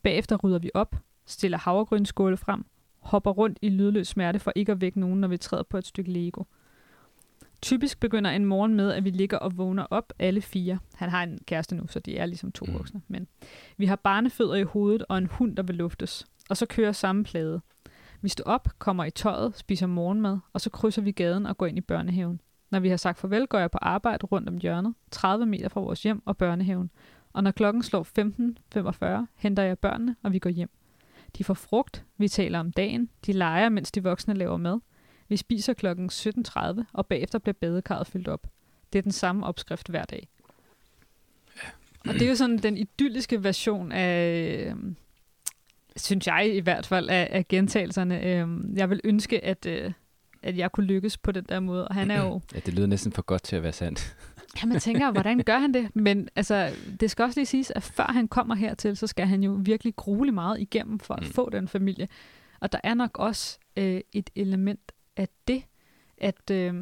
Bagefter 0.03 0.35
rydder 0.35 0.59
vi 0.59 0.71
op, 0.73 0.95
stiller 1.25 1.57
havregrynskåle 1.57 2.37
frem, 2.37 2.65
hopper 3.09 3.31
rundt 3.31 3.59
i 3.61 3.69
lydløs 3.69 4.07
smerte 4.07 4.39
for 4.39 4.51
ikke 4.55 4.71
at 4.71 4.81
vække 4.81 4.99
nogen, 4.99 5.21
når 5.21 5.27
vi 5.27 5.37
træder 5.37 5.63
på 5.63 5.77
et 5.77 5.87
stykke 5.87 6.11
Lego. 6.11 6.43
Typisk 7.61 7.99
begynder 7.99 8.31
en 8.31 8.45
morgen 8.45 8.73
med, 8.75 8.91
at 8.91 9.03
vi 9.03 9.09
ligger 9.09 9.37
og 9.37 9.57
vågner 9.57 9.83
op 9.89 10.13
alle 10.19 10.41
fire. 10.41 10.79
Han 10.95 11.09
har 11.09 11.23
en 11.23 11.39
kæreste 11.47 11.75
nu, 11.75 11.87
så 11.87 11.99
de 11.99 12.17
er 12.17 12.25
ligesom 12.25 12.51
to 12.51 12.65
Mm. 12.65 12.73
voksne. 12.73 13.01
Men 13.07 13.27
vi 13.77 13.85
har 13.85 13.95
barnefødder 13.95 14.55
i 14.55 14.63
hovedet 14.63 15.05
og 15.09 15.17
en 15.17 15.25
hund, 15.25 15.55
der 15.55 15.63
vil 15.63 15.75
luftes. 15.75 16.25
Og 16.49 16.57
så 16.57 16.65
kører 16.65 16.91
samme 16.91 17.23
plade. 17.23 17.61
Vi 18.21 18.29
står 18.29 18.43
op, 18.43 18.67
kommer 18.79 19.05
i 19.05 19.11
tøjet, 19.11 19.57
spiser 19.57 19.87
morgenmad, 19.87 20.37
og 20.53 20.61
så 20.61 20.69
krydser 20.69 21.01
vi 21.01 21.11
gaden 21.11 21.45
og 21.45 21.57
går 21.57 21.65
ind 21.65 21.77
i 21.77 21.81
børnehaven. 21.81 22.41
Når 22.71 22.79
vi 22.79 22.89
har 22.89 22.97
sagt 22.97 23.19
farvel, 23.19 23.47
går 23.47 23.57
jeg 23.59 23.71
på 23.71 23.77
arbejde 23.81 24.25
rundt 24.25 24.49
om 24.49 24.57
hjørnet, 24.57 24.93
30 25.11 25.45
meter 25.45 25.69
fra 25.69 25.81
vores 25.81 26.03
hjem 26.03 26.21
og 26.25 26.37
børnehaven. 26.37 26.89
Og 27.33 27.43
når 27.43 27.51
klokken 27.51 27.83
slår 27.83 28.03
15.45, 28.03 29.27
henter 29.35 29.63
jeg 29.63 29.79
børnene, 29.79 30.15
og 30.23 30.33
vi 30.33 30.39
går 30.39 30.49
hjem. 30.49 30.69
De 31.37 31.43
får 31.43 31.53
frugt, 31.53 32.05
vi 32.17 32.27
taler 32.27 32.59
om 32.59 32.71
dagen, 32.71 33.09
de 33.25 33.31
leger, 33.31 33.69
mens 33.69 33.91
de 33.91 34.03
voksne 34.03 34.33
laver 34.33 34.57
mad. 34.57 34.79
Vi 35.29 35.37
spiser 35.37 35.73
klokken 35.73 36.09
17.30, 36.13 36.83
og 36.93 37.07
bagefter 37.07 37.39
bliver 37.39 37.53
badekarret 37.61 38.07
fyldt 38.07 38.27
op. 38.27 38.47
Det 38.93 38.99
er 38.99 39.03
den 39.03 39.11
samme 39.11 39.45
opskrift 39.45 39.89
hver 39.89 40.05
dag. 40.05 40.27
Og 42.07 42.13
det 42.13 42.21
er 42.21 42.29
jo 42.29 42.35
sådan 42.35 42.57
den 42.57 42.77
idylliske 42.77 43.43
version 43.43 43.91
af, 43.91 44.65
øh, 44.65 44.75
synes 45.95 46.27
jeg 46.27 46.55
i 46.55 46.59
hvert 46.59 46.85
fald, 46.85 47.09
af, 47.09 47.27
af 47.31 47.47
gentagelserne. 47.47 48.25
Øh, 48.25 48.47
jeg 48.75 48.89
vil 48.89 49.01
ønske, 49.03 49.45
at, 49.45 49.65
øh, 49.65 49.91
at 50.43 50.57
jeg 50.57 50.71
kunne 50.71 50.85
lykkes 50.85 51.17
på 51.17 51.31
den 51.31 51.45
der 51.49 51.59
måde. 51.59 51.87
Og 51.87 51.95
han 51.95 52.11
er 52.11 52.25
jo 52.25 52.41
Ja, 52.55 52.59
det 52.65 52.73
lyder 52.73 52.87
næsten 52.87 53.11
for 53.11 53.21
godt 53.21 53.43
til 53.43 53.55
at 53.55 53.63
være 53.63 53.73
sandt. 53.73 54.15
Ja, 54.61 54.65
man 54.67 54.79
tænker, 54.79 55.11
hvordan 55.11 55.39
gør 55.39 55.59
han 55.59 55.73
det? 55.73 55.89
Men 55.95 56.29
altså, 56.35 56.71
det 56.99 57.11
skal 57.11 57.23
også 57.25 57.39
lige 57.39 57.45
siges, 57.45 57.71
at 57.75 57.83
før 57.83 58.03
han 58.03 58.27
kommer 58.27 58.55
hertil, 58.55 58.97
så 58.97 59.07
skal 59.07 59.27
han 59.27 59.43
jo 59.43 59.59
virkelig 59.63 59.95
grule 59.95 60.31
meget 60.31 60.59
igennem 60.61 60.99
for 60.99 61.13
at 61.13 61.23
Mm. 61.23 61.29
få 61.29 61.49
den 61.49 61.67
familie. 61.67 62.07
Og 62.59 62.71
der 62.71 62.79
er 62.83 62.93
nok 62.93 63.17
også 63.19 63.59
øh, 63.77 64.01
et 64.13 64.29
element 64.35 64.91
af 65.17 65.27
det, 65.47 65.63
at 66.17 66.51
øh, 66.51 66.73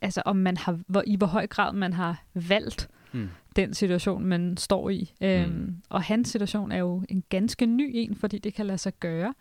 altså, 0.00 0.22
om 0.24 0.36
man 0.36 0.56
har, 0.56 0.78
hvor, 0.86 1.02
i 1.06 1.16
hvor 1.16 1.26
høj 1.26 1.46
grad 1.46 1.72
man 1.72 1.92
har 1.92 2.24
valgt 2.34 2.88
Mm. 3.14 3.28
den 3.56 3.74
situation, 3.74 4.24
man 4.24 4.56
står 4.56 4.90
i. 4.90 5.12
Øhm, 5.20 5.50
Mm. 5.50 5.76
Og 5.88 6.02
hans 6.02 6.28
situation 6.28 6.72
er 6.72 6.78
jo 6.78 7.04
en 7.08 7.22
ganske 7.28 7.66
ny 7.66 7.90
en, 7.94 8.14
fordi 8.16 8.38
det 8.38 8.54
kan 8.54 8.66
lade 8.66 8.78
sig 8.78 8.92
gøre. 9.00 9.34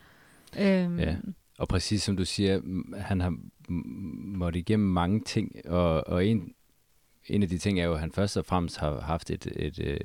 Øhm, 0.59 0.99
Ja. 0.99 1.15
Og 1.59 1.67
præcis 1.67 2.03
som 2.03 2.17
du 2.17 2.25
siger, 2.25 2.61
han 2.97 3.21
har 3.21 3.35
måttet 4.37 4.59
igennem 4.59 4.89
mange 4.89 5.19
ting, 5.19 5.51
og, 5.65 6.07
og 6.07 6.25
en, 6.25 6.53
en 7.27 7.43
af 7.43 7.49
de 7.49 7.57
ting 7.57 7.79
er 7.79 7.85
jo, 7.85 7.93
at 7.93 7.99
han 7.99 8.11
først 8.11 8.37
og 8.37 8.45
fremmest 8.45 8.77
har 8.77 8.99
haft 8.99 9.31
et, 9.31 9.47
et, 9.55 9.79
øh, 9.79 9.99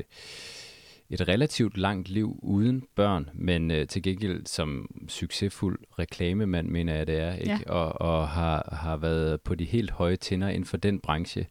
et 1.10 1.28
relativt 1.28 1.76
langt 1.76 2.08
liv 2.08 2.38
uden 2.42 2.84
børn, 2.94 3.30
men 3.34 3.70
øh, 3.70 3.86
til 3.86 4.02
gengæld 4.02 4.46
som 4.46 4.90
succesfuld 5.08 5.78
reklamemand, 5.98 6.68
mener 6.68 6.94
jeg 6.94 7.06
det 7.06 7.18
er, 7.18 7.34
ikke? 7.34 7.58
Ja. 7.66 7.72
Og, 7.72 8.00
og 8.00 8.28
har, 8.28 8.68
har 8.82 8.96
været 8.96 9.40
på 9.40 9.54
de 9.54 9.64
helt 9.64 9.90
høje 9.90 10.16
tænder 10.16 10.48
inden 10.48 10.64
for 10.64 10.76
den 10.76 11.00
branche. 11.00 11.46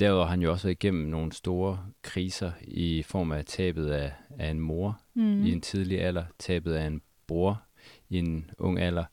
Derudover 0.00 0.24
har 0.24 0.30
han 0.30 0.42
jo 0.42 0.50
også 0.52 0.66
været 0.66 0.84
igennem 0.84 1.08
nogle 1.08 1.32
store 1.32 1.78
kriser 2.02 2.52
i 2.62 3.02
form 3.02 3.32
af 3.32 3.44
tabet 3.44 3.90
af, 3.90 4.12
af 4.38 4.50
en 4.50 4.60
mor, 4.60 5.00
mm. 5.14 5.44
i 5.44 5.52
en 5.52 5.60
tidlig 5.60 6.00
alder, 6.00 6.24
tabet 6.38 6.74
af 6.74 6.86
en 6.86 7.02
bror 7.26 7.62
i 8.08 8.18
en 8.18 8.50
ung 8.58 8.80
alder, 8.80 9.04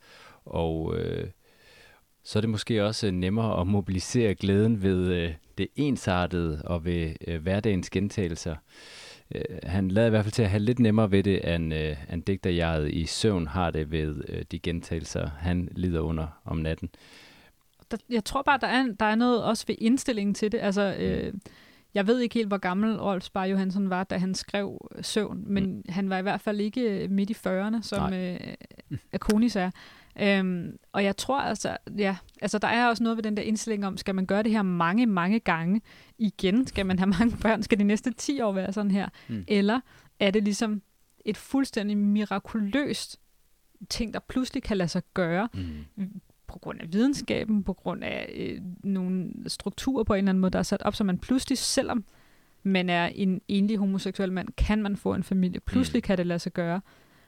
og 0.45 0.97
øh, 0.97 1.27
så 2.29 2.39
er 2.39 2.41
det 2.41 2.49
måske 2.49 2.85
også 2.85 3.11
nemmere 3.11 3.61
at 3.61 3.67
mobilisere 3.67 4.35
glæden 4.35 4.83
ved 4.83 5.07
øh, 5.07 5.33
det 5.57 5.67
ensartede 5.75 6.61
og 6.65 6.85
ved 6.85 7.13
øh, 7.27 7.41
hverdagens 7.41 7.89
gentagelser. 7.89 8.55
Øh, 9.35 9.41
han 9.63 9.87
lader 9.91 10.07
i 10.07 10.09
hvert 10.09 10.25
fald 10.25 10.31
til 10.31 10.43
at 10.43 10.49
have 10.49 10.59
lidt 10.59 10.79
nemmere 10.79 11.11
ved 11.11 11.23
det, 11.23 11.55
end, 11.55 11.73
øh, 11.73 11.97
end 12.13 12.23
digterjeget 12.23 12.91
i 12.91 13.05
søvn 13.05 13.47
har 13.47 13.71
det 13.71 13.91
ved 13.91 14.21
øh, 14.27 14.43
de 14.51 14.59
gentagelser, 14.59 15.29
han 15.37 15.69
lider 15.71 15.99
under 15.99 16.27
om 16.45 16.57
natten. 16.57 16.89
der, 17.91 17.97
jeg 18.09 18.25
tror 18.25 18.41
bare, 18.41 18.59
der 18.61 18.67
er, 18.67 18.87
der 18.99 19.05
er 19.05 19.15
noget 19.15 19.43
også 19.43 19.65
ved 19.67 19.75
indstillingen 19.77 20.33
til 20.33 20.51
det. 20.51 20.59
Altså, 20.61 20.95
øh, 20.99 21.33
jeg 21.93 22.07
ved 22.07 22.19
ikke 22.19 22.33
helt, 22.33 22.47
hvor 22.47 22.57
gammel 22.57 23.01
Rolf 23.01 23.23
Spar 23.23 23.45
Johansson 23.45 23.89
var, 23.89 24.03
da 24.03 24.17
han 24.17 24.35
skrev 24.35 24.89
øh, 24.95 25.03
Søvn, 25.03 25.43
men 25.47 25.75
mm. 25.75 25.83
han 25.89 26.09
var 26.09 26.17
i 26.17 26.21
hvert 26.21 26.41
fald 26.41 26.59
ikke 26.59 27.03
øh, 27.03 27.09
midt 27.09 27.29
i 27.29 27.33
40'erne, 27.47 27.81
som 27.81 28.13
øh, 28.13 28.39
Akonis 29.13 29.55
er. 29.55 29.71
Øhm, 30.21 30.77
og 30.91 31.03
jeg 31.03 31.17
tror 31.17 31.39
altså, 31.41 31.77
ja, 31.97 32.17
altså 32.41 32.58
der 32.58 32.67
er 32.67 32.88
også 32.88 33.03
noget 33.03 33.17
ved 33.17 33.23
den 33.23 33.38
der 33.38 33.43
indstilling 33.43 33.86
om, 33.88 33.97
skal 33.97 34.15
man 34.15 34.25
gøre 34.25 34.43
det 34.43 34.51
her 34.51 34.62
mange, 34.62 35.05
mange 35.05 35.39
gange 35.39 35.82
igen? 36.17 36.67
Skal 36.67 36.86
man 36.86 36.99
have 36.99 37.08
mange 37.19 37.38
børn? 37.41 37.63
Skal 37.63 37.79
de 37.79 37.84
næste 37.84 38.12
10 38.13 38.41
år 38.41 38.51
være 38.51 38.73
sådan 38.73 38.91
her? 38.91 39.10
Mm. 39.29 39.43
Eller 39.47 39.79
er 40.19 40.32
det 40.32 40.43
ligesom 40.43 40.82
et 41.25 41.38
fuldstændig 41.38 41.97
mirakuløst 41.97 43.19
ting, 43.89 44.13
der 44.13 44.19
pludselig 44.19 44.63
kan 44.63 44.77
lade 44.77 44.89
sig 44.89 45.01
gøre, 45.13 45.49
Mm. 45.95 46.21
på 46.47 46.60
grund 46.60 46.82
af 46.82 46.93
videnskaben, 46.93 47.63
på 47.63 47.73
grund 47.73 48.03
af 48.03 48.32
øh, 48.36 48.62
nogle 48.84 49.29
strukturer 49.47 50.03
på 50.03 50.13
en 50.13 50.17
eller 50.17 50.29
anden 50.29 50.41
måde, 50.41 50.51
der 50.51 50.60
er 50.60 50.63
sat 50.63 50.82
op, 50.82 50.95
så 50.95 51.03
man 51.03 51.17
pludselig, 51.17 51.58
selvom 51.58 52.03
man 52.63 52.89
er 52.89 53.05
en 53.05 53.41
enlig 53.47 53.77
homoseksuel 53.77 54.32
mand, 54.32 54.47
kan 54.58 54.82
man 54.84 54.97
få 54.97 55.13
en 55.13 55.23
familie. 55.23 55.60
Pludselig 55.60 55.99
Mm. 55.99 56.01
kan 56.01 56.17
det 56.17 56.27
lade 56.27 56.39
sig 56.39 56.53
gøre. 56.53 56.82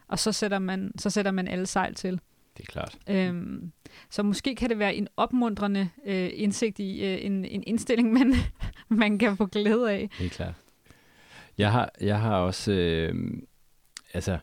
Og 0.07 0.19
så 0.19 0.31
sætter 0.31 0.59
man, 0.59 0.91
så 0.97 1.09
sætter 1.09 1.31
man 1.31 1.47
alle 1.47 1.65
sejl 1.65 1.95
til. 1.95 2.19
Det 2.57 2.63
er 2.67 2.71
klart. 2.71 2.97
Øhm, 3.09 3.71
så 4.09 4.23
måske 4.23 4.55
kan 4.55 4.69
det 4.69 4.79
være 4.79 4.95
en 4.95 5.07
opmuntrende 5.17 5.89
øh, 6.05 6.29
indsigt 6.33 6.79
i 6.79 7.05
øh, 7.05 7.25
en, 7.25 7.45
en 7.45 7.63
indstilling, 7.67 8.13
man, 8.13 8.33
man 9.01 9.17
kan 9.17 9.37
få 9.37 9.45
glæde 9.45 9.91
af. 9.91 10.09
Helt 10.13 10.31
klart. 10.31 10.53
Jeg 11.57 11.71
har, 11.71 11.91
jeg 12.01 12.19
har 12.19 12.35
også, 12.35 12.71
øh, 12.71 13.33
altså, 14.13 14.37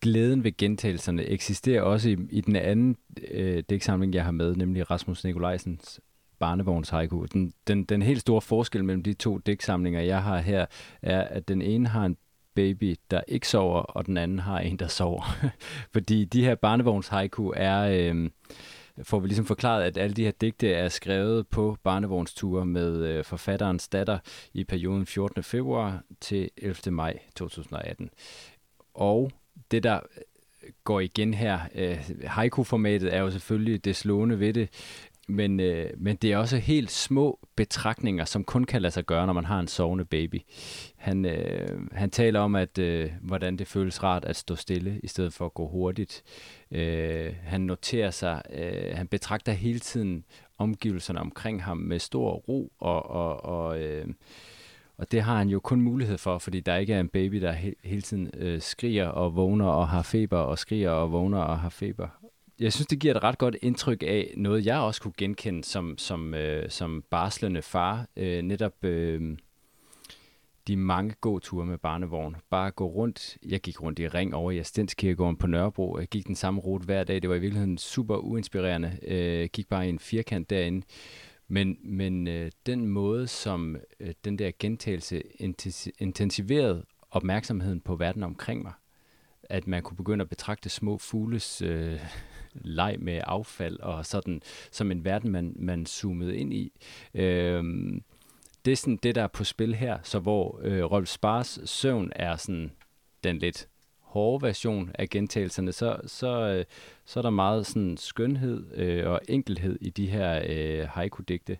glæden 0.00 0.44
ved 0.44 0.56
gentagelserne 0.56 1.24
eksisterer 1.24 1.82
også 1.82 2.08
i, 2.08 2.16
i 2.30 2.40
den 2.40 2.56
anden 2.56 2.96
øh, 3.30 3.62
digtsamling, 3.70 4.14
jeg 4.14 4.24
har 4.24 4.30
med, 4.30 4.56
nemlig 4.56 4.90
Rasmus 4.90 5.24
Nikolajsens 5.24 6.00
barnevogns 6.38 6.88
haiku. 6.88 7.24
Den, 7.24 7.52
den, 7.66 7.84
den 7.84 8.02
helt 8.02 8.20
store 8.20 8.40
forskel 8.40 8.84
mellem 8.84 9.02
de 9.02 9.12
to 9.12 9.38
digtsamlinger, 9.38 10.00
jeg 10.00 10.22
har 10.22 10.38
her, 10.38 10.66
er, 11.02 11.22
at 11.22 11.48
den 11.48 11.62
ene 11.62 11.88
har 11.88 12.06
en 12.06 12.16
baby, 12.54 12.96
der 13.10 13.20
ikke 13.28 13.48
sover, 13.48 13.80
og 13.80 14.06
den 14.06 14.16
anden 14.16 14.38
har 14.38 14.58
en, 14.58 14.76
der 14.76 14.88
sover. 14.88 15.36
Fordi 15.92 16.24
de 16.24 16.44
her 16.44 16.54
barnevogns 16.54 17.08
haiku 17.08 17.52
er... 17.56 17.80
Øh, 17.80 18.30
får 19.02 19.20
vi 19.20 19.26
ligesom 19.26 19.46
forklaret, 19.46 19.82
at 19.82 19.98
alle 19.98 20.14
de 20.14 20.24
her 20.24 20.30
digte 20.30 20.72
er 20.72 20.88
skrevet 20.88 21.48
på 21.48 21.76
barnevognsture 21.82 22.66
med 22.66 23.06
øh, 23.06 23.24
forfatterens 23.24 23.88
datter 23.88 24.18
i 24.54 24.64
perioden 24.64 25.06
14. 25.06 25.42
februar 25.42 26.02
til 26.20 26.50
11. 26.56 26.90
maj 26.90 27.18
2018. 27.36 28.10
Og 28.94 29.30
det, 29.70 29.82
der 29.82 29.94
øh, 29.94 30.22
går 30.84 31.00
igen 31.00 31.34
her, 31.34 31.60
øh, 31.74 32.10
haiku-formatet 32.24 33.14
er 33.14 33.20
jo 33.20 33.30
selvfølgelig 33.30 33.84
det 33.84 33.96
slående 33.96 34.40
ved 34.40 34.52
det, 34.52 34.68
men, 35.30 35.60
øh, 35.60 35.90
men 35.98 36.16
det 36.16 36.32
er 36.32 36.36
også 36.36 36.56
helt 36.56 36.90
små 36.90 37.38
betragtninger, 37.56 38.24
som 38.24 38.44
kun 38.44 38.64
kan 38.64 38.82
lade 38.82 38.92
sig 38.92 39.04
gøre, 39.04 39.26
når 39.26 39.32
man 39.32 39.44
har 39.44 39.60
en 39.60 39.68
sovende 39.68 40.04
baby. 40.04 40.40
Han, 40.96 41.24
øh, 41.24 41.80
han 41.92 42.10
taler 42.10 42.40
om, 42.40 42.54
at 42.54 42.78
øh, 42.78 43.10
hvordan 43.22 43.56
det 43.56 43.66
føles 43.66 44.02
rart 44.02 44.24
at 44.24 44.36
stå 44.36 44.56
stille, 44.56 45.00
i 45.02 45.08
stedet 45.08 45.32
for 45.32 45.46
at 45.46 45.54
gå 45.54 45.68
hurtigt. 45.68 46.22
Øh, 46.72 47.34
han 47.42 47.60
noterer 47.60 48.10
sig, 48.10 48.42
øh, 48.52 48.96
han 48.96 49.06
betragter 49.08 49.52
hele 49.52 49.78
tiden 49.78 50.24
omgivelserne 50.58 51.20
omkring 51.20 51.62
ham 51.64 51.76
med 51.76 51.98
stor 51.98 52.32
ro, 52.32 52.72
og, 52.80 53.10
og, 53.10 53.44
og, 53.44 53.80
øh, 53.80 54.06
og 54.98 55.12
det 55.12 55.22
har 55.22 55.36
han 55.36 55.48
jo 55.48 55.60
kun 55.60 55.80
mulighed 55.80 56.18
for, 56.18 56.38
fordi 56.38 56.60
der 56.60 56.76
ikke 56.76 56.94
er 56.94 57.00
en 57.00 57.08
baby, 57.08 57.40
der 57.40 57.52
he- 57.54 57.80
hele 57.84 58.02
tiden 58.02 58.30
øh, 58.36 58.60
skriger 58.60 59.08
og 59.08 59.36
vågner 59.36 59.66
og 59.66 59.88
har 59.88 60.02
feber, 60.02 60.38
og 60.38 60.58
skriger 60.58 60.90
og 60.90 61.12
vågner 61.12 61.38
og 61.38 61.58
har 61.58 61.68
feber. 61.68 62.08
Jeg 62.60 62.72
synes, 62.72 62.86
det 62.86 62.98
giver 63.00 63.14
et 63.14 63.22
ret 63.22 63.38
godt 63.38 63.56
indtryk 63.62 64.02
af 64.02 64.34
noget, 64.36 64.66
jeg 64.66 64.78
også 64.78 65.02
kunne 65.02 65.14
genkende 65.16 65.64
som, 65.64 65.98
som, 65.98 66.34
øh, 66.34 66.70
som 66.70 67.04
barslende 67.10 67.62
far. 67.62 68.06
Øh, 68.16 68.42
netop 68.42 68.84
øh, 68.84 69.36
de 70.66 70.76
mange 70.76 71.14
gåture 71.20 71.66
med 71.66 71.78
barnevogn. 71.78 72.36
Bare 72.50 72.70
gå 72.70 72.86
rundt. 72.86 73.38
Jeg 73.46 73.60
gik 73.60 73.82
rundt 73.82 73.98
i 73.98 74.08
ring 74.08 74.34
over 74.34 74.50
i 74.50 74.58
Astenskirkegården 74.58 75.36
på 75.36 75.46
Nørrebro. 75.46 75.98
Jeg 75.98 76.08
gik 76.08 76.26
den 76.26 76.34
samme 76.34 76.60
rute 76.60 76.84
hver 76.84 77.04
dag. 77.04 77.22
Det 77.22 77.30
var 77.30 77.36
i 77.36 77.40
virkeligheden 77.40 77.78
super 77.78 78.16
uinspirerende. 78.16 78.98
Jeg 79.02 79.50
gik 79.50 79.68
bare 79.68 79.86
i 79.86 79.88
en 79.88 79.98
firkant 79.98 80.50
derinde. 80.50 80.86
Men, 81.48 81.78
men 81.84 82.28
øh, 82.28 82.50
den 82.66 82.86
måde, 82.86 83.26
som 83.26 83.76
øh, 84.00 84.14
den 84.24 84.38
der 84.38 84.50
gentagelse 84.58 85.22
intensiverede 85.98 86.84
opmærksomheden 87.10 87.80
på 87.80 87.96
verden 87.96 88.22
omkring 88.22 88.62
mig, 88.62 88.72
at 89.42 89.66
man 89.66 89.82
kunne 89.82 89.96
begynde 89.96 90.22
at 90.22 90.28
betragte 90.28 90.68
små 90.68 90.98
fugles 90.98 91.62
øh, 91.62 92.00
leg 92.54 92.96
med 92.98 93.20
affald 93.24 93.80
og 93.80 94.06
sådan 94.06 94.42
som 94.70 94.90
en 94.90 95.04
verden, 95.04 95.30
man, 95.30 95.52
man 95.56 95.86
zoomede 95.86 96.36
ind 96.36 96.54
i. 96.54 96.72
Øh, 97.14 97.64
det 98.64 98.72
er 98.72 98.76
sådan 98.76 98.98
det, 99.02 99.14
der 99.14 99.22
er 99.22 99.28
på 99.28 99.44
spil 99.44 99.74
her, 99.74 99.98
så 100.02 100.18
hvor 100.18 100.60
øh, 100.62 100.84
Rolf 100.84 101.08
Spars 101.08 101.58
søvn 101.64 102.12
er 102.16 102.36
sådan 102.36 102.72
den 103.24 103.38
lidt 103.38 103.68
hårde 104.10 104.46
version 104.46 104.90
af 104.94 105.08
gentagelserne, 105.08 105.72
så, 105.72 106.00
så, 106.06 106.28
øh, 106.28 106.64
så 107.04 107.20
er 107.20 107.22
der 107.22 107.30
meget 107.30 107.66
sådan 107.66 107.96
skønhed 107.96 108.74
øh, 108.74 109.10
og 109.10 109.20
enkelhed 109.28 109.78
i 109.80 109.90
de 109.90 110.06
her 110.06 110.42
øh, 110.46 110.88
haiku-digte. 110.88 111.58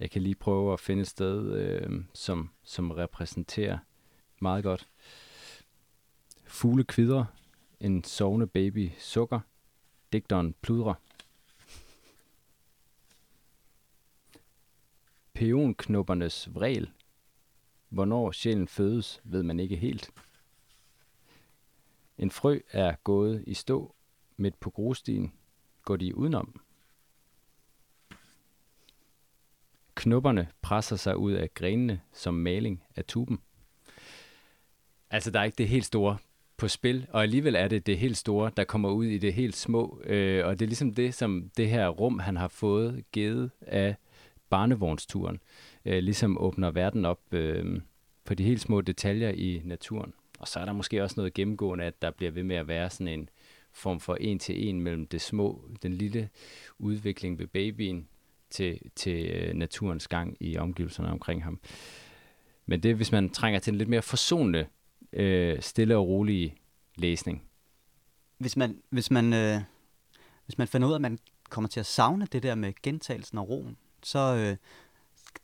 Jeg 0.00 0.10
kan 0.10 0.22
lige 0.22 0.34
prøve 0.34 0.72
at 0.72 0.80
finde 0.80 1.00
et 1.00 1.08
sted, 1.08 1.52
øh, 1.52 2.04
som, 2.14 2.50
som 2.62 2.90
repræsenterer 2.90 3.78
meget 4.40 4.64
godt. 4.64 4.88
Fugle 6.46 6.84
kvidrer, 6.84 7.24
en 7.80 8.04
sovende 8.04 8.46
baby 8.46 8.90
sukker, 8.98 9.40
digteren 10.12 10.54
pludrer. 10.60 10.94
Peonknoppernes 15.32 16.54
vrel. 16.54 16.90
Hvornår 17.88 18.32
sjælen 18.32 18.68
fødes, 18.68 19.20
ved 19.24 19.42
man 19.42 19.60
ikke 19.60 19.76
helt. 19.76 20.10
En 22.18 22.30
frø 22.30 22.60
er 22.70 22.94
gået 23.04 23.44
i 23.46 23.54
stå 23.54 23.94
midt 24.36 24.60
på 24.60 24.70
grusstien. 24.70 25.32
Går 25.82 25.96
de 25.96 26.16
udenom? 26.16 26.60
Knopperne 29.94 30.48
presser 30.62 30.96
sig 30.96 31.16
ud 31.16 31.32
af 31.32 31.54
grenene 31.54 32.00
som 32.12 32.34
maling 32.34 32.84
af 32.96 33.04
tuben. 33.04 33.42
Altså, 35.10 35.30
der 35.30 35.40
er 35.40 35.44
ikke 35.44 35.58
det 35.58 35.68
helt 35.68 35.84
store 35.84 36.18
på 36.60 36.68
spil, 36.68 37.06
og 37.10 37.22
alligevel 37.22 37.54
er 37.54 37.68
det 37.68 37.86
det 37.86 37.98
helt 37.98 38.16
store, 38.16 38.50
der 38.56 38.64
kommer 38.64 38.90
ud 38.90 39.04
i 39.04 39.18
det 39.18 39.34
helt 39.34 39.56
små. 39.56 40.02
Øh, 40.04 40.46
og 40.46 40.58
det 40.58 40.64
er 40.64 40.68
ligesom 40.68 40.94
det, 40.94 41.14
som 41.14 41.50
det 41.56 41.68
her 41.68 41.88
rum, 41.88 42.18
han 42.18 42.36
har 42.36 42.48
fået 42.48 43.04
givet 43.12 43.50
af 43.60 43.96
barnevognsturen, 44.50 45.40
øh, 45.84 45.98
ligesom 45.98 46.38
åbner 46.38 46.70
verden 46.70 47.04
op 47.04 47.20
øh, 47.32 47.80
på 48.24 48.34
de 48.34 48.44
helt 48.44 48.60
små 48.60 48.80
detaljer 48.80 49.30
i 49.30 49.62
naturen. 49.64 50.12
Og 50.38 50.48
så 50.48 50.60
er 50.60 50.64
der 50.64 50.72
måske 50.72 51.02
også 51.02 51.14
noget 51.16 51.34
gennemgående, 51.34 51.84
at 51.84 52.02
der 52.02 52.10
bliver 52.10 52.32
ved 52.32 52.42
med 52.42 52.56
at 52.56 52.68
være 52.68 52.90
sådan 52.90 53.08
en 53.08 53.28
form 53.72 54.00
for 54.00 54.14
en 54.14 54.38
til 54.38 54.68
en 54.68 54.80
mellem 54.80 55.06
det 55.06 55.20
små, 55.20 55.64
den 55.82 55.92
lille 55.92 56.28
udvikling 56.78 57.38
ved 57.38 57.46
babyen 57.46 58.08
til, 58.50 58.80
til 58.96 59.26
øh, 59.26 59.54
naturens 59.54 60.08
gang 60.08 60.36
i 60.40 60.56
omgivelserne 60.56 61.10
omkring 61.10 61.44
ham. 61.44 61.60
Men 62.66 62.82
det 62.82 62.94
hvis 62.94 63.12
man 63.12 63.30
trænger 63.30 63.60
til 63.60 63.72
en 63.72 63.78
lidt 63.78 63.88
mere 63.88 64.02
forsonende, 64.02 64.66
øh, 65.12 65.62
stille 65.62 65.96
og 65.96 66.06
rolige 66.06 66.54
læsning. 66.96 67.42
Hvis 68.38 68.56
man, 68.56 68.76
hvis 68.90 69.10
man, 69.10 69.32
øh, 69.32 69.60
hvis 70.44 70.58
man 70.58 70.68
finder 70.68 70.88
ud 70.88 70.92
af, 70.92 70.96
at 70.96 71.02
man 71.02 71.18
kommer 71.48 71.68
til 71.68 71.80
at 71.80 71.86
savne 71.86 72.26
det 72.32 72.42
der 72.42 72.54
med 72.54 72.72
gentagelsen 72.82 73.38
og 73.38 73.48
roen, 73.48 73.76
så 74.02 74.18
øh, 74.18 74.56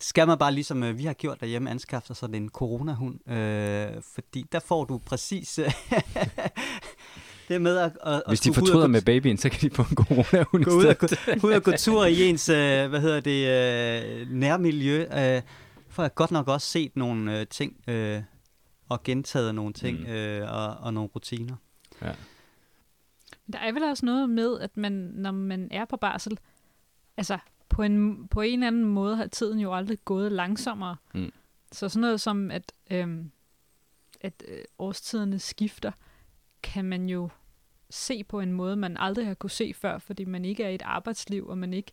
skal 0.00 0.26
man 0.26 0.38
bare 0.38 0.52
ligesom 0.52 0.82
øh, 0.82 0.98
vi 0.98 1.04
har 1.04 1.12
gjort 1.12 1.40
derhjemme, 1.40 1.70
anskaffe 1.70 2.06
sig 2.06 2.16
sådan 2.16 2.34
en 2.34 2.48
coronahund. 2.48 3.30
Øh, 3.30 4.02
fordi 4.14 4.46
der 4.52 4.58
får 4.58 4.84
du 4.84 4.98
præcis... 4.98 5.58
Øh, 5.58 5.72
det 7.48 7.62
med 7.62 7.76
at, 7.76 7.92
at 8.04 8.22
Hvis 8.28 8.40
de 8.40 8.54
fortryder 8.54 8.86
med 8.86 9.02
babyen, 9.02 9.36
så 9.36 9.48
kan 9.48 9.70
de 9.70 9.74
få 9.74 9.82
en 9.90 9.96
coronahund 9.96 10.64
gå 10.64 10.70
ud 10.70 10.84
og 10.84 10.98
gå, 10.98 11.06
ud 11.42 11.52
og 11.52 11.62
gå 11.62 11.72
tur 11.76 12.04
i 12.04 12.22
ens, 12.28 12.48
øh, 12.58 12.88
hvad 12.88 13.00
hedder 13.00 13.20
det, 13.20 14.20
øh, 14.20 14.30
nærmiljø. 14.30 15.06
Øh, 15.36 15.42
for 15.88 16.02
jeg 16.02 16.14
godt 16.14 16.30
nok 16.30 16.48
også 16.48 16.66
set 16.66 16.96
nogle 16.96 17.40
øh, 17.40 17.46
ting, 17.46 17.76
øh, 17.88 18.22
og 18.88 19.02
gentaget 19.02 19.54
nogle 19.54 19.72
ting, 19.72 20.00
mm. 20.00 20.06
øh, 20.06 20.52
og, 20.52 20.76
og 20.76 20.94
nogle 20.94 21.10
rutiner. 21.14 21.56
Ja. 22.02 22.14
Der 23.52 23.58
er 23.58 23.72
vel 23.72 23.82
også 23.82 24.06
noget 24.06 24.30
med, 24.30 24.60
at 24.60 24.76
man, 24.76 24.92
når 24.92 25.30
man 25.30 25.68
er 25.70 25.84
på 25.84 25.96
barsel, 25.96 26.38
altså 27.16 27.38
på 27.68 27.82
en, 27.82 28.28
på 28.28 28.40
en 28.40 28.52
eller 28.52 28.66
anden 28.66 28.84
måde 28.84 29.16
har 29.16 29.26
tiden 29.26 29.58
jo 29.58 29.74
aldrig 29.74 29.98
gået 30.04 30.32
langsommere. 30.32 30.96
Mm. 31.14 31.32
Så 31.72 31.88
sådan 31.88 32.00
noget 32.00 32.20
som, 32.20 32.50
at, 32.50 32.72
øhm, 32.90 33.30
at 34.20 34.44
øh, 34.48 34.64
årstiderne 34.78 35.38
skifter, 35.38 35.92
kan 36.62 36.84
man 36.84 37.08
jo 37.08 37.28
se 37.90 38.24
på 38.24 38.40
en 38.40 38.52
måde, 38.52 38.76
man 38.76 38.96
aldrig 38.96 39.26
har 39.26 39.34
kunne 39.34 39.50
se 39.50 39.74
før, 39.74 39.98
fordi 39.98 40.24
man 40.24 40.44
ikke 40.44 40.64
er 40.64 40.68
i 40.68 40.74
et 40.74 40.82
arbejdsliv, 40.82 41.46
og 41.46 41.58
man 41.58 41.74
ikke, 41.74 41.92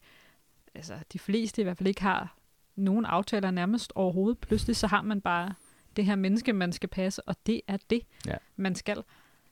altså 0.75 0.99
de 1.13 1.19
fleste 1.19 1.61
i 1.61 1.63
hvert 1.63 1.77
fald 1.77 1.87
ikke 1.87 2.01
har 2.01 2.35
nogen 2.75 3.05
aftaler 3.05 3.51
nærmest 3.51 3.93
overhovedet. 3.95 4.39
Pludselig 4.39 4.75
så 4.75 4.87
har 4.87 5.01
man 5.01 5.21
bare 5.21 5.53
det 5.95 6.05
her 6.05 6.15
menneske, 6.15 6.53
man 6.53 6.73
skal 6.73 6.89
passe, 6.89 7.21
og 7.27 7.35
det 7.45 7.61
er 7.67 7.77
det, 7.89 8.01
ja. 8.27 8.35
man 8.55 8.75
skal. 8.75 9.03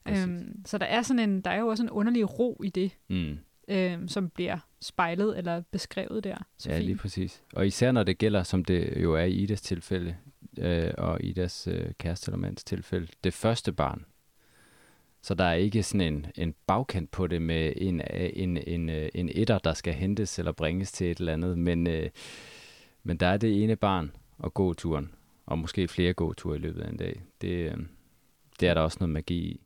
Øhm, 0.08 0.62
så 0.66 0.78
der 0.78 0.86
er 0.86 1.02
sådan 1.02 1.30
en, 1.30 1.40
der 1.40 1.50
er 1.50 1.60
jo 1.60 1.66
også 1.66 1.82
en 1.82 1.90
underlig 1.90 2.38
ro 2.38 2.60
i 2.64 2.68
det. 2.68 2.90
Mm 3.08 3.38
øh, 3.68 3.98
som 4.08 4.30
bliver 4.30 4.58
spejlet 4.80 5.38
eller 5.38 5.62
beskrevet 5.70 6.24
der. 6.24 6.36
Så 6.58 6.70
ja, 6.70 6.76
fint. 6.76 6.86
lige 6.86 6.96
præcis. 6.96 7.42
Og 7.52 7.66
især 7.66 7.92
når 7.92 8.02
det 8.02 8.18
gælder, 8.18 8.42
som 8.42 8.64
det 8.64 9.02
jo 9.02 9.14
er 9.14 9.24
i 9.24 9.32
Idas 9.32 9.62
tilfælde, 9.62 10.16
øh, 10.58 10.90
og 10.98 11.24
Idas 11.24 11.68
øh, 11.70 11.86
kæreste 11.98 12.28
eller 12.28 12.38
mands 12.38 12.64
tilfælde, 12.64 13.06
det 13.24 13.34
første 13.34 13.72
barn. 13.72 14.04
Så 15.24 15.34
der 15.34 15.44
er 15.44 15.54
ikke 15.54 15.82
sådan 15.82 16.14
en, 16.14 16.26
en 16.34 16.54
bagkant 16.66 17.10
på 17.10 17.26
det 17.26 17.42
med 17.42 17.72
en, 17.76 18.02
en, 18.10 18.56
en, 18.56 18.88
en 19.14 19.30
etter, 19.32 19.58
der 19.58 19.74
skal 19.74 19.94
hentes 19.94 20.38
eller 20.38 20.52
bringes 20.52 20.92
til 20.92 21.10
et 21.10 21.18
eller 21.18 21.32
andet, 21.32 21.58
men, 21.58 21.86
øh, 21.86 22.10
men 23.02 23.16
der 23.16 23.26
er 23.26 23.36
det 23.36 23.62
ene 23.62 23.76
barn 23.76 24.12
og 24.38 24.54
gåturen, 24.54 25.14
og 25.46 25.58
måske 25.58 25.88
flere 25.88 26.12
gåture 26.12 26.56
i 26.56 26.58
løbet 26.58 26.80
af 26.80 26.88
en 26.88 26.96
dag. 26.96 27.22
Det, 27.40 27.48
øh, 27.48 27.76
det 28.60 28.68
er 28.68 28.74
der 28.74 28.80
også 28.80 28.96
noget 29.00 29.12
magi 29.12 29.34
i. 29.34 29.60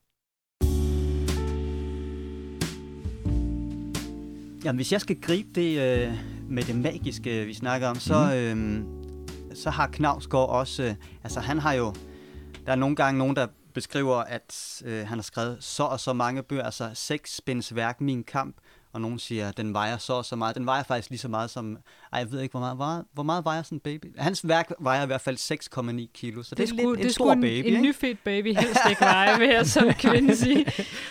Jamen, 4.65 4.77
hvis 4.77 4.93
jeg 4.93 5.01
skal 5.01 5.21
gribe 5.21 5.49
det 5.55 5.79
øh, 5.81 6.13
med 6.49 6.63
det 6.63 6.77
magiske, 6.77 7.45
vi 7.45 7.55
snakker 7.55 7.89
om, 7.89 7.97
så, 7.97 8.51
mm. 8.55 8.79
øh, 8.79 9.57
så 9.57 9.71
har 9.71 9.87
Knavsgaard 9.87 10.49
også... 10.49 10.83
Øh, 10.83 10.95
altså, 11.25 11.41
han 11.41 11.59
har 11.59 11.73
jo... 11.73 11.95
Der 12.67 12.73
er 12.73 12.77
nogle 12.77 12.97
gange 12.97 13.19
nogen, 13.19 13.37
der 13.37 13.47
beskriver, 13.75 14.17
at 14.17 14.83
øh, 14.85 15.07
han 15.07 15.19
har 15.19 15.23
skrevet 15.23 15.57
så 15.61 15.83
og 15.83 16.01
så 16.01 16.13
mange 16.13 16.43
bøger, 16.43 16.63
altså 16.63 16.91
seks 16.95 17.37
spænds 17.37 17.75
værk, 17.75 18.01
Min 18.01 18.25
Kamp, 18.25 18.57
og 18.97 19.03
nogen 19.03 19.19
siger, 19.19 19.49
at 19.49 19.57
den 19.57 19.75
vejer 19.75 19.99
så 19.99 20.13
og 20.13 20.25
så 20.25 20.37
meget. 20.37 20.55
Den 20.55 20.67
vejer 20.67 20.83
faktisk 20.83 21.11
lige 21.11 21.19
så 21.19 21.29
meget 21.29 21.51
som, 21.51 21.79
ej, 22.13 22.19
jeg 22.19 22.33
ved 22.33 22.41
ikke, 22.41 22.53
hvor 22.53 22.61
meget, 22.61 22.77
hvor, 22.77 23.05
hvor 23.13 23.23
meget 23.23 23.45
vejer 23.45 23.63
sådan 23.63 23.77
en 23.77 23.81
baby? 23.81 24.19
Hans 24.19 24.49
værk 24.49 24.73
vejer 24.79 25.03
i 25.03 25.07
hvert 25.07 25.21
fald 25.21 25.37
6,9 26.07 26.13
kilo, 26.15 26.43
så 26.43 26.55
det, 26.55 26.69
det 26.69 26.81
er 26.81 26.87
lidt 26.87 26.99
det 26.99 27.05
en 27.05 27.13
stor 27.13 27.33
en, 27.33 27.41
baby. 27.41 27.67
En, 27.67 27.75
en 27.75 27.83
nyfødt 27.83 28.25
baby 28.25 28.55
helst 28.55 28.81
ikke 28.91 29.01
veje, 29.01 29.39
vil 29.39 29.49
jeg 29.49 29.67
som 29.67 29.93
kvinde 30.05 30.37
sige. 30.37 30.67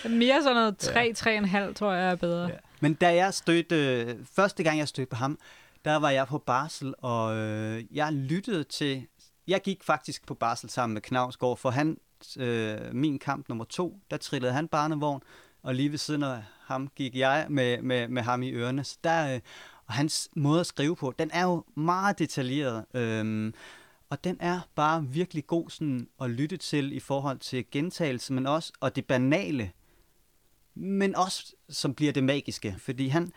Mere 0.08 0.42
sådan 0.42 0.56
noget 0.56 1.68
3-3,5, 1.68 1.72
tror 1.72 1.92
jeg 1.92 2.10
er 2.10 2.14
bedre. 2.14 2.46
Ja. 2.46 2.54
Men 2.80 2.94
da 2.94 3.14
jeg 3.14 3.34
stødte, 3.34 4.16
første 4.32 4.62
gang 4.62 4.78
jeg 4.78 4.88
stødte 4.88 5.10
på 5.10 5.16
ham, 5.16 5.38
der 5.84 5.96
var 5.96 6.10
jeg 6.10 6.26
på 6.26 6.38
barsel, 6.38 6.94
og 6.98 7.36
øh, 7.36 7.84
jeg 7.96 8.12
lyttede 8.12 8.64
til, 8.64 9.06
jeg 9.48 9.60
gik 9.60 9.84
faktisk 9.84 10.26
på 10.26 10.34
barsel 10.34 10.70
sammen 10.70 10.94
med 10.94 11.02
Knavsgaard, 11.02 11.56
for 11.56 11.70
han, 11.70 11.98
øh, 12.38 12.78
min 12.92 13.18
kamp 13.18 13.48
nummer 13.48 13.64
to, 13.64 13.98
der 14.10 14.16
trillede 14.16 14.52
han 14.52 14.68
barnevogn, 14.68 15.22
og 15.62 15.74
lige 15.74 15.90
ved 15.90 15.98
siden 15.98 16.22
af 16.22 16.42
ham 16.60 16.88
gik 16.96 17.16
jeg 17.16 17.46
med, 17.50 17.82
med, 17.82 18.08
med 18.08 18.22
ham 18.22 18.42
i 18.42 18.52
ørerne. 18.52 18.84
Så 18.84 18.98
der, 19.04 19.34
øh, 19.34 19.40
og 19.86 19.94
hans 19.94 20.28
måde 20.36 20.60
at 20.60 20.66
skrive 20.66 20.96
på, 20.96 21.14
den 21.18 21.30
er 21.32 21.42
jo 21.42 21.64
meget 21.74 22.18
detaljeret. 22.18 22.84
Øh, 22.94 23.52
og 24.10 24.24
den 24.24 24.36
er 24.40 24.60
bare 24.74 25.06
virkelig 25.06 25.46
god 25.46 25.70
sådan 25.70 26.08
at 26.20 26.30
lytte 26.30 26.56
til 26.56 26.92
i 26.92 27.00
forhold 27.00 27.38
til 27.38 27.64
gentagelse, 27.70 28.32
men 28.32 28.46
også 28.46 28.72
og 28.80 28.96
det 28.96 29.04
banale 29.04 29.72
men 30.76 31.16
også 31.16 31.54
som 31.68 31.94
bliver 31.94 32.12
det 32.12 32.24
magiske, 32.24 32.76
fordi 32.78 33.08
han 33.08 33.32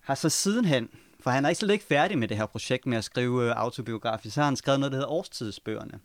har 0.00 0.14
så 0.14 0.28
sidenhen, 0.28 0.88
for 1.20 1.30
han 1.30 1.44
er 1.44 1.48
ikke 1.48 1.58
slet 1.58 1.70
ikke 1.70 1.84
færdig 1.84 2.18
med 2.18 2.28
det 2.28 2.36
her 2.36 2.46
projekt 2.46 2.86
med 2.86 2.98
at 2.98 3.04
skrive 3.04 3.44
øh, 3.44 3.52
autobiografi, 3.56 4.30
så 4.30 4.40
har 4.40 4.44
han 4.44 4.56
skrevet 4.56 4.80
noget, 4.80 4.92
der 4.92 4.96
hedder 4.98 5.10
Årstidsbøgerne, 5.10 6.00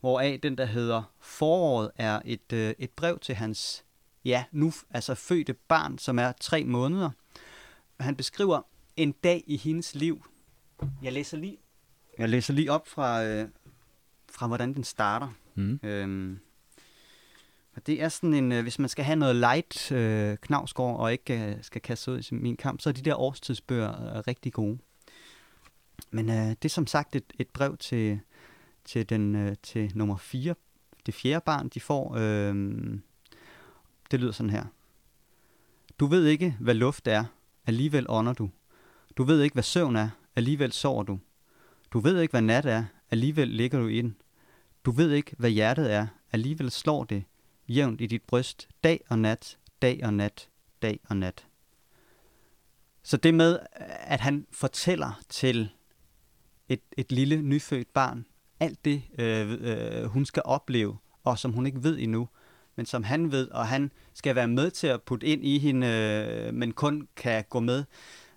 hvoraf 0.00 0.38
den, 0.42 0.58
der 0.58 0.64
hedder 0.64 1.02
Foråret, 1.20 1.90
er 1.96 2.20
et, 2.24 2.52
øh, 2.52 2.74
et 2.78 2.90
brev 2.90 3.18
til 3.18 3.34
hans, 3.34 3.84
ja, 4.26 4.44
nu 4.52 4.72
altså 4.90 5.14
fødte 5.14 5.52
barn, 5.52 5.98
som 5.98 6.18
er 6.18 6.32
tre 6.40 6.64
måneder. 6.64 7.10
Han 8.00 8.16
beskriver 8.16 8.62
en 8.96 9.12
dag 9.12 9.44
i 9.46 9.56
hendes 9.56 9.94
liv. 9.94 10.26
Jeg 11.02 11.12
læser 11.12 11.36
lige, 11.36 11.58
jeg 12.18 12.28
læser 12.28 12.52
lige 12.52 12.72
op 12.72 12.88
fra, 12.88 13.24
øh, 13.24 13.48
fra 14.30 14.46
hvordan 14.46 14.74
den 14.74 14.84
starter. 14.84 15.28
Mm. 15.54 15.80
Øhm, 15.82 16.38
og 17.76 17.86
det 17.86 18.02
er 18.02 18.08
sådan 18.08 18.34
en, 18.34 18.52
øh, 18.52 18.62
hvis 18.62 18.78
man 18.78 18.88
skal 18.88 19.04
have 19.04 19.16
noget 19.16 19.36
light 19.36 19.92
øh, 19.92 20.36
knavsgård, 20.36 21.00
og 21.00 21.12
ikke 21.12 21.44
øh, 21.44 21.56
skal 21.62 21.80
kaste 21.80 22.12
ud 22.12 22.32
i 22.32 22.34
min 22.34 22.56
kamp, 22.56 22.80
så 22.80 22.88
er 22.88 22.92
de 22.92 23.02
der 23.02 23.14
årstidsbøger 23.20 24.16
øh, 24.16 24.22
rigtig 24.26 24.52
gode. 24.52 24.78
Men 26.10 26.28
øh, 26.28 26.48
det 26.48 26.64
er 26.64 26.68
som 26.68 26.86
sagt 26.86 27.16
et, 27.16 27.32
et 27.38 27.48
brev 27.48 27.76
til, 27.76 28.20
til, 28.84 29.08
den, 29.08 29.36
øh, 29.36 29.56
til 29.62 29.92
nummer 29.94 30.16
4, 30.16 30.54
det 31.06 31.14
fjerde 31.14 31.42
barn, 31.46 31.68
de 31.68 31.80
får. 31.80 32.14
Øh, 32.18 32.54
det 34.10 34.20
lyder 34.20 34.32
sådan 34.32 34.50
her. 34.50 34.64
Du 35.98 36.06
ved 36.06 36.26
ikke, 36.26 36.56
hvad 36.60 36.74
luft 36.74 37.08
er, 37.08 37.24
alligevel 37.66 38.06
ånder 38.08 38.32
du. 38.32 38.50
Du 39.16 39.24
ved 39.24 39.42
ikke, 39.42 39.54
hvad 39.54 39.62
søvn 39.62 39.96
er, 39.96 40.08
alligevel 40.36 40.72
sover 40.72 41.02
du. 41.02 41.18
Du 41.92 42.00
ved 42.00 42.20
ikke, 42.20 42.32
hvad 42.32 42.42
nat 42.42 42.66
er, 42.66 42.84
alligevel 43.10 43.48
ligger 43.48 43.78
du 43.78 43.86
i 43.86 44.02
den. 44.02 44.16
Du 44.84 44.90
ved 44.90 45.12
ikke, 45.12 45.34
hvad 45.38 45.50
hjertet 45.50 45.92
er, 45.92 46.06
alligevel 46.32 46.70
slår 46.70 47.04
det, 47.04 47.24
jævnt 47.68 48.00
i 48.00 48.06
dit 48.06 48.22
bryst, 48.22 48.68
dag 48.84 49.00
og 49.08 49.18
nat, 49.18 49.58
dag 49.82 50.00
og 50.04 50.14
nat, 50.14 50.48
dag 50.82 51.00
og 51.08 51.16
nat. 51.16 51.46
Så 53.02 53.16
det 53.16 53.34
med, 53.34 53.58
at 54.00 54.20
han 54.20 54.46
fortæller 54.50 55.20
til 55.28 55.68
et, 56.68 56.80
et 56.96 57.12
lille 57.12 57.42
nyfødt 57.42 57.92
barn, 57.92 58.26
alt 58.60 58.84
det, 58.84 59.02
øh, 59.18 59.52
øh, 59.60 60.04
hun 60.04 60.24
skal 60.24 60.42
opleve, 60.44 60.98
og 61.24 61.38
som 61.38 61.52
hun 61.52 61.66
ikke 61.66 61.82
ved 61.82 61.98
endnu, 61.98 62.28
men 62.76 62.86
som 62.86 63.04
han 63.04 63.32
ved, 63.32 63.48
og 63.48 63.66
han 63.66 63.90
skal 64.14 64.34
være 64.34 64.48
med 64.48 64.70
til 64.70 64.86
at 64.86 65.02
putte 65.02 65.26
ind 65.26 65.44
i 65.44 65.58
hende, 65.58 65.86
øh, 65.86 66.54
men 66.54 66.72
kun 66.72 67.08
kan 67.16 67.44
gå 67.50 67.60
med 67.60 67.84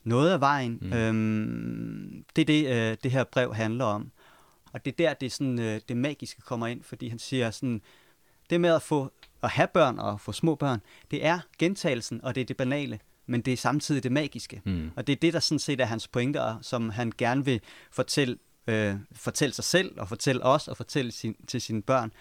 noget 0.03 0.31
af 0.31 0.39
vejen. 0.39 0.79
Mm. 0.81 0.93
Øhm, 0.93 2.25
det 2.35 2.41
er 2.41 2.45
det, 2.45 2.67
øh, 2.67 2.97
det 3.03 3.11
her 3.11 3.23
brev 3.23 3.53
handler 3.53 3.85
om. 3.85 4.11
Og 4.73 4.85
det 4.85 4.91
er 4.91 4.95
der, 4.95 5.13
det, 5.13 5.31
sådan, 5.31 5.59
øh, 5.59 5.81
det 5.89 5.97
magiske 5.97 6.41
kommer 6.41 6.67
ind, 6.67 6.83
fordi 6.83 7.07
han 7.07 7.19
siger 7.19 7.51
sådan, 7.51 7.81
det 8.49 8.61
med 8.61 8.69
at 8.69 8.81
få 8.81 9.11
at 9.43 9.49
have 9.49 9.67
børn 9.73 9.99
og 9.99 10.21
få 10.21 10.31
små 10.31 10.55
børn, 10.55 10.79
det 11.11 11.25
er 11.25 11.39
gentagelsen, 11.59 12.23
og 12.23 12.35
det 12.35 12.41
er 12.41 12.45
det 12.45 12.57
banale, 12.57 12.99
men 13.25 13.41
det 13.41 13.53
er 13.53 13.57
samtidig 13.57 14.03
det 14.03 14.11
magiske. 14.11 14.61
Mm. 14.65 14.91
Og 14.95 15.07
det 15.07 15.13
er 15.13 15.17
det, 15.17 15.33
der 15.33 15.39
sådan 15.39 15.59
set 15.59 15.81
er 15.81 15.85
hans 15.85 16.07
pointer, 16.07 16.57
som 16.61 16.89
han 16.89 17.13
gerne 17.17 17.45
vil 17.45 17.61
fortælle, 17.91 18.37
øh, 18.67 18.95
fortælle 19.11 19.53
sig 19.53 19.63
selv, 19.63 19.99
og 19.99 20.09
fortælle 20.09 20.43
os, 20.43 20.67
og 20.67 20.77
fortælle 20.77 21.11
sin, 21.11 21.35
til 21.47 21.61
sine 21.61 21.81
børn, 21.81 22.11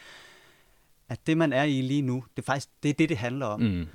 at 1.09 1.27
det, 1.27 1.39
man 1.39 1.53
er 1.53 1.63
i 1.63 1.81
lige 1.81 2.03
nu, 2.03 2.25
det 2.37 2.43
er 2.43 2.47
faktisk 2.47 2.69
det, 2.83 2.89
er 2.89 2.95
det, 2.95 3.09
det 3.09 3.17
handler 3.17 3.47
om. 3.47 3.61
Mm. 3.61 3.87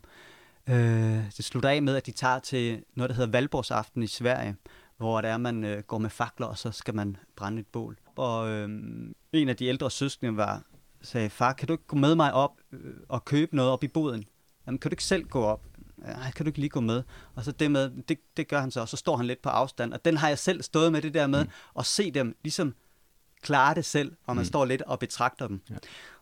Øh, 0.69 1.23
det 1.37 1.45
slutter 1.45 1.69
af 1.69 1.81
med, 1.81 1.95
at 1.95 2.05
de 2.05 2.11
tager 2.11 2.39
til 2.39 2.83
noget, 2.95 3.09
der 3.09 3.15
hedder 3.15 3.31
Valborgsaften 3.31 4.03
i 4.03 4.07
Sverige, 4.07 4.55
hvor 4.97 5.21
der 5.21 5.29
er, 5.29 5.37
man 5.37 5.63
øh, 5.63 5.83
går 5.83 5.97
med 5.97 6.09
fakler, 6.09 6.47
og 6.47 6.57
så 6.57 6.71
skal 6.71 6.95
man 6.95 7.17
brænde 7.35 7.59
et 7.59 7.67
bål. 7.67 7.97
Og 8.15 8.49
øh, 8.49 8.69
en 9.33 9.49
af 9.49 9.57
de 9.57 9.65
ældre 9.65 9.91
søskende 9.91 10.37
var, 10.37 10.63
sagde, 11.01 11.29
far, 11.29 11.53
kan 11.53 11.67
du 11.67 11.73
ikke 11.73 11.87
gå 11.87 11.95
med 11.95 12.15
mig 12.15 12.33
op 12.33 12.51
øh, 12.71 12.93
og 13.09 13.25
købe 13.25 13.55
noget 13.55 13.71
op 13.71 13.83
i 13.83 13.87
boden? 13.87 14.23
Jamen, 14.67 14.79
kan 14.79 14.91
du 14.91 14.93
ikke 14.93 15.03
selv 15.03 15.23
gå 15.23 15.43
op? 15.43 15.61
Nej, 15.97 16.31
kan 16.31 16.45
du 16.45 16.49
ikke 16.49 16.59
lige 16.59 16.69
gå 16.69 16.79
med? 16.79 17.03
Og 17.35 17.43
så 17.43 17.51
det 17.51 17.71
med, 17.71 17.91
det, 18.07 18.17
det 18.37 18.47
gør 18.47 18.59
han 18.59 18.71
så, 18.71 18.81
og 18.81 18.89
så 18.89 18.97
står 18.97 19.17
han 19.17 19.25
lidt 19.25 19.41
på 19.41 19.49
afstand. 19.49 19.93
Og 19.93 20.05
den 20.05 20.17
har 20.17 20.27
jeg 20.27 20.39
selv 20.39 20.61
stået 20.61 20.91
med 20.91 21.01
det 21.01 21.13
der 21.13 21.27
med, 21.27 21.43
mm. 21.43 21.49
at 21.79 21.85
se 21.85 22.11
dem 22.11 22.35
ligesom 22.43 22.75
klare 23.41 23.75
det 23.75 23.85
selv, 23.85 24.11
og 24.25 24.35
man 24.35 24.41
mm. 24.41 24.47
står 24.47 24.65
lidt 24.65 24.81
og 24.81 24.99
betragter 24.99 25.47
dem. 25.47 25.61
Ja. 25.69 25.75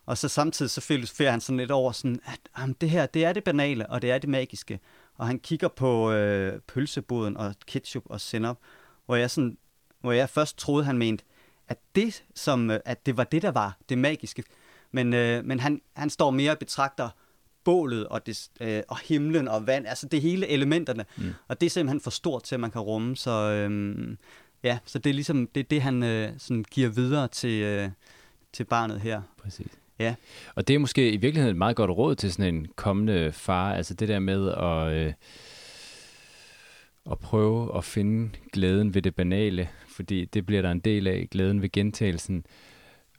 Og 0.05 0.17
så 0.17 0.27
samtidig 0.27 0.69
så 0.69 0.81
filosoferer 0.81 1.31
han 1.31 1.41
sådan 1.41 1.57
lidt 1.57 1.71
over 1.71 1.91
sådan, 1.91 2.19
at 2.25 2.39
jamen, 2.57 2.75
det 2.81 2.89
her, 2.89 3.05
det 3.05 3.25
er 3.25 3.33
det 3.33 3.43
banale, 3.43 3.89
og 3.89 4.01
det 4.01 4.11
er 4.11 4.17
det 4.17 4.29
magiske. 4.29 4.79
Og 5.15 5.27
han 5.27 5.39
kigger 5.39 5.67
på 5.67 6.11
øh, 6.11 6.59
pølseboden 6.67 7.37
og 7.37 7.55
ketchup 7.67 8.03
og 8.05 8.21
sennep, 8.21 8.57
hvor 9.05 9.15
jeg 9.15 9.31
sådan, 9.31 9.57
hvor 10.01 10.11
jeg 10.11 10.29
først 10.29 10.57
troede, 10.57 10.85
han 10.85 10.97
mente, 10.97 11.23
at 11.67 11.77
det, 11.95 12.23
som, 12.35 12.71
øh, 12.71 12.79
at 12.85 13.05
det 13.05 13.17
var 13.17 13.23
det, 13.23 13.41
der 13.41 13.51
var 13.51 13.77
det 13.89 13.97
magiske. 13.97 14.43
Men, 14.91 15.13
øh, 15.13 15.45
men 15.45 15.59
han, 15.59 15.81
han 15.95 16.09
står 16.09 16.31
mere 16.31 16.51
og 16.51 16.59
betragter 16.59 17.09
bålet 17.63 18.07
og, 18.07 18.25
det, 18.25 18.49
øh, 18.61 18.83
og 18.87 18.97
himlen 18.99 19.47
og 19.47 19.67
vand, 19.67 19.87
altså 19.87 20.07
det 20.07 20.21
hele 20.21 20.47
elementerne. 20.47 21.05
Mm. 21.17 21.33
Og 21.47 21.61
det 21.61 21.65
er 21.65 21.69
simpelthen 21.69 22.01
for 22.01 22.11
stort 22.11 22.43
til, 22.43 22.55
at 22.55 22.59
man 22.59 22.71
kan 22.71 22.81
rumme. 22.81 23.15
Så 23.15 23.31
øh, 23.31 24.17
ja, 24.63 24.79
så 24.85 24.99
det 24.99 25.09
er 25.09 25.13
ligesom 25.13 25.47
det, 25.47 25.69
det 25.69 25.81
han 25.81 26.03
øh, 26.03 26.33
sådan 26.37 26.65
giver 26.71 26.89
videre 26.89 27.27
til, 27.27 27.61
øh, 27.63 27.89
til 28.53 28.63
barnet 28.63 29.01
her. 29.01 29.21
Præcis. 29.37 29.80
Ja. 30.01 30.15
Og 30.55 30.67
det 30.67 30.73
er 30.73 30.79
måske 30.79 31.11
i 31.11 31.17
virkeligheden 31.17 31.55
et 31.55 31.57
meget 31.57 31.75
godt 31.75 31.91
råd 31.91 32.15
til 32.15 32.31
sådan 32.31 32.55
en 32.55 32.67
kommende 32.75 33.31
far, 33.31 33.73
altså 33.73 33.93
det 33.93 34.07
der 34.07 34.19
med 34.19 34.51
at, 34.51 34.93
øh, 34.93 35.13
at 37.11 37.19
prøve 37.19 37.77
at 37.77 37.83
finde 37.83 38.29
glæden 38.53 38.93
ved 38.93 39.01
det 39.01 39.15
banale, 39.15 39.69
fordi 39.87 40.25
det 40.25 40.45
bliver 40.45 40.61
der 40.61 40.71
en 40.71 40.79
del 40.79 41.07
af, 41.07 41.27
glæden 41.31 41.61
ved 41.61 41.71
gentagelsen. 41.71 42.45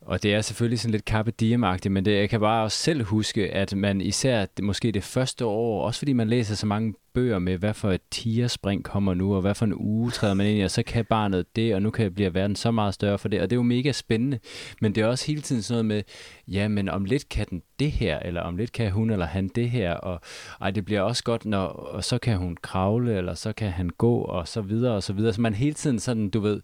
Og 0.07 0.23
det 0.23 0.35
er 0.35 0.41
selvfølgelig 0.41 0.81
sådan 0.81 0.93
lidt 0.93 1.05
carpe 1.05 1.31
diem 1.31 1.65
men 1.91 2.05
det, 2.05 2.17
jeg 2.17 2.31
kan 2.31 2.41
bare 2.41 2.65
også 2.65 2.79
selv 2.79 3.05
huske, 3.05 3.51
at 3.51 3.77
man 3.77 4.01
især 4.01 4.47
måske 4.63 4.93
det 4.93 5.03
første 5.03 5.45
år, 5.45 5.87
også 5.87 5.99
fordi 5.99 6.13
man 6.13 6.29
læser 6.29 6.55
så 6.55 6.67
mange 6.67 6.95
bøger 7.15 7.39
med, 7.39 7.59
hvad 7.59 7.75
for 7.75 7.91
et 7.91 8.01
tierspring 8.11 8.85
kommer 8.85 9.15
nu, 9.15 9.35
og 9.35 9.41
hvad 9.41 9.55
for 9.55 9.65
en 9.65 9.75
uge 9.75 10.11
træder 10.11 10.35
man 10.35 10.47
ind 10.47 10.59
i, 10.59 10.63
og 10.63 10.71
så 10.71 10.83
kan 10.83 11.05
barnet 11.05 11.57
det, 11.57 11.75
og 11.75 11.83
nu 11.83 11.91
kan 11.91 12.15
blive 12.15 12.35
verden 12.35 12.57
så 12.57 12.71
meget 12.71 12.95
større 12.95 13.19
for 13.19 13.29
det, 13.29 13.41
og 13.41 13.51
det 13.51 13.57
er 13.57 13.59
jo 13.59 13.63
mega 13.63 13.93
spændende. 13.93 14.39
Men 14.81 14.95
det 14.95 15.03
er 15.03 15.07
også 15.07 15.27
hele 15.27 15.41
tiden 15.41 15.63
sådan 15.63 15.75
noget 15.75 15.85
med, 15.85 16.03
ja, 16.49 16.69
men 16.69 16.89
om 16.89 17.05
lidt 17.05 17.29
kan 17.29 17.47
den 17.51 17.63
det 17.79 17.91
her, 17.91 18.19
eller 18.19 18.41
om 18.41 18.57
lidt 18.57 18.73
kan 18.73 18.91
hun 18.91 19.11
eller 19.11 19.27
han 19.27 19.49
det 19.49 19.71
her, 19.71 19.95
og 19.95 20.21
ej, 20.61 20.71
det 20.71 20.85
bliver 20.85 21.01
også 21.01 21.25
godt, 21.25 21.45
når, 21.45 21.67
og 21.67 22.05
så 22.05 22.19
kan 22.19 22.37
hun 22.37 22.57
kravle, 22.63 23.17
eller 23.17 23.35
så 23.35 23.53
kan 23.53 23.71
han 23.71 23.89
gå, 23.89 24.17
og 24.19 24.49
så 24.49 24.61
videre, 24.61 24.93
og 24.93 25.03
så 25.03 25.13
videre. 25.13 25.33
Så 25.33 25.41
man 25.41 25.55
hele 25.55 25.75
tiden 25.75 25.99
sådan, 25.99 26.31
du 26.31 26.41
ved, 26.41 26.61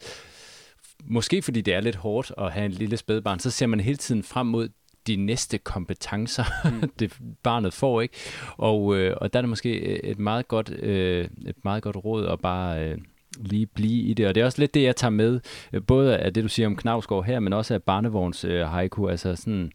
måske 1.04 1.42
fordi 1.42 1.60
det 1.60 1.74
er 1.74 1.80
lidt 1.80 1.96
hårdt 1.96 2.32
at 2.38 2.52
have 2.52 2.66
en 2.66 2.72
lille 2.72 2.96
spædbarn, 2.96 3.38
så 3.38 3.50
ser 3.50 3.66
man 3.66 3.80
hele 3.80 3.96
tiden 3.96 4.22
frem 4.22 4.46
mod 4.46 4.68
de 5.06 5.16
næste 5.16 5.58
kompetencer, 5.58 6.44
mm. 6.64 6.90
det 6.98 7.18
barnet 7.42 7.72
får, 7.72 8.00
ikke? 8.00 8.14
Og, 8.56 8.96
øh, 8.96 9.16
og 9.20 9.32
der 9.32 9.38
er 9.38 9.42
det 9.42 9.48
måske 9.48 10.04
et 10.04 10.18
meget 10.18 10.48
godt, 10.48 10.70
øh, 10.70 11.28
et 11.46 11.64
meget 11.64 11.82
godt 11.82 11.96
råd 11.96 12.26
at 12.26 12.40
bare 12.40 12.84
øh, 12.84 12.98
lige 13.38 13.66
blive 13.66 14.02
i 14.02 14.14
det. 14.14 14.26
Og 14.26 14.34
det 14.34 14.40
er 14.40 14.44
også 14.44 14.58
lidt 14.58 14.74
det, 14.74 14.82
jeg 14.82 14.96
tager 14.96 15.10
med, 15.10 15.40
øh, 15.72 15.82
både 15.86 16.18
af 16.18 16.34
det, 16.34 16.44
du 16.44 16.48
siger 16.48 16.66
om 16.66 16.76
Knavsgaard 16.76 17.24
her, 17.24 17.40
men 17.40 17.52
også 17.52 17.74
af 17.74 17.82
barnevogns 17.82 18.44
øh, 18.44 18.66
haiku, 18.66 19.08
altså 19.08 19.36
sådan, 19.36 19.72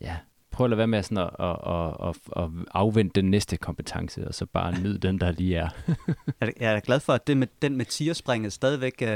ja, 0.00 0.16
prøv 0.56 0.64
at 0.64 0.70
lade 0.70 0.78
være 0.78 0.86
med 0.86 1.02
sådan 1.02 1.18
at, 1.18 1.30
at, 1.40 1.56
at, 1.66 2.08
at, 2.08 2.44
at 2.44 2.50
afvente 2.74 3.20
den 3.20 3.30
næste 3.30 3.56
kompetence, 3.56 4.28
og 4.28 4.34
så 4.34 4.46
bare 4.46 4.80
nyde 4.80 4.98
den, 4.98 5.20
der 5.20 5.32
lige 5.32 5.56
er. 5.56 5.68
jeg 6.60 6.74
er 6.74 6.80
glad 6.80 7.00
for, 7.00 7.12
at 7.12 7.26
det 7.26 7.36
med, 7.36 7.46
den 7.62 7.76
med 7.76 7.84
tierspringet 7.84 8.52
stadigvæk 8.52 9.02
uh, 9.02 9.08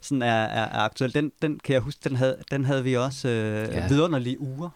sådan 0.00 0.22
er, 0.22 0.26
er, 0.26 0.64
er 0.64 0.78
aktuel. 0.78 1.14
Den, 1.14 1.32
den 1.42 1.60
kan 1.64 1.72
jeg 1.72 1.82
huske, 1.82 2.00
den 2.08 2.16
havde, 2.16 2.36
den 2.50 2.64
havde 2.64 2.84
vi 2.84 2.96
også 2.96 3.28
uh, 3.28 3.74
ja. 3.74 3.88
vidunderlige 3.88 4.40
uger. 4.40 4.70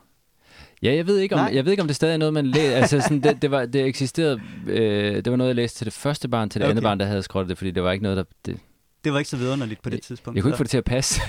Ja, 0.82 0.94
jeg 0.94 1.06
ved 1.06 1.18
ikke 1.18 1.34
om, 1.34 1.54
jeg 1.54 1.64
ved 1.64 1.72
ikke, 1.72 1.80
om 1.80 1.86
det 1.86 1.96
stadig 1.96 2.14
er 2.14 2.18
noget, 2.18 2.34
man 2.34 2.46
læser. 2.46 2.76
altså, 2.76 3.00
sådan, 3.00 3.20
det, 3.20 3.42
det, 3.42 3.50
var, 3.50 3.66
det 3.66 3.86
eksisterede, 3.86 4.40
øh, 4.66 5.14
det 5.24 5.30
var 5.30 5.36
noget, 5.36 5.48
jeg 5.48 5.56
læste 5.56 5.78
til 5.78 5.84
det 5.84 5.94
første 5.94 6.28
barn, 6.28 6.50
til 6.50 6.60
det 6.60 6.66
okay. 6.66 6.70
andet 6.70 6.82
barn, 6.82 7.00
der 7.00 7.06
havde 7.06 7.22
skrottet 7.22 7.48
det, 7.48 7.58
fordi 7.58 7.70
det 7.70 7.82
var 7.82 7.92
ikke 7.92 8.02
noget, 8.02 8.16
der... 8.16 8.24
Det, 8.46 8.58
det 9.04 9.12
var 9.12 9.18
ikke 9.18 9.30
så 9.30 9.36
vidunderligt 9.36 9.82
på 9.82 9.90
det 9.90 10.02
tidspunkt. 10.02 10.36
Jeg 10.36 10.42
kunne 10.42 10.50
ikke 10.50 10.56
få 10.56 10.62
det 10.62 10.70
til 10.70 10.78
at 10.78 10.84
passe. 10.84 11.20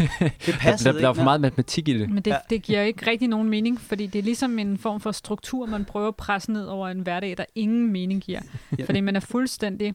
Det 0.45 0.55
passede 0.59 0.93
der, 0.93 0.99
der 0.99 1.07
var 1.07 1.13
for 1.13 1.23
meget 1.23 1.41
matematik 1.41 1.87
i 1.87 1.99
det. 1.99 2.09
Men 2.09 2.23
det, 2.23 2.37
det 2.49 2.61
giver 2.61 2.81
ikke 2.81 3.11
rigtig 3.11 3.27
nogen 3.27 3.49
mening, 3.49 3.81
fordi 3.81 4.05
det 4.07 4.19
er 4.19 4.23
ligesom 4.23 4.59
en 4.59 4.77
form 4.77 4.99
for 4.99 5.11
struktur, 5.11 5.65
man 5.65 5.85
prøver 5.85 6.07
at 6.07 6.15
presse 6.15 6.51
ned 6.51 6.65
over 6.65 6.87
en 6.87 6.99
hverdag, 6.99 7.37
der 7.37 7.45
ingen 7.55 7.91
mening 7.91 8.21
giver. 8.21 8.41
ja. 8.79 8.85
Fordi 8.85 9.01
man 9.01 9.15
er 9.15 9.19
fuldstændig 9.19 9.93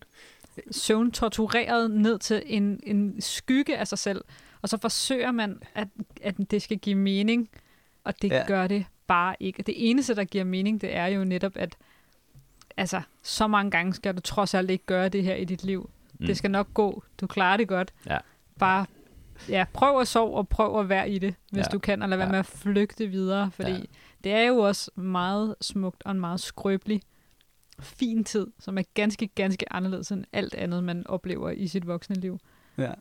søvn 0.70 1.11
tortureret 1.11 1.91
ned 1.91 2.18
til 2.18 2.43
en, 2.47 2.81
en 2.83 3.20
skygge 3.20 3.76
af 3.76 3.89
sig 3.89 3.99
selv, 3.99 4.24
og 4.62 4.68
så 4.68 4.79
forsøger 4.81 5.33
man, 5.33 5.59
at, 5.74 5.89
at 6.22 6.35
det 6.51 6.62
skal 6.62 6.79
give 6.79 6.97
mening, 6.97 7.49
og 8.05 8.22
det 8.22 8.31
ja. 8.31 8.45
gør 8.47 8.66
det 8.66 8.85
bare 9.07 9.37
ikke. 9.41 9.62
Det 9.62 9.91
eneste, 9.91 10.14
der 10.14 10.24
giver 10.24 10.45
mening, 10.45 10.81
det 10.81 10.97
er 10.97 11.07
jo 11.07 11.24
netop, 11.24 11.53
at 11.55 11.76
altså, 12.76 13.01
så 13.22 13.47
mange 13.47 13.70
gange 13.70 13.95
skal 13.95 14.14
du 14.14 14.20
trods 14.20 14.55
alt 14.55 14.70
ikke 14.70 14.87
gøre 14.87 15.09
det 15.09 15.22
her 15.22 15.35
i 15.35 15.45
dit 15.45 15.64
liv. 15.64 15.91
Mm. 16.18 16.26
Det 16.26 16.36
skal 16.36 16.50
nok 16.50 16.74
gå. 16.74 17.02
Du 17.20 17.26
klarer 17.26 17.56
det 17.56 17.68
godt. 17.68 17.92
Ja. 18.06 18.18
Bare 18.58 18.86
ja, 19.48 19.64
prøv 19.72 20.00
at 20.00 20.08
sove 20.08 20.36
og 20.36 20.48
prøv 20.48 20.80
at 20.80 20.88
være 20.88 21.10
i 21.10 21.18
det, 21.18 21.34
hvis 21.50 21.66
ja. 21.66 21.70
du 21.72 21.78
kan, 21.78 22.02
og 22.02 22.08
lad 22.08 22.16
være 22.16 22.26
ja. 22.26 22.30
med 22.30 22.38
at 22.38 22.46
flygte 22.46 23.06
videre, 23.06 23.50
fordi 23.50 23.70
ja. 23.70 23.82
det 24.24 24.32
er 24.32 24.42
jo 24.42 24.58
også 24.58 24.90
meget 24.94 25.54
smukt 25.60 26.02
og 26.04 26.12
en 26.12 26.20
meget 26.20 26.40
skrøbelig, 26.40 27.02
fin 27.80 28.24
tid, 28.24 28.46
som 28.58 28.78
er 28.78 28.82
ganske, 28.94 29.26
ganske 29.26 29.72
anderledes 29.72 30.12
end 30.12 30.24
alt 30.32 30.54
andet, 30.54 30.84
man 30.84 31.06
oplever 31.06 31.50
i 31.50 31.66
sit 31.66 31.86
voksne 31.86 32.16
liv. 32.16 32.38
Ja. 32.78 32.92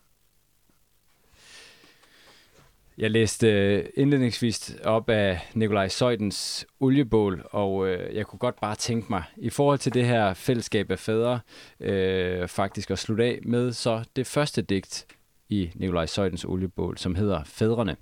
Jeg 2.98 3.10
læste 3.10 3.48
øh, 3.48 3.84
indledningsvis 3.94 4.76
op 4.84 5.10
af 5.10 5.40
Nikolaj 5.54 5.88
Søjdens 5.88 6.66
oliebål, 6.80 7.48
og 7.50 7.88
øh, 7.88 8.16
jeg 8.16 8.26
kunne 8.26 8.38
godt 8.38 8.60
bare 8.60 8.74
tænke 8.74 9.06
mig, 9.10 9.22
i 9.36 9.50
forhold 9.50 9.78
til 9.78 9.94
det 9.94 10.06
her 10.06 10.34
fællesskab 10.34 10.90
af 10.90 10.98
fædre, 10.98 11.40
øh, 11.80 12.48
faktisk 12.48 12.90
at 12.90 12.98
slutte 12.98 13.24
af 13.24 13.38
med 13.42 13.72
så 13.72 14.04
det 14.16 14.26
første 14.26 14.62
digt 14.62 15.06
i 15.48 15.70
Nikolaj 15.74 16.06
Søjdens 16.06 16.44
oliebål, 16.44 16.98
som 16.98 17.14
hedder 17.14 17.44
Fædrene. 17.44 17.96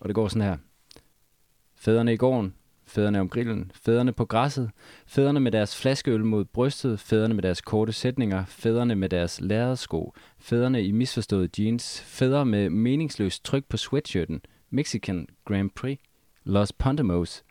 Og 0.00 0.08
det 0.08 0.14
går 0.14 0.28
sådan 0.28 0.48
her. 0.48 0.56
Fædrene 1.76 2.12
i 2.12 2.16
gården, 2.16 2.54
fædrene 2.88 3.20
om 3.20 3.28
grillen, 3.28 3.72
fædrene 3.74 4.12
på 4.12 4.24
græsset, 4.24 4.70
fædrene 5.06 5.40
med 5.40 5.52
deres 5.52 5.76
flaskeøl 5.80 6.24
mod 6.24 6.44
brystet, 6.44 7.00
fædrene 7.00 7.34
med 7.34 7.42
deres 7.42 7.60
korte 7.60 7.92
sætninger, 7.92 8.44
fædrene 8.44 8.94
med 8.94 9.08
deres 9.08 9.40
lærredsko, 9.40 10.14
fædrene 10.38 10.82
i 10.82 10.92
misforståede 10.92 11.48
jeans, 11.58 12.02
fædre 12.06 12.46
med 12.46 12.70
meningsløst 12.70 13.44
tryk 13.44 13.64
på 13.64 13.76
sweatshirten, 13.76 14.40
Mexican 14.70 15.26
Grand 15.44 15.70
Prix, 15.70 15.98
Los 16.44 16.72
Pontemos, 16.72 17.44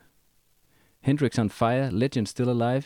Hendrix 1.00 1.38
on 1.38 1.50
Fire, 1.50 1.90
Legend 1.90 2.26
Still 2.26 2.48
Alive, 2.48 2.82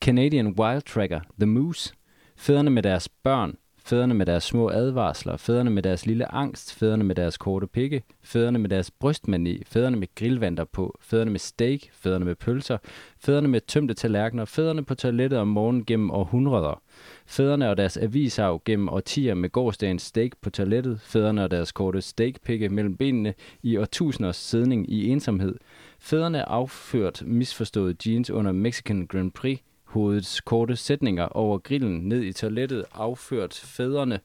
Canadian 0.00 0.46
Wild 0.46 0.82
Tracker, 0.82 1.20
The 1.38 1.46
Moose, 1.46 1.94
fædrene 2.36 2.70
med 2.70 2.82
deres 2.82 3.08
børn, 3.08 3.56
fædrene 3.90 4.14
med 4.14 4.26
deres 4.26 4.44
små 4.44 4.70
advarsler, 4.70 5.36
fædrene 5.36 5.70
med 5.70 5.82
deres 5.82 6.06
lille 6.06 6.34
angst, 6.34 6.74
fædrene 6.74 7.04
med 7.04 7.14
deres 7.14 7.38
korte 7.38 7.66
pikke, 7.66 8.02
fædrene 8.22 8.58
med 8.58 8.70
deres 8.70 8.90
brystmani, 8.90 9.62
fædrene 9.66 9.96
med 9.96 10.08
grillvanter 10.14 10.64
på, 10.64 10.98
fædrene 11.00 11.30
med 11.30 11.40
steak, 11.40 11.80
fædrene 11.92 12.24
med 12.24 12.34
pølser, 12.34 12.78
fædrene 13.18 13.48
med 13.48 13.60
tømte 13.60 13.94
tallerkener, 13.94 14.44
fædrene 14.44 14.84
på 14.84 14.94
toilettet 14.94 15.38
om 15.38 15.48
morgenen 15.48 15.84
gennem 15.84 16.10
århundreder, 16.10 16.82
fædrene 17.26 17.70
og 17.70 17.76
deres 17.76 17.96
avisav 17.96 18.62
gennem 18.64 18.88
årtier 18.88 19.34
med 19.34 19.50
gårdsdagens 19.50 20.02
steak 20.02 20.30
på 20.40 20.50
toilettet, 20.50 21.00
fædrene 21.00 21.44
og 21.44 21.50
deres 21.50 21.72
korte 21.72 22.00
steakpikke 22.00 22.68
mellem 22.68 22.96
benene 22.96 23.34
i 23.62 23.76
årtusinders 23.76 24.36
sidning 24.36 24.92
i 24.92 25.08
ensomhed, 25.08 25.54
fædrene 25.98 26.48
afført 26.48 27.22
misforstået 27.26 28.06
jeans 28.06 28.30
under 28.30 28.52
Mexican 28.52 29.06
Grand 29.06 29.32
Prix, 29.32 29.60
hovedets 29.90 30.40
korte 30.40 30.76
sætninger 30.76 31.24
over 31.24 31.58
grillen 31.58 32.08
ned 32.08 32.22
i 32.22 32.32
toilettet 32.32 32.84
afført 32.94 33.54
fædrene. 33.54 34.20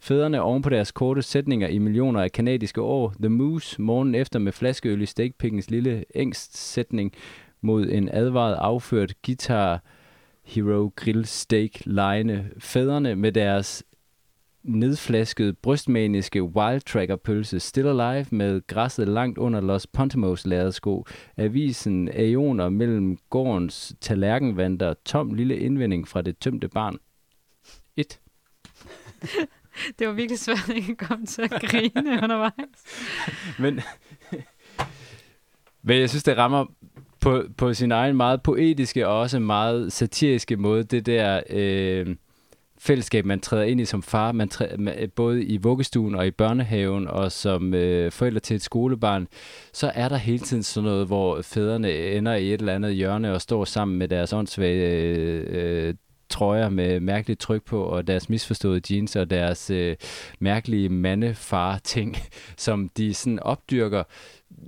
Fædrene 0.00 0.42
oven 0.42 0.62
på 0.62 0.70
deres 0.70 0.92
korte 0.92 1.22
sætninger 1.22 1.68
i 1.68 1.78
millioner 1.78 2.20
af 2.20 2.32
kanadiske 2.32 2.80
år. 2.80 3.14
The 3.20 3.28
Moose 3.28 3.82
morgen 3.82 4.14
efter 4.14 4.38
med 4.38 4.52
flaskeøl 4.52 5.02
i 5.02 5.06
steakpikkens 5.06 5.70
lille 5.70 6.04
sætning 6.32 7.12
mod 7.60 7.88
en 7.88 8.08
advaret 8.08 8.54
afført 8.54 9.14
guitar 9.26 9.82
Hero 10.42 10.92
Grill 10.96 11.24
Steak 11.24 11.70
lejende. 11.84 12.44
Fædrene 12.58 13.16
med 13.16 13.32
deres 13.32 13.84
nedflaskede 14.64 15.52
brystmaniske 15.52 16.42
Wild 16.42 16.80
Tracker 16.80 17.16
pølse 17.16 17.60
Still 17.60 17.86
Alive 17.88 18.26
med 18.30 18.66
græsset 18.66 19.08
langt 19.08 19.38
under 19.38 19.60
Los 19.60 19.86
Pontimos 19.86 20.46
lærresko. 20.46 21.06
Avisen 21.36 22.08
Aeoner 22.08 22.68
mellem 22.68 23.18
gårdens 23.30 23.94
tallerkenvanter. 24.00 24.94
Tom 25.04 25.34
lille 25.34 25.58
indvending 25.58 26.08
fra 26.08 26.22
det 26.22 26.38
tømte 26.38 26.68
barn. 26.68 26.98
1. 27.96 28.20
Det 29.98 30.06
var 30.08 30.12
virkelig 30.12 30.38
svært 30.38 30.70
at 30.70 30.76
ikke 30.76 30.96
komme 30.96 31.26
til 31.26 31.42
at 31.42 31.50
grine 31.50 32.10
undervejs. 32.22 32.52
Men, 33.58 33.80
men 35.82 36.00
jeg 36.00 36.10
synes, 36.10 36.22
det 36.22 36.36
rammer 36.36 36.66
på, 37.20 37.42
på 37.56 37.74
sin 37.74 37.92
egen 37.92 38.16
meget 38.16 38.42
poetiske 38.42 39.08
og 39.08 39.20
også 39.20 39.38
meget 39.38 39.92
satiriske 39.92 40.56
måde, 40.56 40.84
det 40.84 41.06
der 41.06 41.40
øh, 41.50 42.16
fællesskab, 42.84 43.24
man 43.24 43.40
træder 43.40 43.64
ind 43.64 43.80
i 43.80 43.84
som 43.84 44.02
far, 44.02 44.32
man 44.32 44.48
træder, 44.48 44.78
man, 44.78 45.10
både 45.16 45.44
i 45.44 45.56
vuggestuen 45.56 46.14
og 46.14 46.26
i 46.26 46.30
børnehaven 46.30 47.08
og 47.08 47.32
som 47.32 47.74
øh, 47.74 48.12
forældre 48.12 48.40
til 48.40 48.54
et 48.54 48.62
skolebarn, 48.62 49.28
så 49.72 49.92
er 49.94 50.08
der 50.08 50.16
hele 50.16 50.38
tiden 50.38 50.62
sådan 50.62 50.90
noget, 50.90 51.06
hvor 51.06 51.42
fædrene 51.42 51.92
ender 51.92 52.34
i 52.34 52.54
et 52.54 52.60
eller 52.60 52.74
andet 52.74 52.94
hjørne 52.94 53.32
og 53.32 53.40
står 53.40 53.64
sammen 53.64 53.98
med 53.98 54.08
deres 54.08 54.32
åndssvage 54.32 54.90
øh, 54.90 55.88
øh, 55.88 55.94
trøjer 56.28 56.68
med 56.68 57.00
mærkeligt 57.00 57.40
tryk 57.40 57.64
på, 57.64 57.82
og 57.82 58.06
deres 58.06 58.28
misforståede 58.28 58.94
jeans 58.94 59.16
og 59.16 59.30
deres 59.30 59.70
øh, 59.70 59.96
mærkelige 60.38 60.88
mandefar-ting, 60.88 62.16
som 62.56 62.88
de 62.88 63.14
sådan 63.14 63.40
opdyrker, 63.40 64.02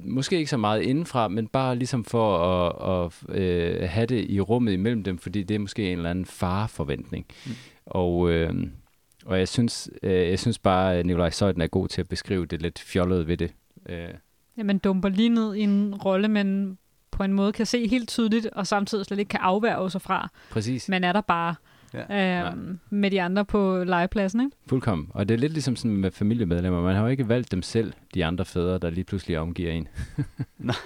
måske 0.05 0.39
ikke 0.39 0.51
så 0.51 0.57
meget 0.57 0.83
indenfra, 0.83 1.29
men 1.29 1.49
bare 1.49 1.77
ligesom 1.77 2.05
for 2.05 2.39
at, 2.39 3.05
at 3.05 3.37
øh, 3.37 3.89
have 3.89 4.07
det 4.07 4.31
i 4.31 4.41
rummet 4.41 4.73
imellem 4.73 5.03
dem, 5.03 5.19
fordi 5.19 5.43
det 5.43 5.55
er 5.55 5.59
måske 5.59 5.93
en 5.93 5.99
eller 5.99 6.11
anden 6.11 6.27
fareforventning. 6.27 7.27
Mm. 7.47 7.53
Og, 7.87 8.30
øh, 8.30 8.55
og 9.26 9.39
jeg 9.39 9.49
synes, 9.49 9.91
øh, 10.03 10.28
jeg 10.28 10.39
synes 10.39 10.59
bare, 10.59 10.95
at 10.95 11.07
Nikolaj 11.07 11.30
Søjden 11.30 11.62
er 11.62 11.66
god 11.66 11.89
til 11.89 12.01
at 12.01 12.09
beskrive 12.09 12.47
det 12.47 12.62
lidt 12.62 12.78
fjollede 12.78 13.26
ved 13.26 13.37
det. 13.37 13.53
Øh. 13.89 14.09
Ja, 14.59 14.62
man 14.62 14.78
dumper 14.78 15.09
lige 15.09 15.28
ned 15.28 15.55
i 15.55 15.61
en 15.61 15.95
rolle, 15.95 16.28
man 16.28 16.78
på 17.11 17.22
en 17.22 17.32
måde 17.32 17.53
kan 17.53 17.66
se 17.66 17.89
helt 17.89 18.09
tydeligt, 18.09 18.47
og 18.47 18.66
samtidig 18.66 19.07
slet 19.07 19.18
ikke 19.18 19.28
kan 19.28 19.41
afværge 19.41 19.91
sig 19.91 20.03
fra. 20.03 20.28
Præcis. 20.51 20.89
Man 20.89 21.05
er 21.05 21.12
der 21.12 21.20
bare 21.20 21.55
ja. 21.95 22.01
øhm, 22.01 22.68
ja. 22.70 22.76
med 22.91 23.11
de 23.11 23.22
andre 23.22 23.45
på 23.45 23.84
legepladsen, 23.84 24.41
ikke? 24.41 24.57
Fuldkommen. 24.66 25.09
Og 25.11 25.28
det 25.28 25.34
er 25.34 25.39
lidt 25.39 25.53
ligesom 25.53 25.76
sådan 25.76 25.97
med 25.97 26.11
familiemedlemmer. 26.11 26.82
Man 26.82 26.95
har 26.95 27.03
jo 27.03 27.09
ikke 27.09 27.28
valgt 27.28 27.53
dem 27.53 27.62
selv, 27.62 27.93
de 28.14 28.24
andre 28.24 28.45
fædre, 28.45 28.78
der 28.78 28.91
lige 28.91 29.05
pludselig 29.05 29.39
omgiver 29.39 29.72
en. 29.72 29.89
Nej. 30.59 30.76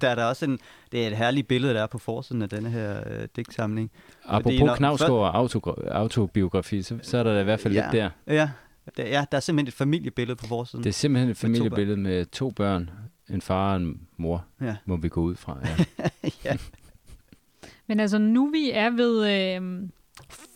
Der 0.00 0.08
er 0.08 0.14
der 0.14 0.24
også 0.24 0.44
en, 0.44 0.58
det 0.92 1.02
er 1.02 1.06
et 1.06 1.16
herligt 1.16 1.48
billede, 1.48 1.74
der 1.74 1.82
er 1.82 1.86
på 1.86 1.98
forsiden 1.98 2.42
af 2.42 2.48
denne 2.48 2.70
her 2.70 3.02
øh, 3.06 3.28
digtsamling. 3.36 3.90
Apropos 4.24 4.76
Knavsgaard 4.76 5.12
og 5.12 5.36
auto, 5.36 5.60
autobiografi, 5.90 6.82
så, 6.82 6.98
så 7.02 7.18
er 7.18 7.22
der 7.22 7.40
i 7.40 7.44
hvert 7.44 7.60
fald 7.60 7.74
ja, 7.74 7.82
lidt 7.82 7.92
der. 7.92 8.10
Ja, 8.34 8.50
der, 8.96 9.06
ja, 9.06 9.24
der 9.32 9.36
er 9.36 9.40
simpelthen 9.40 9.68
et 9.68 9.74
familiebillede 9.74 10.36
på 10.36 10.46
forsiden. 10.46 10.84
Det 10.84 10.90
er 10.90 10.94
simpelthen 10.94 11.30
et 11.30 11.36
familiebillede 11.36 11.96
med 11.96 12.26
to 12.26 12.50
børn, 12.50 12.80
med 12.80 12.86
to 12.86 12.90
børn 12.90 13.10
en 13.34 13.40
far 13.40 13.70
og 13.70 13.76
en 13.76 14.00
mor, 14.16 14.44
ja. 14.60 14.76
må 14.84 14.96
vi 14.96 15.08
gå 15.08 15.20
ud 15.20 15.36
fra. 15.36 15.58
Ja. 15.64 16.08
ja. 16.44 16.56
Men 17.86 18.00
altså, 18.00 18.18
nu 18.18 18.50
vi 18.50 18.70
er 18.70 18.90
ved 18.90 19.30
øh, 19.30 19.88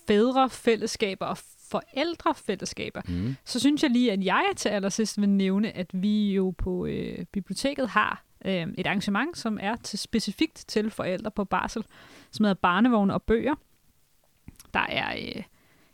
fædrefællesskaber 0.06 1.26
og 1.26 1.38
forældrefællesskaber, 1.70 3.00
mm. 3.08 3.36
så 3.44 3.60
synes 3.60 3.82
jeg 3.82 3.90
lige, 3.90 4.12
at 4.12 4.24
jeg 4.24 4.44
til 4.56 4.68
allersidst 4.68 5.20
vil 5.20 5.28
nævne, 5.28 5.76
at 5.76 5.86
vi 5.92 6.32
jo 6.32 6.54
på 6.58 6.86
øh, 6.86 7.24
biblioteket 7.32 7.88
har 7.88 8.24
øh, 8.44 8.66
et 8.78 8.86
arrangement, 8.86 9.38
som 9.38 9.58
er 9.60 9.76
til 9.76 9.98
specifikt 9.98 10.64
til 10.68 10.90
forældre 10.90 11.30
på 11.30 11.44
barsel, 11.44 11.84
som 12.30 12.44
hedder 12.44 12.60
Barnevogne 12.60 13.14
og 13.14 13.22
Bøger. 13.22 13.54
Der 14.74 14.86
er 14.88 15.16
øh, 15.16 15.42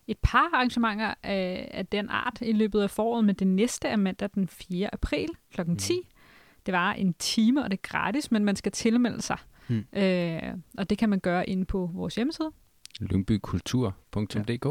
et 0.06 0.18
par 0.22 0.50
arrangementer 0.54 1.14
af, 1.22 1.70
af 1.74 1.86
den 1.86 2.08
art 2.08 2.38
i 2.42 2.52
løbet 2.52 2.80
af 2.80 2.90
foråret, 2.90 3.24
men 3.24 3.34
det 3.34 3.46
næste 3.46 3.88
er 3.88 3.96
mandag 3.96 4.30
den 4.34 4.48
4. 4.48 4.94
april 4.94 5.28
kl. 5.54 5.60
10. 5.78 5.92
Mm. 5.96 6.06
Det 6.66 6.72
var 6.74 6.92
en 6.92 7.14
time, 7.14 7.64
og 7.64 7.70
det 7.70 7.76
er 7.76 7.88
gratis, 7.88 8.30
men 8.30 8.44
man 8.44 8.56
skal 8.56 8.72
tilmelde 8.72 9.22
sig. 9.22 9.38
Hmm. 9.68 9.84
Øh, 9.92 10.42
og 10.78 10.90
det 10.90 10.98
kan 10.98 11.08
man 11.08 11.20
gøre 11.20 11.48
inde 11.48 11.64
på 11.64 11.90
vores 11.94 12.14
hjemmeside. 12.14 12.50
lyngbykultur.dk 13.00 14.66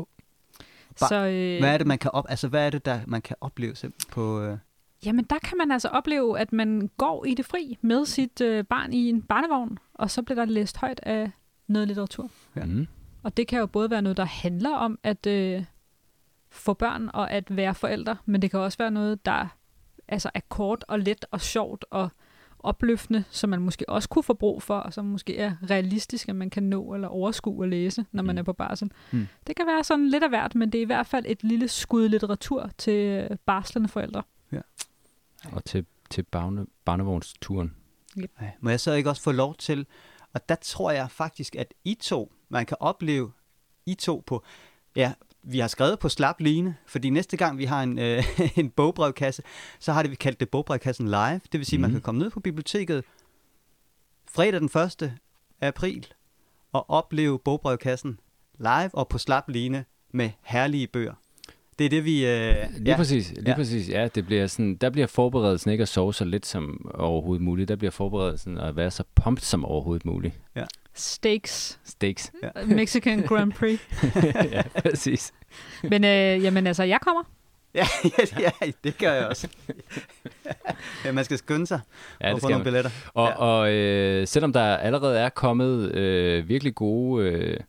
ja. 1.01 1.07
Så, 1.07 1.15
øh, 1.15 1.59
hvad 1.59 1.73
er 1.73 1.77
det, 1.77 1.87
man 1.87 1.97
kan 1.97 2.11
op, 2.11 2.25
altså, 2.29 2.47
hvad 2.47 2.65
er 2.65 2.69
det, 2.69 2.85
der 2.85 2.99
man 3.07 3.21
kan 3.21 3.35
opleve 3.41 3.75
på... 4.11 4.41
Øh... 4.41 4.57
Jamen, 5.05 5.25
der 5.25 5.39
kan 5.39 5.57
man 5.57 5.71
altså 5.71 5.87
opleve, 5.87 6.39
at 6.39 6.53
man 6.53 6.89
går 6.97 7.25
i 7.25 7.33
det 7.33 7.45
fri 7.45 7.77
med 7.81 8.05
sit 8.05 8.41
øh, 8.41 8.63
barn 8.63 8.93
i 8.93 9.09
en 9.09 9.21
barnevogn, 9.21 9.77
og 9.93 10.11
så 10.11 10.21
bliver 10.21 10.35
der 10.35 10.45
læst 10.45 10.77
højt 10.77 10.99
af 11.03 11.31
noget 11.67 11.87
litteratur. 11.87 12.29
Ja. 12.55 12.65
Mm. 12.65 12.87
Og 13.23 13.37
det 13.37 13.47
kan 13.47 13.59
jo 13.59 13.65
både 13.65 13.89
være 13.89 14.01
noget, 14.01 14.17
der 14.17 14.25
handler 14.25 14.75
om 14.75 14.99
at 15.03 15.27
øh, 15.27 15.63
få 16.49 16.73
børn 16.73 17.09
og 17.13 17.31
at 17.31 17.55
være 17.55 17.75
forældre, 17.75 18.17
men 18.25 18.41
det 18.41 18.51
kan 18.51 18.59
også 18.59 18.77
være 18.77 18.91
noget, 18.91 19.25
der 19.25 19.47
altså 20.07 20.29
er 20.33 20.39
kort 20.49 20.85
og 20.87 20.99
let 20.99 21.25
og 21.31 21.41
sjovt 21.41 21.85
og 21.89 22.09
opløftende, 22.59 23.23
som 23.29 23.49
man 23.49 23.61
måske 23.61 23.89
også 23.89 24.09
kunne 24.09 24.23
få 24.23 24.33
brug 24.33 24.63
for, 24.63 24.77
og 24.77 24.93
som 24.93 25.05
måske 25.05 25.37
er 25.37 25.53
realistisk, 25.69 26.29
at 26.29 26.35
man 26.35 26.49
kan 26.49 26.63
nå 26.63 26.93
eller 26.93 27.07
overskue 27.07 27.63
at 27.63 27.69
læse, 27.69 28.05
når 28.11 28.23
man 28.23 28.35
mm. 28.35 28.39
er 28.39 28.43
på 28.43 28.53
barsel. 28.53 28.91
Mm. 29.11 29.27
Det 29.47 29.55
kan 29.55 29.65
være 29.67 29.83
sådan 29.83 30.09
lidt 30.09 30.23
af 30.23 30.29
hvert, 30.29 30.55
men 30.55 30.71
det 30.71 30.77
er 30.77 30.81
i 30.81 30.85
hvert 30.85 31.07
fald 31.07 31.25
et 31.27 31.43
lille 31.43 31.67
skud 31.67 32.09
litteratur 32.09 32.69
til 32.77 33.27
barslende 33.45 33.89
forældre. 33.89 34.23
Og 35.51 35.65
til, 35.65 35.85
til 36.09 36.23
barne, 36.23 36.65
barnevognsturen. 36.85 37.75
Yep. 38.17 38.31
Må 38.59 38.69
jeg 38.69 38.79
så 38.79 38.93
ikke 38.93 39.09
også 39.09 39.21
få 39.21 39.31
lov 39.31 39.55
til, 39.55 39.85
og 40.33 40.49
der 40.49 40.55
tror 40.55 40.91
jeg 40.91 41.11
faktisk, 41.11 41.55
at 41.55 41.73
I 41.83 41.93
to, 42.01 42.33
man 42.49 42.65
kan 42.65 42.77
opleve 42.79 43.31
I 43.85 43.93
to 43.93 44.23
på, 44.27 44.43
ja, 44.95 45.13
vi 45.43 45.59
har 45.59 45.67
skrevet 45.67 45.99
på 45.99 46.09
slap 46.09 46.39
line, 46.39 46.75
fordi 46.85 47.09
næste 47.09 47.37
gang 47.37 47.57
vi 47.57 47.65
har 47.65 47.83
en, 47.83 47.99
øh, 47.99 48.23
en 48.59 48.69
bogbrevkasse, 48.69 49.43
så 49.79 49.91
har 49.91 50.01
det 50.01 50.11
vi 50.11 50.15
kaldt 50.15 50.39
det 50.39 50.49
bogbrevkassen 50.49 51.07
live. 51.07 51.41
Det 51.51 51.53
vil 51.59 51.65
sige, 51.65 51.77
mm. 51.77 51.81
man 51.81 51.89
mhm. 51.89 51.95
kan 51.95 52.01
komme 52.01 52.19
ned 52.19 52.29
på 52.29 52.39
biblioteket 52.39 53.03
fredag 54.31 54.59
den 54.59 54.69
1. 55.01 55.17
april 55.61 56.07
og 56.71 56.89
opleve 56.89 57.39
bogbrevkassen 57.39 58.19
live 58.59 58.89
og 58.93 59.07
på 59.07 59.17
slap 59.17 59.49
line 59.49 59.85
med 60.11 60.29
herlige 60.41 60.87
bøger. 60.87 61.13
Det 61.79 61.85
er 61.85 61.89
det, 61.89 62.05
vi... 62.05 62.25
Øh, 62.25 62.55
lige 62.77 62.91
ja. 62.91 62.95
præcis, 62.95 63.31
lige 63.31 63.49
ja. 63.49 63.55
præcis. 63.55 63.89
Ja, 63.89 64.07
det 64.15 64.25
bliver 64.25 64.47
sådan, 64.47 64.75
der 64.75 64.89
bliver 64.89 65.07
forberedelsen 65.07 65.71
ikke 65.71 65.81
at 65.81 65.87
sove 65.87 66.13
så 66.13 66.25
lidt 66.25 66.45
som 66.45 66.91
overhovedet 66.93 67.43
muligt. 67.43 67.69
Der 67.69 67.75
bliver 67.75 67.91
forberedelsen 67.91 68.57
at 68.57 68.75
være 68.75 68.91
så 68.91 69.03
pumped 69.15 69.43
som 69.43 69.65
overhovedet 69.65 70.05
muligt. 70.05 70.33
Ja. 70.55 70.63
Steaks. 70.93 71.79
Steaks. 71.85 72.31
Ja. 72.43 72.65
Mexican 72.75 73.21
Grand 73.21 73.53
Prix. 73.53 73.79
ja, 74.51 74.61
præcis. 74.61 75.33
Men 75.83 76.03
øh, 76.03 76.43
jamen 76.43 76.67
altså, 76.67 76.83
jeg 76.83 76.99
kommer. 77.01 77.23
Ja, 77.75 77.87
ja, 78.39 78.51
ja, 78.61 78.71
det 78.83 78.97
gør 78.97 79.13
jeg 79.13 79.27
også. 79.27 79.47
ja, 81.05 81.11
man 81.11 81.23
skal 81.23 81.37
skynde 81.37 81.67
sig 81.67 81.79
ja, 82.21 82.33
og 82.33 82.39
få 82.39 82.49
nogle 82.49 82.63
billetter. 82.63 82.91
Og, 83.13 83.27
ja. 83.27 83.35
og 83.35 83.71
øh, 83.71 84.27
selvom 84.27 84.53
der 84.53 84.77
allerede 84.77 85.19
er 85.19 85.29
kommet 85.29 85.95
øh, 85.95 86.49
virkelig 86.49 86.75
gode 86.75 87.25
øh, 87.25 87.59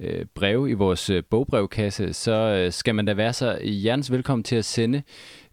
øh, 0.00 0.26
breve 0.34 0.70
i 0.70 0.72
vores 0.72 1.10
øh, 1.10 1.22
bogbrevkasse, 1.30 2.12
så 2.12 2.32
øh, 2.32 2.72
skal 2.72 2.94
man 2.94 3.04
da 3.04 3.14
være 3.14 3.32
så 3.32 3.58
hjertens 3.62 4.12
velkommen 4.12 4.44
til 4.44 4.56
at 4.56 4.64
sende 4.64 5.02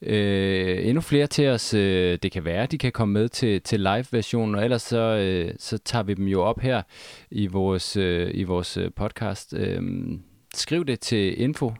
øh, 0.01 0.87
endnu 0.87 1.01
flere 1.01 1.27
til 1.27 1.47
os. 1.47 1.73
Øh, 1.73 2.19
det 2.23 2.31
kan 2.31 2.45
være, 2.45 2.65
de 2.65 2.77
kan 2.77 2.91
komme 2.91 3.13
med 3.13 3.29
til, 3.29 3.61
til 3.61 3.79
live-versionen, 3.79 4.55
og 4.55 4.63
ellers 4.63 4.81
så, 4.81 4.97
øh, 4.97 5.53
så 5.59 5.77
tager 5.77 6.03
vi 6.03 6.13
dem 6.13 6.27
jo 6.27 6.41
op 6.41 6.59
her 6.59 6.81
i 7.31 7.47
vores, 7.47 7.97
øh, 7.97 8.31
i 8.33 8.43
vores 8.43 8.77
podcast. 8.95 9.53
Øh, 9.57 9.81
skriv 10.55 10.85
det 10.85 10.99
til 10.99 11.41
info 11.41 11.73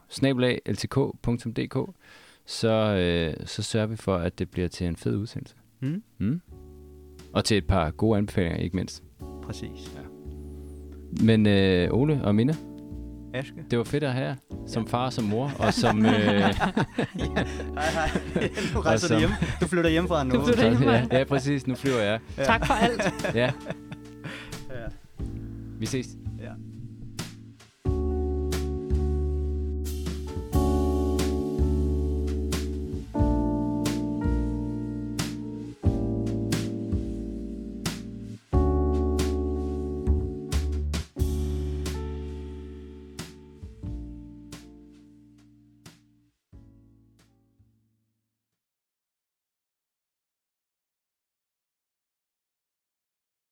så, 2.45 2.95
øh, 2.95 3.47
så 3.47 3.63
sørger 3.63 3.87
vi 3.87 3.95
for, 3.95 4.15
at 4.15 4.39
det 4.39 4.49
bliver 4.49 4.67
til 4.67 4.87
en 4.87 4.95
fed 4.95 5.17
udsendelse. 5.17 5.55
Mm. 5.79 6.03
Mm. 6.17 6.41
Og 7.33 7.45
til 7.45 7.57
et 7.57 7.67
par 7.67 7.91
gode 7.91 8.17
anbefalinger, 8.17 8.57
ikke 8.57 8.75
mindst. 8.75 9.03
Præcis. 9.43 10.00
Ja. 11.19 11.23
Men 11.25 11.47
øh, 11.47 11.87
Ole 11.91 12.21
og 12.23 12.35
Mine, 12.35 12.55
Aske. 13.33 13.53
Det 13.71 13.77
var 13.77 13.83
fedt 13.83 14.03
at 14.03 14.13
have 14.13 14.35
som 14.67 14.87
far 14.87 15.05
og 15.05 15.13
som 15.13 15.23
mor, 15.23 15.51
og 15.59 15.73
som... 15.83 16.05
Øh... 16.05 16.11
ja, 16.13 16.39
hej, 16.39 16.53
hej. 17.75 18.09
Nu 18.73 18.79
rejser 18.79 19.07
som... 19.07 19.15
du 19.15 19.19
hjem. 19.19 19.29
Du 19.61 19.67
flytter 19.67 19.89
hjem 19.89 20.07
fra 20.07 20.23
nu. 20.23 20.35
Du 20.35 20.45
flytter 20.45 20.69
hjem 20.69 20.83
ja, 20.83 21.17
ja, 21.17 21.23
præcis. 21.23 21.67
Nu 21.67 21.75
flyver 21.75 22.01
jeg. 22.01 22.19
Ja. 22.37 22.43
Tak 22.43 22.65
for 22.65 22.73
alt. 22.73 23.35
ja. 23.35 23.45
ja. 24.79 24.87
Vi 25.79 25.85
ses. 25.85 26.07